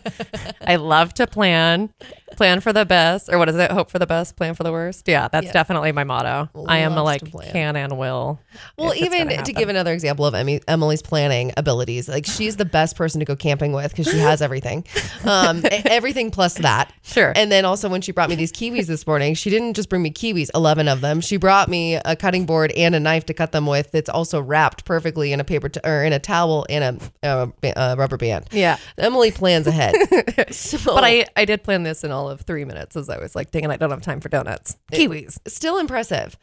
I 0.67 0.77
love 0.77 1.13
to 1.15 1.27
plan, 1.27 1.93
plan 2.37 2.61
for 2.61 2.73
the 2.73 2.87
best, 2.87 3.29
or 3.31 3.37
what 3.39 3.51
is 3.51 3.57
it? 3.57 3.71
Hope 3.71 3.91
for 3.91 3.99
the 3.99 4.07
best, 4.07 4.35
plan 4.37 4.55
for 4.55 4.63
the 4.63 4.73
worst. 4.73 5.07
Yeah, 5.07 5.29
that's 5.29 5.47
Yeah. 5.47 5.53
definitely 5.53 5.93
my 5.93 6.05
motto. 6.05 6.49
I 6.67 6.79
am 6.79 6.97
a 6.97 7.03
like 7.03 7.23
can 7.53 7.77
and 7.77 7.99
will. 7.99 8.41
Well, 8.79 8.95
even 8.95 9.29
gonna 9.29 9.43
give 9.43 9.69
another 9.69 9.93
example 9.93 10.25
of 10.25 10.35
Emmy, 10.35 10.61
Emily's 10.67 11.03
planning 11.03 11.53
abilities, 11.59 12.09
like 12.09 12.25
she's 12.25 12.57
the 12.57 12.65
best 12.65 12.97
person 12.97 13.19
to 13.19 13.27
go 13.27 13.37
camping 13.37 13.73
with 13.73 13.91
because 13.91 14.11
she 14.11 14.19
has 14.19 14.41
everything, 14.41 14.85
um, 15.25 15.63
everything 15.85 16.31
plus 16.31 16.55
that. 16.55 16.91
Sure. 17.03 17.33
And 17.37 17.53
then 17.53 17.67
also 17.67 17.89
when 17.91 18.01
she 18.01 18.13
brought 18.13 18.31
me 18.31 18.35
these 18.37 18.53
kiwis 18.53 18.87
this 18.87 19.07
morning, 19.07 19.35
she 19.35 19.51
didn't 19.51 19.75
just 19.75 19.91
bring 19.91 20.03
me 20.03 20.11
kiwis, 20.11 20.49
eleven 20.55 20.89
of 20.89 21.03
them. 21.03 21.21
She 21.21 21.37
brought 21.37 21.69
me 21.69 21.97
a 21.97 22.17
cutting 22.17 22.47
board 22.47 22.73
and 22.73 22.95
a 22.95 23.01
knife 23.01 23.27
to 23.27 23.35
cut 23.35 23.53
them 23.53 23.67
with. 23.67 23.93
That's 23.93 24.09
also 24.09 24.41
wrapped 24.41 24.87
perfectly 24.87 25.33
in 25.33 25.41
a 25.41 25.45
paper 25.45 25.69
to 25.69 25.87
or 25.87 26.04
in 26.05 26.13
a 26.13 26.19
towel 26.19 26.67
and 26.69 27.01
a, 27.23 27.53
a, 27.63 27.73
a 27.77 27.97
rubber 27.97 28.17
band. 28.17 28.47
Yeah. 28.53 28.77
Emily 28.99 29.31
plans 29.31 29.67
ahead. 29.67 29.95
so, 30.55 30.79
But 30.95 31.05
I, 31.05 31.27
I 31.37 31.45
did 31.45 31.63
plan 31.63 31.83
this 31.83 32.05
in 32.05 32.11
all 32.11 32.31
of 32.31 32.43
three 32.43 32.65
minutes 32.65 32.97
as 32.97 33.09
I 33.09 33.19
was 33.19 33.35
like, 33.35 33.51
dang 33.51 33.65
it, 33.65 33.71
I 33.71 33.77
don't 33.77 33.91
have 33.91 34.03
time 34.03 34.21
for 34.21 34.29
donuts. 34.29 34.77
Kiwis. 34.93 35.39
still 35.47 35.79
impressive. 35.79 36.37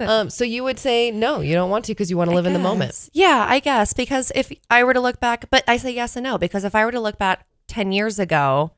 Um, 0.00 0.30
so 0.30 0.44
you 0.44 0.64
would 0.64 0.78
say 0.78 1.10
no, 1.10 1.40
you 1.40 1.54
don't 1.54 1.70
want 1.70 1.84
to 1.86 1.92
because 1.92 2.10
you 2.10 2.16
want 2.16 2.30
to 2.30 2.36
live 2.36 2.46
in 2.46 2.52
the 2.52 2.58
moment. 2.58 3.10
Yeah, 3.12 3.46
I 3.48 3.60
guess 3.60 3.92
because 3.92 4.32
if 4.34 4.52
I 4.70 4.84
were 4.84 4.94
to 4.94 5.00
look 5.00 5.20
back, 5.20 5.50
but 5.50 5.64
I 5.68 5.76
say 5.76 5.92
yes 5.92 6.16
and 6.16 6.24
no 6.24 6.38
because 6.38 6.64
if 6.64 6.74
I 6.74 6.84
were 6.84 6.92
to 6.92 7.00
look 7.00 7.18
back 7.18 7.46
10 7.68 7.92
years 7.92 8.18
ago, 8.18 8.72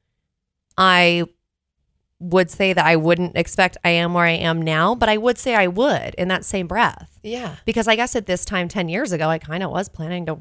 I 0.76 1.24
would 2.20 2.50
say 2.50 2.72
that 2.72 2.84
I 2.84 2.96
wouldn't 2.96 3.36
expect 3.36 3.76
I 3.84 3.90
am 3.90 4.14
where 4.14 4.24
I 4.24 4.30
am 4.30 4.62
now, 4.62 4.94
but 4.94 5.08
I 5.08 5.16
would 5.16 5.36
say 5.38 5.54
I 5.54 5.66
would 5.66 6.14
in 6.14 6.28
that 6.28 6.44
same 6.44 6.66
breath. 6.66 7.18
Yeah. 7.22 7.56
Because 7.64 7.88
I 7.88 7.96
guess 7.96 8.14
at 8.16 8.26
this 8.26 8.44
time 8.44 8.68
10 8.68 8.88
years 8.88 9.12
ago, 9.12 9.28
I 9.28 9.38
kind 9.38 9.62
of 9.62 9.70
was 9.70 9.88
planning 9.88 10.26
to 10.26 10.38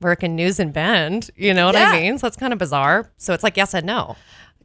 work 0.00 0.22
in 0.22 0.34
News 0.36 0.58
and 0.60 0.72
Bend. 0.72 1.30
You 1.36 1.52
know 1.52 1.66
what 1.66 1.74
Yeah. 1.74 1.90
I 1.90 2.00
mean? 2.00 2.18
So 2.18 2.26
it's 2.26 2.36
kind 2.36 2.52
of 2.52 2.58
bizarre. 2.58 3.10
So 3.18 3.34
it's 3.34 3.42
like 3.42 3.56
yes 3.56 3.74
and 3.74 3.86
no. 3.86 4.16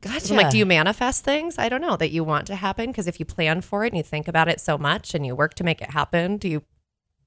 Gotcha. 0.01 0.27
So 0.27 0.36
like, 0.36 0.51
do 0.51 0.58
you 0.58 0.65
manifest 0.67 1.23
things? 1.25 1.58
I 1.58 1.67
don't 1.67 1.81
know 1.81 1.97
that 1.97 2.12
you 2.12 2.23
want 2.23 2.47
to 2.47 2.55
happen 2.55 2.88
because 2.91 3.08
if 3.08 3.19
you 3.19 3.25
plan 3.25 3.62
for 3.62 3.84
it 3.84 3.88
and 3.88 3.97
you 3.97 4.03
think 4.03 4.27
about 4.27 4.47
it 4.47 4.62
so 4.62 4.77
much 4.77 5.15
and 5.15 5.25
you 5.25 5.36
work 5.36 5.55
to 5.55 5.63
make 5.63 5.81
it 5.81 5.89
happen, 5.89 6.38
do 6.38 6.47
you 6.47 6.62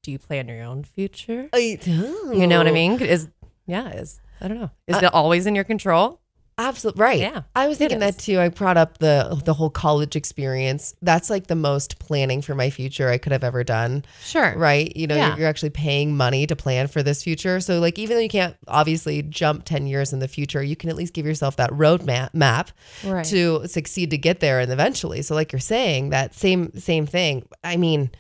do 0.02 0.12
you 0.12 0.18
plan 0.18 0.46
your 0.48 0.62
own 0.62 0.85
future? 0.85 1.48
I 1.52 1.78
do. 1.83 2.33
You 2.35 2.46
know 2.46 2.59
what 2.59 2.68
I 2.68 2.72
mean? 2.72 3.00
Is 3.02 3.28
yeah, 3.66 3.90
is 3.90 4.20
I 4.40 4.46
don't 4.48 4.61
know. 4.61 4.70
Is 4.87 4.96
it 5.02 5.12
always 5.12 5.44
in 5.46 5.54
your 5.57 5.64
control? 5.64 6.20
Absolutely 6.61 7.01
right. 7.01 7.21
Yeah, 7.21 7.42
I 7.55 7.68
was 7.68 7.79
thinking 7.79 8.01
that 8.01 8.18
too. 8.18 8.40
I 8.40 8.49
brought 8.49 8.77
up 8.77 8.99
the 8.99 9.40
the 9.44 9.55
whole 9.55 9.71
college 9.71 10.16
experience. 10.16 10.92
That's 11.01 11.31
like 11.31 11.47
the 11.47 11.55
most 11.55 12.01
planning 12.01 12.42
for 12.42 12.57
my 12.57 12.68
future 12.68 13.09
I 13.09 13.16
could 13.18 13.31
have 13.31 13.44
ever 13.44 13.62
done. 13.62 14.05
Sure. 14.25 14.55
Right? 14.57 14.94
You 14.97 15.07
know, 15.07 15.14
Yeah. 15.14 15.29
you're, 15.29 15.38
you're 15.38 15.49
actually 15.49 15.71
paying 15.71 16.16
money 16.16 16.47
to 16.49 16.57
plan 16.57 16.88
for 16.88 17.03
this 17.03 17.23
future. 17.23 17.61
So 17.61 17.79
like 17.79 17.97
even 17.99 18.16
though 18.16 18.23
you 18.23 18.29
can't 18.29 18.57
obviously 18.66 19.23
jump 19.23 19.64
10 19.66 19.87
years 19.87 20.12
in 20.12 20.18
the 20.18 20.27
future, 20.27 20.61
you 20.62 20.75
can 20.75 20.90
at 20.90 20.97
least 20.97 21.14
give 21.14 21.25
yourself 21.27 21.55
that 21.57 21.71
roadmap 21.71 22.35
map 22.35 22.73
Right. 23.05 23.25
to 23.27 23.66
succeed 23.68 24.11
to 24.11 24.18
get 24.18 24.40
there 24.40 24.59
and 24.59 24.73
eventually. 24.73 25.23
So 25.23 25.37
like 25.37 25.53
you're 25.53 25.61
saying, 25.61 26.11
that 26.11 26.35
same 26.35 26.73
same 26.77 27.07
thing. 27.07 27.44
I 27.62 27.77
mean, 27.77 28.11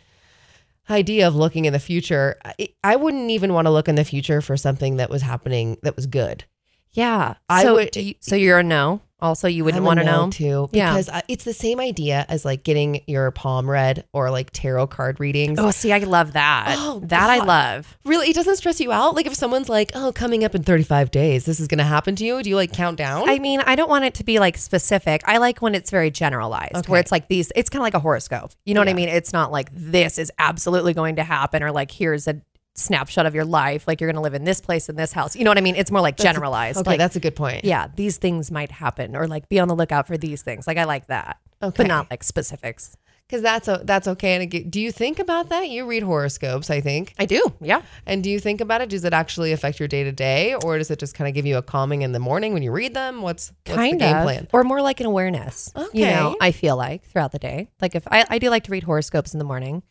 idea 0.90 1.26
of 1.28 1.34
looking 1.34 1.64
in 1.64 1.72
the 1.72 1.78
future, 1.80 2.36
I, 2.44 2.68
I 2.84 2.96
wouldn't 2.96 3.30
even 3.30 3.52
want 3.52 3.66
to 3.66 3.70
look 3.70 3.88
in 3.88 3.96
the 3.96 4.04
future 4.04 4.40
for 4.40 4.56
something 4.56 4.96
that 4.96 5.10
was 5.10 5.22
happening 5.22 5.76
that 5.82 5.96
was 5.96 6.06
good. 6.06 6.44
Yeah. 6.92 7.34
I 7.48 7.62
so 7.62 7.74
would- 7.74 7.90
do 7.90 8.00
you, 8.02 8.14
so 8.20 8.36
you're 8.36 8.58
a 8.58 8.62
no. 8.62 9.00
Also, 9.20 9.48
you 9.48 9.64
wouldn't 9.64 9.82
want 9.82 9.98
to 9.98 10.06
no 10.06 10.26
know. 10.26 10.30
too 10.30 10.68
Yeah. 10.70 10.92
because 10.92 11.08
uh, 11.08 11.22
it's 11.26 11.42
the 11.42 11.52
same 11.52 11.80
idea 11.80 12.24
as 12.28 12.44
like 12.44 12.62
getting 12.62 13.00
your 13.08 13.32
palm 13.32 13.68
read 13.68 14.04
or 14.12 14.30
like 14.30 14.50
tarot 14.52 14.86
card 14.86 15.18
readings. 15.18 15.58
Oh, 15.58 15.72
see, 15.72 15.92
I 15.92 15.98
love 15.98 16.34
that. 16.34 16.76
Oh, 16.78 17.00
that 17.06 17.28
I 17.28 17.44
love. 17.44 17.98
Really, 18.04 18.30
it 18.30 18.34
doesn't 18.36 18.58
stress 18.58 18.78
you 18.80 18.92
out. 18.92 19.16
Like 19.16 19.26
if 19.26 19.34
someone's 19.34 19.68
like, 19.68 19.90
"Oh, 19.96 20.12
coming 20.12 20.44
up 20.44 20.54
in 20.54 20.62
35 20.62 21.10
days, 21.10 21.46
this 21.46 21.58
is 21.58 21.66
going 21.66 21.78
to 21.78 21.84
happen 21.84 22.14
to 22.14 22.24
you," 22.24 22.40
do 22.44 22.48
you 22.48 22.54
like 22.54 22.72
count 22.72 22.96
down? 22.96 23.28
I 23.28 23.40
mean, 23.40 23.60
I 23.66 23.74
don't 23.74 23.88
want 23.88 24.04
it 24.04 24.14
to 24.14 24.24
be 24.24 24.38
like 24.38 24.56
specific. 24.56 25.22
I 25.24 25.38
like 25.38 25.60
when 25.60 25.74
it's 25.74 25.90
very 25.90 26.12
generalized, 26.12 26.86
where 26.88 27.00
it's 27.00 27.10
like 27.10 27.26
these, 27.26 27.50
it's 27.56 27.68
kind 27.70 27.80
of 27.80 27.86
like 27.86 27.94
a 27.94 28.00
horoscope. 28.00 28.52
You 28.66 28.74
know 28.74 28.80
what 28.80 28.88
I 28.88 28.94
mean? 28.94 29.08
It's 29.08 29.32
not 29.32 29.50
like 29.50 29.68
this 29.72 30.16
is 30.18 30.30
absolutely 30.38 30.94
going 30.94 31.16
to 31.16 31.24
happen 31.24 31.64
or 31.64 31.72
like 31.72 31.90
here's 31.90 32.28
a 32.28 32.40
snapshot 32.78 33.26
of 33.26 33.34
your 33.34 33.44
life. 33.44 33.86
Like 33.86 34.00
you're 34.00 34.08
going 34.08 34.16
to 34.16 34.22
live 34.22 34.34
in 34.34 34.44
this 34.44 34.60
place 34.60 34.88
in 34.88 34.96
this 34.96 35.12
house. 35.12 35.36
You 35.36 35.44
know 35.44 35.50
what 35.50 35.58
I 35.58 35.62
mean? 35.62 35.76
It's 35.76 35.90
more 35.90 36.00
like 36.00 36.16
generalized. 36.16 36.78
okay, 36.78 36.90
like, 36.90 36.98
that's 36.98 37.16
a 37.16 37.20
good 37.20 37.36
point. 37.36 37.64
yeah, 37.64 37.88
these 37.96 38.16
things 38.16 38.50
might 38.50 38.70
happen 38.70 39.16
or 39.16 39.26
like 39.26 39.48
be 39.48 39.58
on 39.58 39.68
the 39.68 39.74
lookout 39.76 40.06
for 40.06 40.16
these 40.16 40.42
things. 40.42 40.66
Like 40.66 40.78
I 40.78 40.84
like 40.84 41.06
that. 41.08 41.38
Okay. 41.62 41.74
But 41.76 41.86
not 41.88 42.08
like 42.10 42.22
specifics. 42.22 42.96
because 43.26 43.42
that's 43.42 43.66
a, 43.68 43.82
that's 43.84 44.06
okay. 44.06 44.34
And 44.36 44.54
it, 44.54 44.70
do 44.70 44.80
you 44.80 44.92
think 44.92 45.18
about 45.18 45.48
that? 45.48 45.68
You 45.68 45.86
read 45.86 46.04
horoscopes, 46.04 46.70
I 46.70 46.80
think. 46.80 47.14
I 47.18 47.26
do. 47.26 47.42
Yeah. 47.60 47.82
And 48.06 48.22
do 48.22 48.30
you 48.30 48.38
think 48.38 48.60
about 48.60 48.80
it? 48.80 48.88
Does 48.90 49.04
it 49.04 49.12
actually 49.12 49.50
affect 49.52 49.80
your 49.80 49.88
day 49.88 50.04
to 50.04 50.12
day, 50.12 50.54
or 50.64 50.78
does 50.78 50.88
it 50.92 51.00
just 51.00 51.14
kind 51.16 51.26
of 51.28 51.34
give 51.34 51.44
you 51.44 51.56
a 51.56 51.62
calming 51.62 52.02
in 52.02 52.12
the 52.12 52.20
morning 52.20 52.52
when 52.54 52.62
you 52.62 52.70
read 52.70 52.94
them? 52.94 53.22
What's 53.22 53.52
what's 53.66 53.76
kind 53.76 54.00
the 54.00 54.04
game 54.04 54.16
of 54.16 54.22
plan? 54.22 54.48
or 54.52 54.62
more 54.62 54.80
like 54.80 55.00
an 55.00 55.06
awareness 55.06 55.72
you 55.92 56.06
know 56.06 56.28
Okay. 56.28 56.36
i 56.40 56.52
feel 56.52 56.76
like 56.76 57.02
throughout 57.04 57.32
the 57.32 57.38
day 57.38 57.68
like 57.82 57.94
if 57.94 58.06
I, 58.10 58.24
I 58.30 58.38
do 58.38 58.48
like 58.50 58.62
to 58.64 58.70
read 58.70 58.84
horoscopes 58.84 59.32
in 59.34 59.38
the 59.38 59.44
morning 59.44 59.82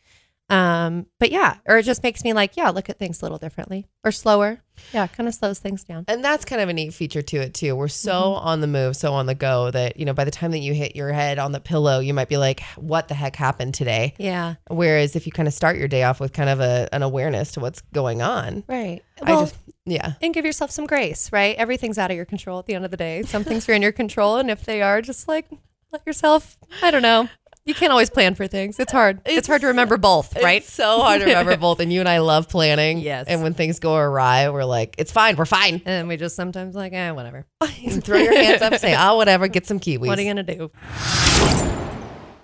um 0.50 1.04
but 1.20 1.30
yeah 1.30 1.56
or 1.66 1.76
it 1.76 1.82
just 1.82 2.02
makes 2.02 2.24
me 2.24 2.32
like 2.32 2.56
yeah 2.56 2.70
look 2.70 2.88
at 2.88 2.98
things 2.98 3.20
a 3.20 3.24
little 3.24 3.36
differently 3.38 3.86
or 4.04 4.10
slower. 4.10 4.60
Yeah 4.94 5.06
kind 5.08 5.28
of 5.28 5.34
slows 5.34 5.58
things 5.58 5.82
down. 5.84 6.04
And 6.08 6.24
that's 6.24 6.44
kind 6.44 6.62
of 6.62 6.68
a 6.68 6.72
neat 6.72 6.94
feature 6.94 7.20
to 7.20 7.36
it 7.38 7.52
too. 7.52 7.74
We're 7.76 7.88
so 7.88 8.12
Mm-hmm. 8.12 8.46
on 8.46 8.60
the 8.60 8.66
move, 8.66 8.96
so 8.96 9.12
on 9.12 9.26
the 9.26 9.34
go 9.34 9.70
that 9.70 9.96
you 9.98 10.04
know 10.06 10.14
by 10.14 10.24
the 10.24 10.30
time 10.30 10.52
that 10.52 10.60
you 10.60 10.72
hit 10.72 10.94
your 10.96 11.12
head 11.12 11.38
on 11.38 11.52
the 11.52 11.60
pillow, 11.60 11.98
you 12.00 12.14
might 12.14 12.28
be 12.28 12.36
like, 12.36 12.60
"What 12.76 13.08
the 13.08 13.14
heck 13.14 13.36
happened 13.36 13.74
today?" 13.74 14.14
yeah. 14.18 14.54
Whereas 14.68 15.16
if 15.16 15.26
you 15.26 15.32
kind 15.32 15.48
of 15.48 15.54
start 15.54 15.76
your 15.76 15.88
day 15.88 16.04
off 16.04 16.20
with 16.20 16.32
kind 16.32 16.48
of 16.48 16.60
a, 16.60 16.88
an 16.92 17.02
awareness 17.02 17.52
to 17.52 17.60
what's 17.60 17.80
going 17.92 18.22
on, 18.22 18.64
right. 18.68 19.02
I 19.22 19.32
just 19.32 19.56
yeah, 19.84 20.12
and 20.22 20.32
give 20.32 20.44
yourself 20.46 20.70
some 20.70 20.86
grace 20.86 21.30
right? 21.32 21.56
Everything's 21.56 21.98
out 21.98 22.10
of 22.10 22.16
your 22.16 22.24
control 22.26 22.58
at 22.58 22.66
the 22.66 22.74
end 22.74 22.84
of 22.84 22.90
the 22.90 22.96
day. 22.96 23.22
Some 23.22 23.42
things 23.44 23.68
are 23.68 23.72
in 23.72 23.82
your 23.82 23.92
control 23.92 24.36
and 24.38 24.50
if 24.50 24.64
they 24.64 24.80
are 24.80 25.02
just 25.02 25.26
like 25.28 25.46
let 25.90 26.06
yourself 26.06 26.58
i 26.82 26.90
don't 26.90 27.00
know 27.00 27.26
you 27.68 27.74
can't 27.74 27.92
always 27.92 28.10
plan 28.10 28.34
for 28.34 28.46
things 28.46 28.78
it's 28.80 28.90
hard 28.90 29.20
it's, 29.26 29.46
hard 29.46 29.60
to 29.60 29.66
remember 29.68 29.96
both 29.98 30.34
right 30.42 30.62
It's 30.62 30.72
so 30.72 31.00
hard 31.00 31.20
to 31.20 31.26
remember 31.26 31.56
both. 31.66 31.80
And 31.80 31.92
you 31.92 32.00
and 32.00 32.08
I 32.08 32.18
love 32.18 32.48
planning. 32.48 32.98
Yes. 32.98 33.26
And 33.28 33.42
when 33.42 33.54
things 33.54 33.78
go 33.78 33.94
awry, 33.94 34.48
we're 34.48 34.64
like, 34.64 34.94
"It's 34.98 35.12
fine, 35.12 35.36
we're 35.36 35.44
fine." 35.44 35.82
and 35.84 36.08
we 36.08 36.16
just 36.16 36.34
sometimes 36.34 36.74
like 36.74 36.92
eh 36.92 37.10
whatever 37.10 37.46
Throw 37.62 38.18
your 38.18 38.34
hands 38.34 38.62
up, 38.62 38.74
say, 38.76 38.94
"Oh, 38.98 39.16
whatever." 39.16 39.46
Get 39.48 39.66
some 39.66 39.78
kiwis. 39.78 40.06
what 40.06 40.18
are 40.18 40.22
you 40.22 40.28
gonna 40.28 40.42
do 40.42 40.70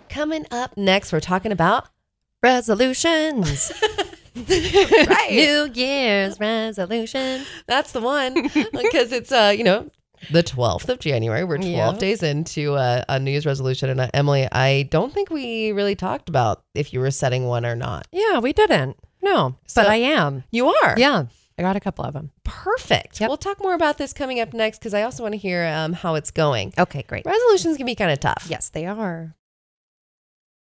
Coming 0.09 0.47
up 0.51 0.77
next, 0.77 1.13
we're 1.13 1.21
talking 1.21 1.51
about 1.53 1.89
resolutions 2.43 3.73
right. 4.37 5.29
New 5.31 5.71
Year's 5.75 6.39
resolution. 6.39 7.45
That's 7.67 7.93
the 7.93 8.01
one 8.01 8.35
because 8.73 9.13
it's 9.13 9.33
uh 9.33 9.53
you 9.57 9.65
know 9.65 9.91
the 10.31 10.43
12th 10.43 10.89
of 10.89 10.99
January. 11.01 11.45
We're 11.45 11.59
12 11.59 11.71
Yeah. 11.73 11.93
days 11.99 12.23
into 12.23 12.75
a, 12.77 13.05
a 13.09 13.19
New 13.19 13.31
Year's 13.31 13.47
resolution, 13.47 13.91
and 13.91 14.01
uh, 14.01 14.09
Emily, 14.15 14.49
I 14.51 14.89
don't 14.91 15.13
think 15.13 15.31
we 15.31 15.73
really 15.73 15.95
talked 15.95 16.29
about 16.29 16.63
if 16.75 16.93
you 16.93 17.01
were 17.01 17.11
setting 17.11 17.47
one 17.47 17.65
or 17.67 17.77
not. 17.77 18.07
Yeah, 18.13 18.39
we 18.39 18.53
didn't. 18.53 18.97
No, 19.23 19.57
So- 19.67 19.83
but 19.83 19.91
I 19.91 19.97
am. 19.97 20.45
You 20.51 20.69
are, 20.69 20.95
Yeah, 20.99 21.25
I 21.59 21.63
got 21.63 21.77
a 21.77 21.81
couple 21.81 22.05
of 22.05 22.13
them. 22.15 22.31
perfect. 22.45 23.21
Yep. 23.21 23.29
We'll 23.29 23.37
talk 23.37 23.61
more 23.61 23.75
about 23.75 23.99
this 23.99 24.13
coming 24.13 24.41
up 24.41 24.53
next 24.53 24.79
because 24.79 24.95
I 24.95 25.03
also 25.03 25.23
want 25.23 25.33
to 25.35 25.39
hear 25.39 25.65
um, 25.67 25.93
how 25.93 26.15
it's 26.15 26.31
going. 26.31 26.73
Okay, 26.79 27.03
great. 27.03 27.25
Resolutions 27.27 27.77
can 27.77 27.87
be 27.87 27.95
kind 27.95 28.11
of 28.11 28.21
tough. 28.21 28.47
Yes, 28.49 28.69
they 28.71 28.87
are. 28.87 29.35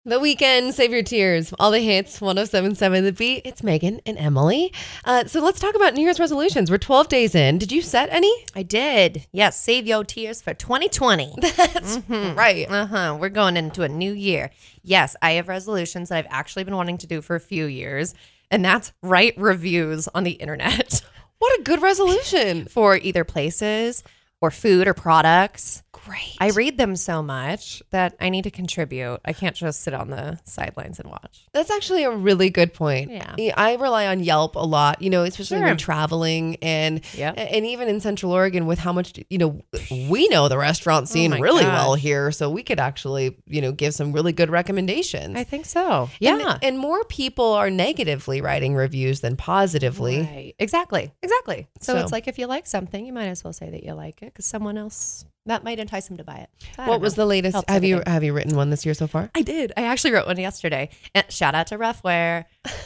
The 0.04 0.18
Weeknd, 0.18 0.72
save 0.72 0.90
your 0.90 1.04
tears. 1.04 1.54
All 1.60 1.70
the 1.70 1.78
hits, 1.78 2.20
1077 2.20 3.04
The 3.04 3.12
Beat. 3.12 3.42
It's 3.46 3.62
Megan 3.62 4.00
and 4.04 4.18
Emily. 4.18 4.72
Uh, 5.04 5.26
so 5.26 5.40
let's 5.40 5.60
talk 5.60 5.76
about 5.76 5.94
New 5.94 6.02
Year's 6.02 6.18
resolutions. 6.18 6.72
We're 6.72 6.78
12 6.78 7.06
days 7.08 7.36
in. 7.36 7.58
Did 7.58 7.70
you 7.70 7.82
set 7.82 8.08
any? 8.10 8.32
I 8.56 8.64
did. 8.64 9.28
Yes, 9.30 9.60
save 9.62 9.86
your 9.86 10.02
tears 10.02 10.42
for 10.42 10.54
2020. 10.54 11.34
That's 11.56 12.00
right. 12.08 12.68
Uh 12.68 12.86
huh. 12.86 13.16
We're 13.20 13.28
going 13.28 13.56
into 13.56 13.84
a 13.84 13.88
new 13.88 14.12
year. 14.12 14.50
Yes, 14.82 15.14
I 15.22 15.32
have 15.32 15.46
resolutions 15.46 16.08
that 16.08 16.18
I've 16.18 16.26
actually 16.30 16.64
been 16.64 16.74
wanting 16.74 16.98
to 16.98 17.06
do 17.06 17.22
for 17.22 17.36
a 17.36 17.40
few 17.40 17.66
years, 17.66 18.12
and 18.50 18.64
that's 18.64 18.92
write 19.02 19.38
reviews 19.38 20.08
on 20.08 20.24
the 20.24 20.32
internet 20.32 21.00
What 21.38 21.60
a 21.60 21.62
good 21.62 21.80
resolution. 21.80 22.66
for 22.66 22.96
either 22.96 23.22
places 23.22 24.02
or 24.40 24.50
food 24.50 24.88
or 24.88 24.94
products. 24.94 25.84
Great. 26.04 26.36
I 26.40 26.50
read 26.50 26.78
them 26.78 26.96
so 26.96 27.22
much 27.22 27.82
that 27.90 28.16
I 28.20 28.28
need 28.28 28.42
to 28.44 28.50
contribute. 28.50 29.20
I 29.24 29.32
can't 29.32 29.54
just 29.56 29.82
sit 29.82 29.94
on 29.94 30.10
the 30.10 30.38
sidelines 30.44 30.98
and 31.00 31.10
watch. 31.10 31.46
That's 31.52 31.70
actually 31.70 32.04
a 32.04 32.10
really 32.10 32.50
good 32.50 32.74
point. 32.74 33.10
Yeah. 33.10 33.34
I 33.56 33.76
rely 33.76 34.06
on 34.06 34.20
Yelp 34.20 34.56
a 34.56 34.60
lot, 34.66 35.00
you 35.02 35.10
know, 35.10 35.22
especially 35.22 35.58
Sure. 35.58 35.66
when 35.66 35.76
traveling 35.76 36.56
and 36.62 37.00
Yep. 37.14 37.34
and 37.36 37.66
even 37.66 37.88
in 37.88 38.00
Central 38.00 38.32
Oregon 38.32 38.66
with 38.66 38.78
how 38.78 38.92
much, 38.92 39.12
you 39.30 39.38
know, 39.38 39.60
we 40.08 40.28
know 40.28 40.48
the 40.48 40.58
restaurant 40.58 41.04
oh 41.04 41.12
scene 41.12 41.33
Oh 41.35 41.38
really 41.38 41.64
well 41.64 41.94
here, 41.94 42.33
so 42.33 42.50
we 42.50 42.62
could 42.62 42.81
actually, 42.81 43.37
you 43.46 43.60
know, 43.60 43.72
give 43.72 43.94
some 43.94 44.12
really 44.12 44.33
good 44.33 44.50
recommendations. 44.50 45.37
I 45.37 45.44
think 45.44 45.66
so. 45.66 46.10
And- 46.20 46.40
Yeah. 46.40 46.58
And, 46.62 46.79
more 46.83 47.04
people 47.04 47.52
are 47.52 47.70
negatively 47.70 48.40
writing 48.40 48.74
reviews 48.74 49.20
than 49.20 49.37
positively. 49.37 50.22
Right. 50.22 50.54
Exactly. 50.58 51.12
Exactly. 51.22 51.68
So, 51.81 51.92
So- 51.94 52.00
it's 52.00 52.10
like 52.10 52.27
if 52.27 52.38
you 52.38 52.46
like 52.46 52.66
something, 52.66 53.06
you 53.06 53.12
might 53.12 53.27
as 53.29 53.44
well 53.44 53.52
say 53.52 53.70
that 53.70 53.85
you 53.85 53.92
like 53.92 54.20
it 54.22 54.27
because 54.27 54.46
someone 54.46 54.77
else 54.77 55.24
that 55.46 55.64
might 55.64 55.78
entice 55.78 56.08
him 56.08 56.16
to 56.18 56.24
buy 56.24 56.36
it. 56.36 56.50
So 56.76 56.84
What 56.84 57.00
was 57.00 57.16
know. 57.16 57.22
the 57.22 57.26
latest? 57.26 57.54
Helps 57.54 57.72
have 57.72 57.84
you 57.84 58.02
have 58.06 58.22
you 58.22 58.32
written 58.32 58.56
one 58.56 58.70
this 58.70 58.84
year 58.84 58.94
so 58.94 59.06
far? 59.06 59.30
I 59.34 59.42
did. 59.42 59.72
I 59.76 59.82
actually 59.82 60.12
wrote 60.12 60.26
one 60.26 60.38
yesterday. 60.38 60.90
And 61.14 61.30
shout 61.30 61.54
out 61.54 61.66
to 61.68 61.78
Ruffwear, 61.78 62.44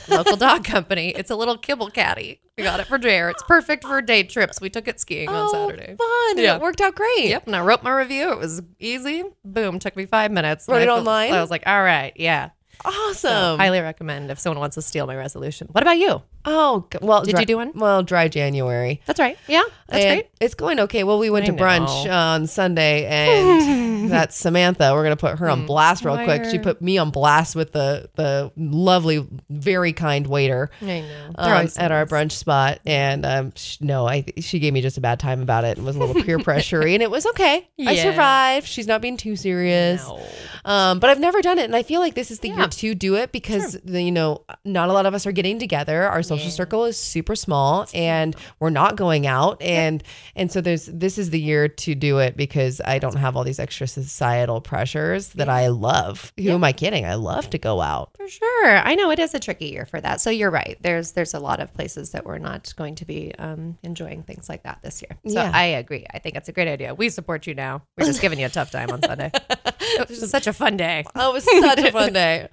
local 0.08 0.36
dog 0.36 0.64
company. 0.74 1.10
It's 1.10 1.30
a 1.30 1.36
little 1.36 1.58
kibble 1.58 1.90
caddy. 1.90 2.40
We 2.56 2.64
got 2.64 2.80
it 2.80 2.86
for 2.86 2.96
Jer. 2.96 3.28
It's 3.28 3.42
perfect 3.42 3.84
for 3.84 4.00
day 4.00 4.22
trips. 4.22 4.60
We 4.60 4.70
took 4.70 4.88
it 4.88 4.98
skiing 4.98 5.28
on 5.28 5.48
oh, 5.48 5.52
Saturday. 5.68 5.96
Oh, 6.00 6.32
fun! 6.34 6.42
Yeah. 6.42 6.56
It 6.56 6.62
worked 6.62 6.80
out 6.80 6.94
great. 6.94 7.26
Yep. 7.28 7.46
And 7.46 7.54
I 7.56 7.60
wrote 7.60 7.82
my 7.82 7.90
review. 7.94 8.32
It 8.32 8.38
was 8.38 8.62
easy. 8.78 9.24
Boom. 9.44 9.78
Took 9.78 9.94
me 9.94 10.06
five 10.06 10.30
minutes. 10.30 10.66
Wrote 10.66 10.80
it 10.82 10.88
I 10.88 10.92
online? 10.92 11.34
I 11.34 11.40
was 11.42 11.50
like, 11.50 11.64
all 11.66 11.82
right. 11.82 12.12
Yeah. 12.16 12.50
Awesome. 12.84 13.58
Highly 13.58 13.80
recommend 13.80 14.30
if 14.30 14.38
someone 14.38 14.60
wants 14.60 14.74
to 14.76 14.82
steal 14.82 15.06
my 15.06 15.16
resolution. 15.16 15.68
What 15.72 15.82
about 15.82 15.98
you? 15.98 16.22
Oh, 16.46 16.86
g- 16.90 16.98
well, 17.02 17.22
Did 17.22 17.32
dry- 17.32 17.40
you 17.40 17.46
do 17.46 17.56
one? 17.56 17.72
Well, 17.74 18.02
dry 18.02 18.28
January. 18.28 19.00
That's 19.06 19.20
right. 19.20 19.36
Yeah. 19.48 19.62
That's 19.88 20.04
And 20.04 20.18
great. 20.20 20.30
It's 20.40 20.54
going 20.54 20.80
okay. 20.80 21.04
Well, 21.04 21.18
we 21.18 21.30
went 21.30 21.44
I 21.44 21.48
to 21.48 21.52
brunch 21.52 22.04
know. 22.06 22.10
on 22.12 22.46
Sunday, 22.48 23.04
and 23.06 24.10
that's 24.10 24.36
Samantha. 24.36 24.92
We're 24.92 25.04
gonna 25.04 25.16
put 25.16 25.38
her 25.38 25.48
on 25.48 25.64
blast 25.66 26.04
real 26.04 26.22
quick. 26.24 26.44
She 26.46 26.58
put 26.58 26.82
me 26.82 26.98
on 26.98 27.10
blast 27.10 27.54
with 27.54 27.72
the 27.72 28.10
the 28.16 28.50
lovely, 28.56 29.26
very 29.48 29.92
kind 29.92 30.26
waiter 30.26 30.70
I 30.82 31.00
know. 31.02 31.30
um, 31.36 31.68
at 31.76 31.92
our 31.92 32.04
brunch 32.04 32.32
spot. 32.32 32.80
And 32.84 33.24
um, 33.24 33.52
sh- 33.54 33.78
no, 33.80 34.08
I 34.08 34.24
she 34.40 34.58
gave 34.58 34.72
me 34.72 34.80
just 34.82 34.98
a 34.98 35.00
bad 35.00 35.20
time 35.20 35.40
about 35.40 35.64
it 35.64 35.76
and 35.76 35.86
was 35.86 35.94
a 35.94 36.00
little 36.00 36.20
peer 36.20 36.38
pressury, 36.40 36.94
and 36.94 37.02
it 37.02 37.10
was 37.10 37.24
okay. 37.26 37.68
I 37.78 37.94
survived. 37.96 38.66
She's 38.66 38.86
not 38.88 39.00
being 39.00 39.16
too 39.16 39.36
serious. 39.36 40.04
Um, 40.64 40.98
but 40.98 41.10
I've 41.10 41.20
never 41.20 41.42
done 41.42 41.58
it, 41.58 41.64
and 41.64 41.76
I 41.76 41.84
feel 41.84 42.00
like 42.00 42.14
this 42.14 42.30
is 42.32 42.40
the 42.40 42.48
year 42.48 42.66
to 42.66 42.94
do 42.96 43.14
it 43.14 43.30
because 43.30 43.78
the, 43.84 44.02
you 44.02 44.10
know 44.12 44.42
not 44.64 44.88
a 44.88 44.92
lot 44.92 45.06
of 45.06 45.14
us 45.14 45.26
are 45.26 45.32
getting 45.32 45.60
together. 45.60 46.04
Our 46.08 46.22
social 46.24 46.35
circle 46.38 46.84
is 46.84 46.96
super 46.96 47.34
small, 47.36 47.86
and 47.94 48.34
we're 48.60 48.70
not 48.70 48.96
going 48.96 49.26
out, 49.26 49.60
and 49.62 50.02
and 50.34 50.50
so 50.50 50.60
there's 50.60 50.86
this 50.86 51.18
is 51.18 51.30
the 51.30 51.40
year 51.40 51.68
to 51.68 51.94
do 51.94 52.18
it 52.18 52.36
because 52.36 52.80
I 52.84 52.98
don't 52.98 53.16
have 53.16 53.36
all 53.36 53.44
these 53.44 53.58
extra 53.58 53.86
societal 53.86 54.60
pressures 54.60 55.28
that 55.30 55.48
I 55.48 55.68
love. 55.68 56.32
Who 56.38 56.50
am 56.50 56.64
I 56.64 56.72
kidding? 56.72 57.04
I 57.04 57.14
love 57.14 57.50
to 57.50 57.58
go 57.58 57.80
out. 57.80 58.10
For 58.16 58.28
sure. 58.28 58.66
I 58.78 58.94
know 58.94 59.10
it 59.10 59.18
is 59.18 59.34
a 59.34 59.40
tricky 59.40 59.66
year 59.66 59.86
for 59.86 60.00
that. 60.00 60.20
So 60.20 60.30
you're 60.30 60.50
right. 60.50 60.76
There's 60.80 61.12
there's 61.12 61.34
a 61.34 61.40
lot 61.40 61.60
of 61.60 61.72
places 61.74 62.10
that 62.10 62.24
we're 62.24 62.38
not 62.38 62.72
going 62.76 62.94
to 62.96 63.04
be 63.04 63.34
um, 63.38 63.78
enjoying 63.82 64.22
things 64.22 64.48
like 64.48 64.62
that 64.64 64.80
this 64.82 65.02
year. 65.02 65.16
So 65.26 65.34
Yeah. 65.42 65.50
I 65.52 65.64
agree. 65.64 66.06
I 66.12 66.18
think 66.18 66.36
it's 66.36 66.48
a 66.48 66.52
great 66.52 66.68
idea. 66.68 66.94
We 66.94 67.08
support 67.08 67.46
you 67.46 67.54
now. 67.54 67.82
We're 67.96 68.06
just 68.06 68.20
giving 68.20 68.38
you 68.40 68.46
a 68.46 68.50
tough 68.50 68.70
time 68.70 68.90
on 68.90 69.02
Sunday. 69.02 69.30
it 69.80 70.08
was 70.08 70.30
such 70.30 70.46
a 70.46 70.52
fun 70.52 70.76
day. 70.76 71.04
Oh, 71.14 71.30
it 71.30 71.34
was 71.34 71.44
such 71.44 71.78
a 71.78 71.92
fun 71.92 72.12
day. 72.12 72.48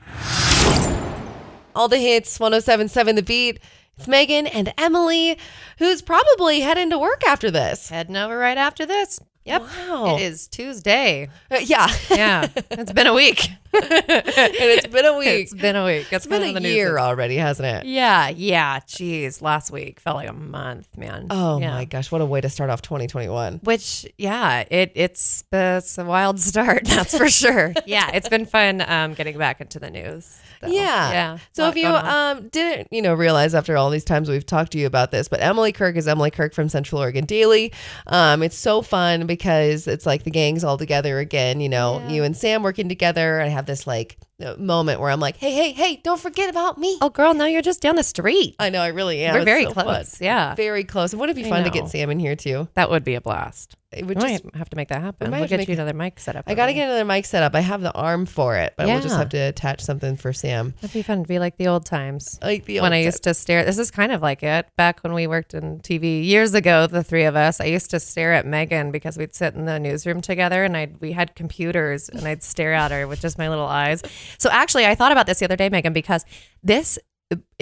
All 1.75 1.87
the 1.87 1.97
hits, 1.97 2.39
1077 2.39 3.15
The 3.15 3.23
Beat. 3.23 3.59
It's 3.97 4.07
Megan 4.07 4.47
and 4.47 4.73
Emily, 4.77 5.37
who's 5.77 6.01
probably 6.01 6.61
heading 6.61 6.89
to 6.89 6.97
work 6.97 7.23
after 7.27 7.51
this. 7.51 7.89
Heading 7.89 8.17
over 8.17 8.37
right 8.37 8.57
after 8.57 8.85
this. 8.85 9.19
Yep. 9.45 9.61
Wow. 9.61 10.15
It 10.15 10.21
is 10.23 10.47
Tuesday. 10.47 11.29
Uh, 11.51 11.59
yeah. 11.63 11.87
Yeah. 12.09 12.47
it's 12.71 12.91
been 12.91 13.07
a 13.07 13.13
week. 13.13 13.49
And 13.73 14.23
it's 14.25 14.87
been 14.93 15.05
a 15.05 15.17
week. 15.17 15.27
It's 15.27 15.53
been 15.53 15.75
a 15.75 15.85
week. 15.85 16.07
It's 16.11 16.25
been 16.27 16.41
the 16.41 16.57
a 16.57 16.59
news. 16.59 16.73
year 16.75 16.97
already, 16.99 17.35
hasn't 17.37 17.65
it? 17.67 17.85
Yeah. 17.85 18.29
Yeah. 18.29 18.79
Jeez. 18.81 19.41
Last 19.41 19.71
week 19.71 19.99
felt 19.99 20.17
like 20.17 20.29
a 20.29 20.33
month, 20.33 20.87
man. 20.97 21.27
Oh 21.29 21.59
Yeah. 21.59 21.71
my 21.73 21.85
gosh, 21.85 22.11
what 22.11 22.21
a 22.21 22.25
way 22.25 22.41
to 22.41 22.49
start 22.49 22.69
off 22.69 22.81
2021. 22.81 23.59
Which, 23.63 24.05
yeah, 24.17 24.63
it 24.69 24.91
it's 24.95 25.43
it's 25.51 25.97
a 25.97 26.05
wild 26.05 26.39
start, 26.39 26.83
that's 26.85 27.17
for 27.17 27.29
sure. 27.29 27.73
yeah, 27.85 28.11
it's 28.13 28.29
been 28.29 28.45
fun 28.45 28.81
um, 28.81 29.13
getting 29.13 29.37
back 29.37 29.61
into 29.61 29.79
the 29.79 29.89
news. 29.89 30.39
though. 30.61 30.67
Yeah. 30.67 31.11
yeah. 31.11 31.37
So 31.53 31.67
if 31.69 31.75
you 31.75 31.87
um 31.87 32.47
didn't, 32.49 32.87
you 32.91 33.01
know, 33.01 33.13
realize 33.13 33.55
after 33.55 33.75
all 33.77 33.89
these 33.89 34.05
times 34.05 34.29
we've 34.29 34.45
talked 34.45 34.71
to 34.73 34.77
you 34.77 34.87
about 34.87 35.11
this, 35.11 35.27
but 35.27 35.41
Emily 35.41 35.71
Kirk 35.71 35.95
is 35.95 36.07
Emily 36.07 36.31
Kirk 36.31 36.53
from 36.53 36.69
Central 36.69 37.01
Oregon 37.01 37.25
Daily. 37.25 37.71
Um, 38.07 38.43
it's 38.43 38.57
so 38.57 38.81
fun 38.81 39.25
because 39.25 39.87
it's 39.87 40.05
like 40.05 40.23
the 40.23 40.31
gang's 40.31 40.63
all 40.63 40.77
together 40.77 41.19
again, 41.19 41.59
you 41.61 41.69
know, 41.69 42.01
you 42.07 42.23
and 42.23 42.35
Sam 42.35 42.63
working 42.63 42.87
together. 42.89 43.41
I 43.41 43.47
have 43.47 43.62
this 43.65 43.87
like 43.87 44.17
moment 44.57 44.99
where 44.99 45.09
I'm 45.09 45.19
like, 45.19 45.37
hey, 45.37 45.51
hey, 45.53 45.71
hey, 45.71 46.01
don't 46.03 46.19
forget 46.19 46.49
about 46.49 46.77
me. 46.77 46.97
oh, 47.01 47.09
girl, 47.09 47.33
no, 47.33 47.45
you're 47.45 47.61
just 47.61 47.81
down 47.81 47.95
the 47.95 48.03
street. 48.03 48.55
I 48.59 48.69
know, 48.69 48.81
I 48.81 48.87
really 48.87 49.23
am. 49.23 49.33
We're 49.33 49.39
It's 49.41 49.45
very 49.45 49.65
so 49.65 49.73
fun. 49.73 49.85
close. 49.85 50.19
Yeah, 50.21 50.55
Very 50.55 50.83
close. 50.83 51.13
And 51.13 51.19
wouldn't 51.19 51.37
it 51.37 51.43
be 51.43 51.49
fun 51.49 51.63
to 51.63 51.69
get 51.69 51.87
Sam 51.89 52.09
in 52.09 52.19
here 52.19 52.35
too? 52.35 52.67
that 52.73 52.89
would 52.89 53.03
be 53.03 53.15
a 53.15 53.21
blast. 53.21 53.75
It 53.91 54.01
We 54.01 54.07
would 54.15 54.19
just 54.21 54.43
might 54.43 54.55
have 54.55 54.69
to 54.71 54.75
make 54.75 54.87
that 54.89 55.01
happen. 55.03 55.29
might 55.29 55.37
We'll 55.41 55.47
get 55.49 55.67
you 55.67 55.73
another 55.75 55.93
mic 55.93 56.19
set 56.19 56.35
up. 56.35 56.45
I 56.47 56.55
got 56.55 56.65
to 56.65 56.73
get 56.73 56.85
another 56.85 57.05
mic 57.05 57.25
set 57.27 57.43
up. 57.43 57.53
I 57.53 57.59
have 57.59 57.81
the 57.81 57.91
arm 57.93 58.25
for 58.25 58.55
it, 58.57 58.73
but 58.75 58.87
we'll 58.87 59.01
just 59.01 59.15
have 59.15 59.29
to 59.29 59.37
attach 59.37 59.81
something 59.81 60.17
for 60.17 60.33
Sam. 60.33 60.73
That'd 60.81 60.93
be 60.95 61.03
fun 61.03 61.21
to 61.21 61.27
be 61.27 61.37
like 61.37 61.57
the 61.57 61.67
old 61.67 61.85
times. 61.85 62.39
Like 62.41 62.65
the 62.65 62.79
old 62.79 62.85
when 62.85 62.93
old 62.93 62.97
I 62.97 63.01
used 63.03 63.21
to 63.25 63.35
stare, 63.35 63.63
this 63.63 63.77
is 63.77 63.91
kind 63.91 64.11
of 64.11 64.19
like 64.23 64.41
it. 64.41 64.65
Back 64.77 65.01
when 65.01 65.13
we 65.13 65.27
worked 65.27 65.53
in 65.53 65.77
TV 65.81 66.25
years 66.25 66.55
ago, 66.55 66.87
the 66.87 67.03
three 67.03 67.25
of 67.25 67.35
us, 67.35 67.61
I 67.61 67.65
used 67.65 67.91
to 67.91 67.99
stare 67.99 68.33
at 68.33 68.47
Megan 68.47 68.89
because 68.89 69.15
we'd 69.15 69.35
sit 69.35 69.53
in 69.53 69.65
the 69.65 69.79
newsroom 69.79 70.21
together, 70.21 70.63
and 70.63 70.75
I 70.75 70.87
we 70.99 71.11
had 71.11 71.35
computers, 71.35 72.09
and 72.09 72.27
I'd 72.27 72.41
stare 72.41 72.73
at 72.73 72.89
her 72.89 73.07
with 73.07 73.21
just 73.21 73.37
my 73.37 73.47
little 73.47 73.67
eyes. 73.67 74.01
So 74.37 74.49
actually, 74.51 74.85
I 74.85 74.95
thought 74.95 75.11
about 75.11 75.25
this 75.25 75.39
the 75.39 75.45
other 75.45 75.55
day, 75.55 75.69
Megan, 75.69 75.93
because 75.93 76.25
this 76.63 76.99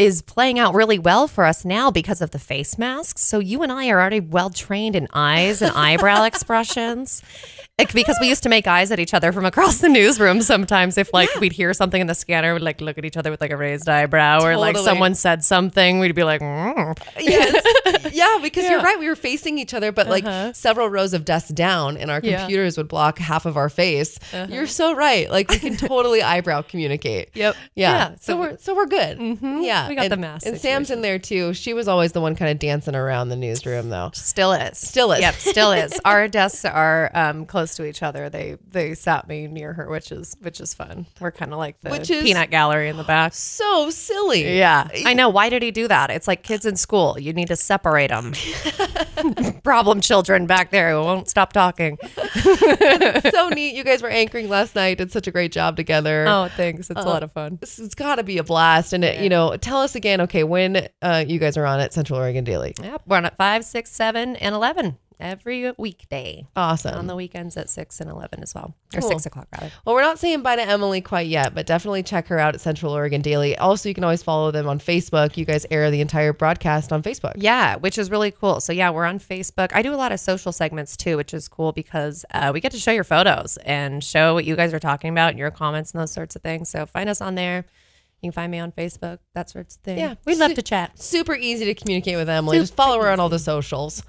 is 0.01 0.21
playing 0.21 0.57
out 0.57 0.73
really 0.73 0.97
well 0.99 1.27
for 1.27 1.45
us 1.45 1.63
now 1.63 1.91
because 1.91 2.21
of 2.21 2.31
the 2.31 2.39
face 2.39 2.77
masks. 2.77 3.21
So 3.21 3.37
you 3.39 3.61
and 3.61 3.71
I 3.71 3.89
are 3.89 3.99
already 4.01 4.19
well 4.19 4.49
trained 4.49 4.95
in 4.95 5.07
eyes 5.13 5.61
and 5.61 5.71
eyebrow 5.75 6.23
expressions. 6.31 7.21
Because 7.93 8.15
we 8.21 8.27
used 8.27 8.43
to 8.43 8.49
make 8.49 8.67
eyes 8.67 8.91
at 8.91 8.99
each 8.99 9.11
other 9.15 9.31
from 9.31 9.43
across 9.43 9.79
the 9.79 9.89
newsroom 9.89 10.41
sometimes 10.43 10.99
if 10.99 11.11
like 11.13 11.29
we'd 11.39 11.51
hear 11.51 11.73
something 11.73 11.99
in 11.99 12.05
the 12.05 12.13
scanner 12.13 12.53
we'd 12.53 12.61
like 12.61 12.79
look 12.79 12.99
at 12.99 13.05
each 13.05 13.17
other 13.17 13.31
with 13.31 13.41
like 13.41 13.49
a 13.49 13.57
raised 13.57 13.89
eyebrow 13.89 14.43
or 14.43 14.55
like 14.55 14.77
someone 14.77 15.15
said 15.15 15.43
something 15.43 15.97
we'd 15.97 16.13
be 16.13 16.23
like 16.23 16.41
mm. 16.41 16.95
Yes. 17.19 18.13
yeah, 18.13 18.37
because 18.43 18.69
you're 18.69 18.81
right. 18.83 18.99
We 18.99 19.07
were 19.07 19.15
facing 19.15 19.57
each 19.57 19.73
other, 19.73 19.91
but 19.91 20.07
like 20.07 20.25
Uh-huh. 20.25 20.53
several 20.53 20.89
rows 20.89 21.13
of 21.15 21.25
desks 21.25 21.49
down, 21.49 21.97
and 21.97 22.11
our 22.11 22.19
Yeah. 22.21 22.39
computers 22.41 22.77
would 22.77 22.87
block 22.87 23.17
half 23.17 23.45
of 23.47 23.57
our 23.57 23.69
face. 23.69 24.19
You're 24.49 24.67
so 24.67 24.93
right. 24.93 25.31
Like 25.31 25.49
we 25.49 25.57
can 25.57 25.75
totally 25.75 26.21
eyebrow 26.33 26.61
communicate. 26.61 27.29
Yep. 27.33 27.55
Yeah. 27.73 27.91
Yeah, 27.91 28.09
So, 28.11 28.33
so- 28.33 28.37
we're 28.39 28.57
so 28.57 28.75
we're 28.75 28.85
good. 28.85 29.17
Yeah. 29.41 29.87
We 29.91 29.95
got 29.95 30.05
and, 30.05 30.11
the 30.13 30.17
mask 30.17 30.47
And 30.47 30.57
Sam's 30.57 30.89
in 30.89 31.01
there 31.01 31.19
too. 31.19 31.53
She 31.53 31.73
was 31.73 31.89
always 31.89 32.13
the 32.13 32.21
one 32.21 32.33
kind 32.37 32.49
of 32.49 32.59
dancing 32.59 32.95
around 32.95 33.27
the 33.27 33.35
newsroom 33.35 33.89
though. 33.89 34.11
still 34.13 34.53
is 34.53 34.77
Still 34.77 35.11
is. 35.11 35.19
yep 35.19 35.33
still 35.35 35.73
is 35.73 35.99
our 36.05 36.29
desks 36.29 36.63
are 36.63 37.11
um, 37.13 37.45
close 37.45 37.75
to 37.75 37.83
each 37.83 38.01
other 38.01 38.29
they 38.29 38.55
they 38.71 38.93
sat 38.93 39.27
me 39.27 39.47
near 39.47 39.73
her 39.73 39.89
which 39.89 40.13
is 40.13 40.37
which 40.39 40.61
is 40.61 40.73
fun 40.73 41.05
we're 41.19 41.29
kind 41.31 41.51
of 41.51 41.57
like 41.57 41.77
the 41.81 41.89
Which 41.89 42.09
is- 42.09 42.23
peanut 42.23 42.49
gallery 42.51 42.87
in 42.87 42.95
the 42.95 43.03
back 43.03 43.33
So 43.33 43.89
silly. 43.89 44.57
Yeah, 44.57 44.87
I 45.05 45.13
know. 45.13 45.27
Why 45.27 45.49
did 45.49 45.61
he 45.61 45.71
do 45.71 45.89
that? 45.89 46.09
It's 46.09 46.27
like 46.27 46.41
kids 46.43 46.65
in 46.65 46.77
school. 46.77 47.19
You 47.19 47.33
need 47.33 47.49
to 47.49 47.57
separate 47.57 48.11
them. 48.11 48.33
Problem 49.63 49.99
children 50.01 50.45
back 50.47 50.71
there 50.71 50.91
who 50.91 51.01
won't 51.01 51.29
stop 51.29 51.51
talking. 51.53 51.97
so 53.31 53.49
neat. 53.49 53.75
You 53.75 53.83
guys 53.83 54.01
were 54.01 54.09
anchoring 54.09 54.49
last 54.49 54.75
night. 54.75 54.97
Did 54.97 55.11
such 55.11 55.27
a 55.27 55.31
great 55.31 55.51
job 55.51 55.75
together. 55.75 56.25
Oh, 56.27 56.49
thanks. 56.55 56.89
It's 56.89 56.99
a 56.99 57.03
lot 57.03 57.23
of 57.23 57.31
fun. 57.31 57.59
It's 57.61 57.95
got 57.95 58.15
to 58.15 58.23
be 58.23 58.37
a 58.37 58.43
blast. 58.43 58.93
And, 58.93 59.03
it, 59.03 59.21
you 59.21 59.29
know, 59.29 59.55
tell 59.71 59.81
us 59.81 59.95
again, 59.95 60.19
okay, 60.19 60.43
when 60.43 60.89
uh, 61.01 61.23
you 61.25 61.39
guys 61.39 61.55
are 61.55 61.65
on 61.65 61.79
at 61.79 61.93
Central 61.93 62.19
Oregon 62.19 62.43
Daily. 62.43 62.73
Yep, 62.83 63.03
we're 63.07 63.15
on 63.15 63.25
at 63.25 63.37
five, 63.37 63.63
six, 63.63 63.89
seven, 63.89 64.35
and 64.35 64.53
eleven 64.53 64.97
every 65.17 65.71
weekday. 65.77 66.45
Awesome. 66.57 66.95
On 66.97 67.07
the 67.07 67.15
weekends 67.15 67.55
at 67.55 67.69
six 67.69 68.01
and 68.01 68.09
eleven 68.09 68.41
as 68.43 68.53
well, 68.53 68.75
or 68.93 68.99
Cool. 68.99 69.09
six 69.09 69.25
o'clock 69.25 69.47
rather. 69.53 69.71
Well, 69.85 69.95
we're 69.95 70.01
not 70.01 70.19
saying 70.19 70.41
bye 70.41 70.57
to 70.57 70.61
Emily 70.61 70.99
quite 70.99 71.27
yet, 71.27 71.55
but 71.55 71.65
definitely 71.67 72.03
check 72.03 72.27
her 72.27 72.37
out 72.37 72.53
at 72.53 72.59
Central 72.59 72.91
Oregon 72.91 73.21
Daily. 73.21 73.55
Also, 73.59 73.87
you 73.87 73.95
can 73.95 74.03
always 74.03 74.21
follow 74.21 74.51
them 74.51 74.67
on 74.67 74.77
Facebook. 74.79 75.37
You 75.37 75.45
guys 75.45 75.65
air 75.71 75.89
the 75.89 76.01
entire 76.01 76.33
broadcast 76.33 76.91
on 76.91 77.01
Facebook. 77.01 77.33
Yeah, 77.37 77.77
which 77.77 77.97
is 77.97 78.11
really 78.11 78.31
cool. 78.31 78.59
So 78.59 78.73
yeah, 78.73 78.89
we're 78.89 79.05
on 79.05 79.19
Facebook. 79.19 79.69
I 79.73 79.81
do 79.83 79.93
a 79.93 79.95
lot 79.95 80.11
of 80.11 80.19
social 80.19 80.51
segments 80.51 80.97
too, 80.97 81.15
which 81.15 81.33
is 81.33 81.47
cool 81.47 81.71
because 81.71 82.25
uh, 82.33 82.51
we 82.53 82.59
get 82.59 82.73
to 82.73 82.79
show 82.79 82.91
your 82.91 83.05
photos 83.05 83.55
and 83.63 84.03
show 84.03 84.33
what 84.33 84.43
you 84.43 84.57
guys 84.57 84.73
are 84.73 84.79
talking 84.81 85.11
about 85.11 85.29
and 85.29 85.39
your 85.39 85.49
comments 85.51 85.93
and 85.93 86.01
those 86.01 86.11
sorts 86.11 86.35
of 86.35 86.41
things. 86.41 86.67
So 86.67 86.85
find 86.85 87.07
us 87.07 87.21
on 87.21 87.35
there. 87.35 87.63
You 88.21 88.27
can 88.29 88.33
find 88.33 88.51
me 88.51 88.59
on 88.59 88.71
Facebook, 88.71 89.19
that 89.33 89.49
sorts 89.49 89.77
of 89.77 89.81
thing. 89.81 89.97
Yeah. 89.97 90.15
we'd 90.25 90.37
love 90.37 90.53
to 90.53 90.61
chat. 90.61 90.99
Super 90.99 91.33
easy 91.35 91.65
to 91.65 91.73
communicate 91.73 92.17
with 92.17 92.29
Emily. 92.29 92.59
Just 92.59 92.75
follow 92.75 93.01
her 93.01 93.09
on 93.09 93.19
all 93.19 93.29
the 93.29 93.39
socials. 93.39 94.03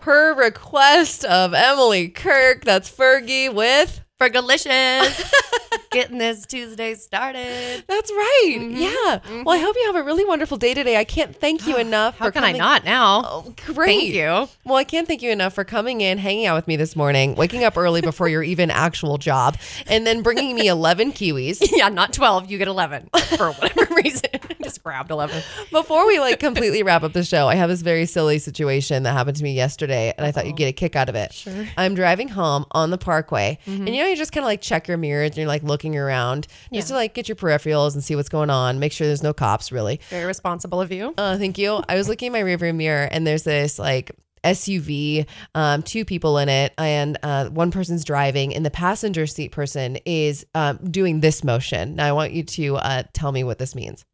Her 0.00 0.34
request 0.34 1.24
of 1.24 1.54
Emily 1.54 2.08
Kirk. 2.08 2.64
That's 2.64 2.90
Fergie 2.90 3.52
with 3.54 4.03
Fergalicious. 4.28 5.32
Getting 5.90 6.18
this 6.18 6.44
Tuesday 6.46 6.94
started. 6.94 7.84
That's 7.86 8.10
right. 8.10 8.56
Mm-hmm. 8.58 8.76
Yeah. 8.76 9.42
Well, 9.44 9.54
I 9.54 9.58
hope 9.58 9.76
you 9.76 9.86
have 9.86 9.94
a 9.94 10.02
really 10.02 10.24
wonderful 10.24 10.56
day 10.56 10.74
today. 10.74 10.96
I 10.96 11.04
can't 11.04 11.36
thank 11.36 11.68
you 11.68 11.76
enough. 11.78 12.18
How 12.18 12.26
for 12.26 12.32
can 12.32 12.42
I 12.42 12.50
not 12.50 12.84
now? 12.84 13.22
Oh, 13.24 13.54
great. 13.66 13.86
Thank 13.86 14.14
you. 14.14 14.48
Well, 14.64 14.74
I 14.76 14.82
can't 14.82 15.06
thank 15.06 15.22
you 15.22 15.30
enough 15.30 15.52
for 15.54 15.62
coming 15.62 16.00
in, 16.00 16.18
hanging 16.18 16.46
out 16.46 16.56
with 16.56 16.66
me 16.66 16.74
this 16.74 16.96
morning, 16.96 17.36
waking 17.36 17.62
up 17.62 17.76
early 17.76 18.00
before 18.00 18.26
your 18.28 18.42
even 18.42 18.70
actual 18.72 19.18
job, 19.18 19.56
and 19.86 20.04
then 20.04 20.22
bringing 20.22 20.56
me 20.56 20.66
11 20.68 21.12
kiwis. 21.12 21.58
Yeah, 21.72 21.88
not 21.90 22.12
12. 22.12 22.50
You 22.50 22.58
get 22.58 22.66
11 22.66 23.10
for 23.36 23.52
whatever 23.52 23.94
reason. 23.94 24.22
Just 24.64 24.82
grabbed 24.82 25.12
11. 25.12 25.42
Before 25.70 26.06
we 26.08 26.18
like 26.18 26.40
completely 26.40 26.82
wrap 26.82 27.04
up 27.04 27.12
the 27.12 27.22
show, 27.22 27.46
I 27.46 27.54
have 27.54 27.68
this 27.68 27.82
very 27.82 28.06
silly 28.06 28.40
situation 28.40 29.04
that 29.04 29.12
happened 29.12 29.36
to 29.36 29.44
me 29.44 29.52
yesterday, 29.54 30.12
and 30.16 30.26
I 30.26 30.32
thought 30.32 30.46
you'd 30.46 30.56
get 30.56 30.66
a 30.68 30.72
kick 30.72 30.96
out 30.96 31.08
of 31.08 31.14
it. 31.14 31.32
Sure. 31.32 31.66
I'm 31.76 31.94
driving 31.94 32.28
home 32.28 32.64
on 32.72 32.90
the 32.90 32.98
parkway, 32.98 33.58
and 33.66 33.88
you 33.88 34.02
know, 34.02 34.08
you 34.14 34.22
just 34.22 34.32
kind 34.32 34.44
of 34.44 34.46
like 34.46 34.60
check 34.60 34.88
your 34.88 34.96
mirrors 34.96 35.30
and 35.30 35.38
you're 35.38 35.46
like 35.46 35.62
looking 35.62 35.96
around 35.96 36.46
just 36.72 36.88
to 36.88 36.94
like 36.94 37.14
get 37.14 37.28
your 37.28 37.36
peripherals 37.36 37.94
and 37.94 38.02
see 38.02 38.16
what's 38.16 38.28
going 38.28 38.50
on, 38.50 38.78
make 38.78 38.92
sure 38.92 39.06
there's 39.06 39.22
no 39.22 39.32
cops 39.32 39.72
really. 39.72 40.00
Very 40.10 40.24
responsible 40.24 40.80
of 40.80 40.92
you. 40.92 41.14
Uh, 41.18 41.36
thank 41.36 41.58
you. 41.58 41.82
I 41.88 41.96
was 41.96 42.08
looking 42.08 42.26
in 42.26 42.32
my 42.32 42.42
rearview 42.42 42.74
mirror, 42.74 43.08
and 43.10 43.26
there's 43.26 43.42
this 43.42 43.78
like 43.78 44.12
SUV, 44.44 45.26
um, 45.54 45.82
two 45.82 46.04
people 46.04 46.38
in 46.38 46.48
it, 46.48 46.72
and 46.78 47.18
uh, 47.22 47.48
one 47.48 47.70
person's 47.70 48.04
driving, 48.04 48.54
and 48.54 48.64
the 48.64 48.70
passenger 48.70 49.26
seat 49.26 49.50
person 49.52 49.96
is 50.04 50.46
um, 50.54 50.78
doing 50.90 51.20
this 51.20 51.42
motion. 51.42 51.96
Now, 51.96 52.06
I 52.06 52.12
want 52.12 52.32
you 52.32 52.42
to 52.44 52.76
uh, 52.76 53.02
tell 53.12 53.32
me 53.32 53.42
what 53.42 53.58
this 53.58 53.74
means. 53.74 54.04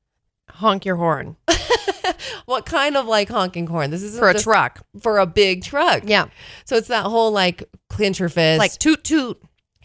Honk 0.51 0.85
your 0.85 0.97
horn 0.97 1.37
What 2.47 2.67
kind 2.67 2.97
of 2.97 3.07
like 3.07 3.29
honking 3.29 3.67
horn? 3.67 3.91
This 3.91 4.03
is 4.03 4.19
for 4.19 4.29
a 4.29 4.39
truck. 4.39 4.85
for 5.01 5.19
a 5.19 5.27
big 5.27 5.63
truck. 5.63 6.03
Yeah. 6.05 6.27
So 6.65 6.77
it's 6.77 6.89
that 6.89 7.05
whole 7.05 7.31
like 7.31 7.63
clench 7.89 8.19
your 8.19 8.29
fist. 8.29 8.59
Like 8.59 8.73
toot 8.73 9.05
toot. 9.05 9.41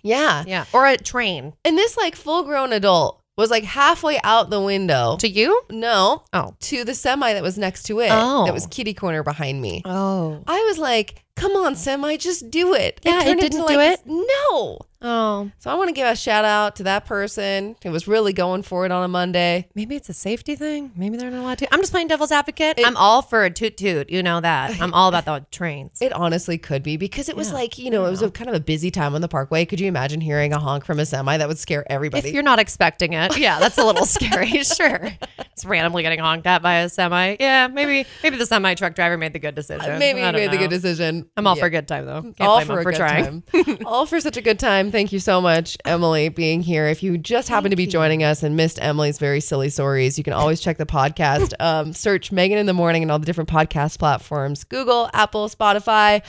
Yeah. 0.05 0.43
Yeah. 0.47 0.65
Or 0.73 0.85
a 0.85 0.97
train. 0.97 1.53
And 1.65 1.77
this 1.77 1.97
like 1.97 2.15
full 2.15 2.43
grown 2.43 2.71
adult 2.71 3.21
was 3.37 3.51
like 3.51 3.63
halfway 3.63 4.19
out 4.23 4.49
the 4.49 4.61
window. 4.61 5.17
To 5.17 5.27
you? 5.27 5.61
no. 5.69 6.23
Oh. 6.31 6.55
To 6.61 6.83
the 6.85 6.93
semi 6.93 7.33
that 7.33 7.43
was 7.43 7.57
next 7.57 7.83
to 7.83 7.99
it. 7.99 8.09
Oh. 8.11 8.45
That 8.45 8.53
was 8.53 8.67
kitty 8.67 8.93
corner 8.93 9.23
behind 9.23 9.61
me. 9.61 9.81
Oh. 9.83 10.41
I 10.47 10.63
was 10.63 10.77
like, 10.77 11.24
come 11.36 11.55
on, 11.55 11.75
semi, 11.75 12.17
just 12.17 12.49
do 12.49 12.73
it. 12.73 13.01
Yeah, 13.03 13.21
it 13.21 13.25
turned 13.25 13.41
didn't 13.41 13.67
do 13.67 13.75
like, 13.75 13.99
it? 13.99 14.01
No. 14.05 14.79
Oh. 15.07 15.51
So 15.59 15.69
I 15.69 15.75
want 15.75 15.89
to 15.89 15.93
give 15.93 16.07
a 16.07 16.15
shout 16.15 16.45
out 16.45 16.77
to 16.77 16.83
that 16.83 17.05
person 17.05 17.75
who 17.83 17.91
was 17.91 18.07
really 18.07 18.33
going 18.33 18.63
for 18.63 18.88
it 18.88 18.91
on 18.91 19.03
a 19.03 19.07
Monday. 19.07 19.67
Maybe 19.75 19.95
it's 19.95 20.09
a 20.09 20.13
safety 20.13 20.55
thing. 20.55 20.93
Maybe 20.95 21.15
they're 21.15 21.29
not 21.29 21.41
allowed 21.41 21.59
to. 21.59 21.71
I'm 21.71 21.79
just 21.79 21.91
playing 21.91 22.07
devil's 22.07 22.31
advocate. 22.31 22.79
I'm 22.83 22.97
all 22.97 23.21
for 23.21 23.43
a 23.43 23.51
toot 23.51 23.77
toot. 23.77 24.09
You 24.09 24.23
know 24.23 24.41
that. 24.41 24.81
I'm 24.81 24.93
all 24.95 25.09
about 25.09 25.25
the 25.25 25.45
trains. 25.51 26.01
It 26.01 26.11
honestly 26.11 26.57
could 26.57 26.81
be 26.81 26.97
because 26.97 27.29
it 27.29 27.36
was 27.36 27.49
Yeah, 27.49 27.55
like, 27.55 27.77
you 27.77 27.91
know, 27.91 28.05
it 28.05 28.09
was 28.09 28.23
a 28.23 28.31
kind 28.31 28.49
of 28.49 28.55
a 28.55 28.59
busy 28.59 28.89
time 28.89 29.13
on 29.13 29.21
the 29.21 29.27
parkway. 29.27 29.65
Could 29.65 29.79
you 29.79 29.88
imagine 29.88 30.21
hearing 30.21 30.53
a 30.53 30.59
honk 30.59 30.86
from 30.86 30.99
a 30.99 31.05
semi? 31.05 31.38
That 31.38 31.47
would 31.47 31.59
scare 31.59 31.86
everybody. 31.91 32.29
If 32.29 32.33
you're 32.33 32.41
not 32.41 32.57
expecting 32.57 33.13
it, 33.13 33.38
yeah, 33.38 33.59
that's 33.59 33.77
a 33.77 33.86
little 33.86 34.05
scary. 34.05 34.53
Sure, 34.75 35.09
it's 35.51 35.63
randomly 35.63 36.01
getting 36.01 36.19
honked 36.19 36.47
at 36.47 36.61
by 36.61 36.79
a 36.79 36.89
semi. 36.89 37.38
Yeah, 37.39 37.67
maybe 37.67 38.07
maybe 38.23 38.38
the 38.38 38.45
semi 38.45 38.73
truck 38.73 38.95
driver 38.95 39.15
made 39.15 39.31
the 39.33 39.39
good 39.39 39.53
decision. 39.53 39.99
Maybe 39.99 40.19
don't 40.19 40.33
made 40.33 40.51
the 40.51 40.57
good 40.57 40.69
decision. 40.71 41.24
I'm 41.38 41.47
all 41.47 41.55
Yeah. 41.55 41.61
for 41.61 41.65
a 41.67 41.69
good 41.69 41.88
time 41.88 42.05
though. 42.05 42.21
Can't 42.21 42.41
all 42.41 42.57
blame 42.57 42.67
for 42.67 42.80
a 42.80 42.84
for 42.84 42.91
good 42.91 42.97
trying. 42.97 43.41
time. 43.43 43.78
all 43.86 44.05
for 44.05 44.19
such 44.19 44.38
a 44.38 44.41
good 44.41 44.59
time. 44.59 44.91
Thank 44.91 45.11
you 45.11 45.19
so 45.19 45.41
much, 45.41 45.78
Emily, 45.86 46.30
being 46.30 46.61
here. 46.61 46.88
If 46.88 47.03
you 47.03 47.17
just 47.17 47.47
happen 47.49 47.69
to 47.71 47.76
be 47.76 47.88
joining 47.88 48.23
us 48.23 48.43
and 48.43 48.55
missed 48.55 48.80
Emily's 48.82 49.17
very 49.17 49.39
silly 49.41 49.69
stories, 49.69 50.17
you 50.17 50.23
can 50.23 50.34
always 50.34 50.61
check 50.61 50.78
the 50.78 50.86
podcast. 50.86 51.53
Um, 51.65 51.93
search 51.93 52.32
Megan 52.32 52.57
in 52.57 52.65
the 52.67 52.73
Morning 52.73 53.01
and 53.01 53.11
all 53.11 53.17
the 53.17 53.26
different 53.26 53.49
podcast 53.49 53.97
platforms 53.97 54.63
Google, 54.65 55.09
Apple, 55.13 55.49
Spotify. 55.49 56.21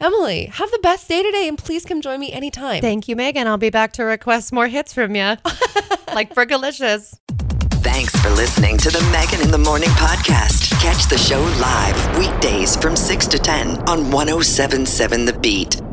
Emily, 0.00 0.46
have 0.46 0.70
the 0.70 0.78
best 0.82 1.06
day 1.08 1.22
today 1.22 1.46
and 1.48 1.56
please 1.58 1.84
come 1.84 2.00
join 2.00 2.18
me 2.18 2.32
anytime. 2.32 2.80
Thank 2.80 3.06
you, 3.06 3.14
Megan. 3.16 3.46
I'll 3.46 3.58
be 3.58 3.70
back 3.70 3.92
to 3.94 4.04
request 4.04 4.52
more 4.52 4.66
hits 4.66 4.92
from 4.94 5.14
you, 5.14 5.36
like 6.14 6.34
for 6.34 6.46
Fergalicious. 6.46 7.14
Thanks 7.82 8.14
for 8.20 8.28
listening 8.28 8.76
to 8.76 8.90
the 8.90 9.00
Megan 9.10 9.40
in 9.40 9.50
the 9.50 9.56
Morning 9.56 9.88
podcast. 9.90 10.70
Catch 10.82 11.08
the 11.08 11.16
show 11.16 11.40
live 11.58 12.18
weekdays 12.18 12.76
from 12.76 12.94
6 12.94 13.26
to 13.28 13.38
10 13.38 13.88
on 13.88 14.10
1077 14.10 15.24
The 15.24 15.32
Beat. 15.32 15.89